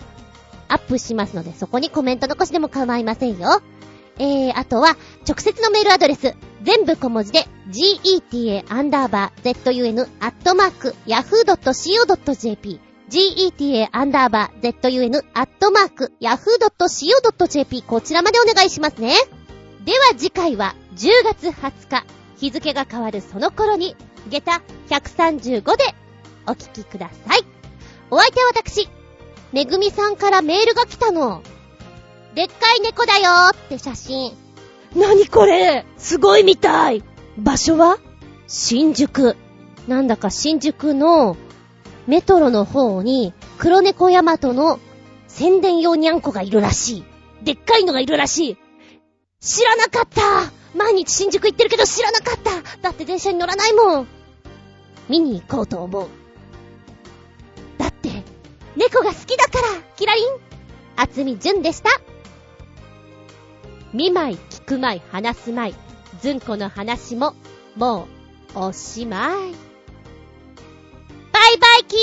[0.68, 3.60] アップしますので、そこにコメント残しでも構いませんよ。
[4.22, 4.96] えー、あとは、
[5.28, 12.80] 直接のメールアドレス、全部小文字で、geta アンダーバー zun アットマーク yahoo.co.jp
[13.10, 19.16] geta アンダーバー zun アットマーク yahoo.co.jp こちらまでお願いしますね。
[19.84, 23.96] では次回は10月20日、日付が変わるその頃に、
[24.28, 25.82] 下駄135で
[26.46, 27.40] お聞きください。
[28.08, 28.88] お相手は私、
[29.52, 31.42] めぐみさんからメールが来たの。
[32.34, 34.32] でっかい猫だよーって写真。
[34.96, 35.84] なにこれ？
[35.98, 37.02] すごいみたい
[37.38, 37.98] 場所は？
[38.46, 39.36] 新宿。
[39.88, 41.36] なんだか新宿の
[42.06, 44.80] メトロの方に黒猫ヤマトの
[45.28, 47.04] 宣伝用にゃんこがいるらしい。
[47.42, 48.56] でっかいのがいるらしい。
[49.40, 50.22] 知らなかった
[50.78, 54.06] 毎日新宿行ってるけど知らなかっただって電車に乗らないもん
[55.08, 56.08] 見に行こうと思う。
[57.76, 58.08] だって、
[58.76, 60.24] 猫が好きだからキラリン
[60.96, 61.90] 厚み純でした
[63.92, 65.74] 見舞い、聞く舞い、話す舞い、
[66.22, 67.34] ずんこの話も、
[67.76, 68.08] も
[68.54, 69.32] う、おしまい。
[71.30, 72.00] バイバイキー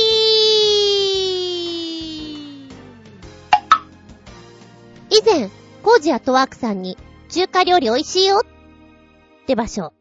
[5.09, 5.49] 以前、
[5.81, 6.95] コージアトワークさんに、
[7.29, 9.93] 中華料理美味しいよって場所、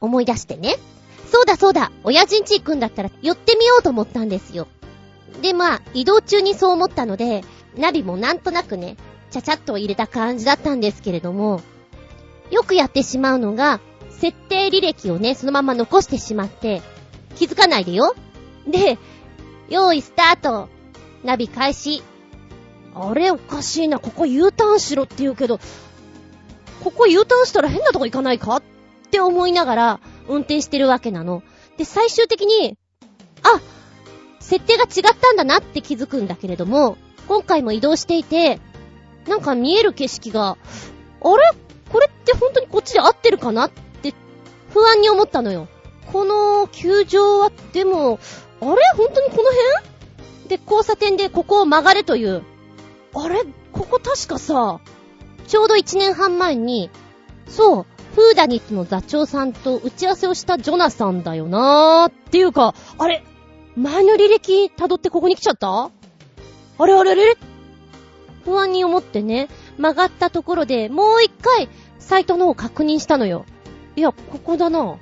[0.00, 0.74] 思い出してね。
[1.30, 4.66] そうだそうだ、親父んち行くんだったら寄ってみようと思ったんですよ。
[5.42, 7.44] で、まあ、移動中にそう思ったので、
[7.76, 8.96] ナビもなんとなくね、
[9.30, 11.60] ちゃちゃっと入れた感じだったんですけれども、
[12.50, 13.80] よくやってしまうのが、
[14.10, 16.80] 設定履歴をね、そのまま残してしまって、
[17.36, 18.14] 気づかないでよ。
[18.66, 18.98] で、
[19.68, 20.68] 用意スタート。
[21.24, 22.02] ナビ開始。
[22.94, 25.58] あれおかしいな、ここ U ターンしろって言うけど、
[26.82, 28.56] ここ U ターンしたら変なとこ行かないか？
[28.56, 28.62] っ
[29.10, 31.42] て思いながら運転してるわけなの。
[31.76, 32.78] で、最終的に、
[33.42, 33.60] あ、
[34.40, 36.96] 設定が違ったんだなって気づくんだけれども、
[37.28, 38.60] 今回も移動していて、
[39.28, 41.52] なんか見える景色が、あれ？
[41.90, 44.12] これって本当にこっちで合ってるかなって
[44.70, 45.68] 不安に思ったのよ。
[46.12, 48.18] この球場は、でも、
[48.60, 48.76] あれ？
[48.96, 50.48] 本当にこの辺？
[50.48, 52.42] で、交差点でここを曲がれという。
[53.14, 53.44] あれ？
[53.72, 54.80] ここ確かさ、
[55.46, 56.90] ちょうど1年半前に、
[57.48, 63.24] そう、フーダニットの座長さんと打ち合わせをしたジョナサンだよなーっていうか、あれ？
[63.76, 65.90] 前の履歴辿ってここに来ちゃった？
[66.78, 66.94] あれ？
[66.94, 67.10] あれ？
[67.10, 67.36] あれ？
[68.46, 71.68] 不安に思ってね、曲がったところでもう一回
[71.98, 73.44] サイトの方確認したのよ。
[73.96, 74.96] いや、ここだな。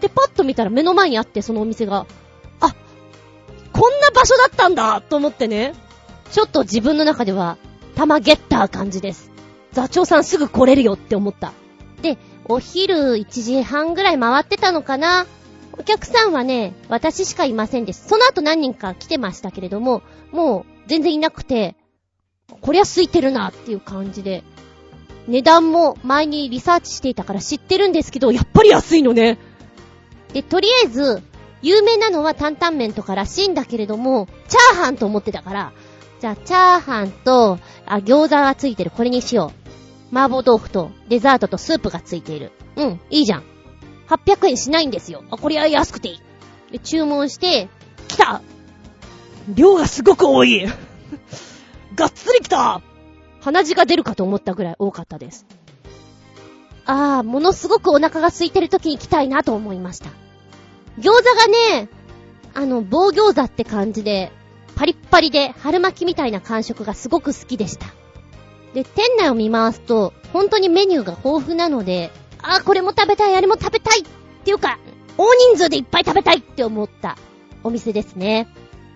[0.00, 2.06] で、パッと見たら目の前にあって、そのお店が。
[2.60, 2.74] あ、
[3.72, 5.74] こんな場所だったんだと思ってね。
[6.30, 7.58] ちょっと自分の中では、
[7.96, 9.30] 玉ゲッター感じです。
[9.72, 11.52] 座長さんすぐ来れるよって思った。
[12.02, 15.26] で、お昼1時半ぐらい回ってたのかな
[15.72, 18.06] お客さんはね、私しかいませんです。
[18.08, 21.76] その後何人か来てましたけれども、もう全然いなくて、
[22.60, 24.44] こりゃ空いてるなっていう感じで。
[25.28, 29.38] 値段も前にリサーチしていたから知ってるんですけど、やっぱり安いのね。
[30.32, 31.22] で、とりあえず、
[31.62, 35.72] 有名なのは担々麺とからしいんだけれども、チャーハンと思ってたから、
[36.20, 39.52] じゃあ、チャーハンと、あ、餃子がついてる、これにしよ
[40.12, 40.16] う。
[40.16, 42.52] 麻婆豆腐と、デザートとスープがついている。
[42.76, 43.44] うん、いいじゃん。
[44.08, 45.22] 800円しないんですよ。
[45.30, 46.20] あ、これは安くていい。
[46.72, 47.68] で、注文して、
[48.08, 48.42] 来た
[49.48, 50.66] 量がすごく多い
[51.94, 52.80] がっつり来た
[53.40, 55.46] 鼻血が出るかと思ったぐらい多かったです。
[56.84, 60.10] ああ、ものすごくお腹が空いてる時に来たいなと思いました。
[60.98, 61.88] 餃子がね、
[62.54, 64.32] あの、棒餃子って感じで、
[64.74, 67.86] パリッパリで春巻きみたいな感触がすごく好きでした。
[68.74, 72.10] で、店内を見回すと、本当にメニューが豊富なので、
[72.42, 74.04] あーこれも食べたい、あれも食べたいっ
[74.44, 74.78] ていうか、
[75.18, 77.16] 大人数でいっぱい食べたいって思った
[77.62, 78.48] お店ですね。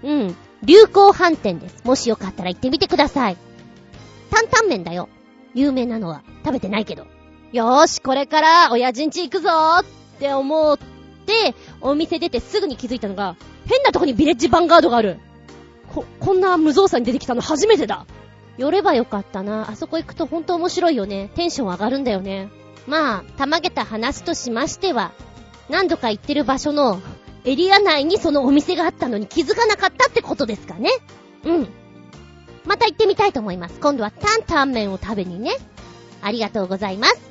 [0.02, 0.36] うん。
[0.62, 1.82] 流行飯店です。
[1.84, 3.36] もしよかったら行ってみてください。
[4.30, 5.08] 担々麺だよ。
[5.54, 6.22] 有名なのは。
[6.44, 7.06] 食べてないけど。
[7.52, 9.84] よーし、これから親父ん家行くぞーっ
[10.18, 10.78] て思っ
[11.26, 15.18] て、お店出てすぐに気づいたのが、変なとこにビレッジヴァンガードがある。
[15.94, 18.06] こ、こんな無造作に出てきたの初めてだ。
[18.58, 19.70] 寄ればよかったな。
[19.70, 21.30] あそこ行くとほんと面白いよね。
[21.34, 22.48] テンション上がるんだよね。
[22.86, 25.12] まあ、たまげた話としましては、
[25.68, 27.00] 何度か行ってる場所の
[27.46, 30.90] エリア内にそのお店があったのに気づかなかったってことですかね。
[31.44, 31.68] うん。
[32.66, 33.78] また行ってみたいと思います。
[33.78, 35.52] 今度は担々麺を食べにね。
[36.22, 37.25] ありがとうございます。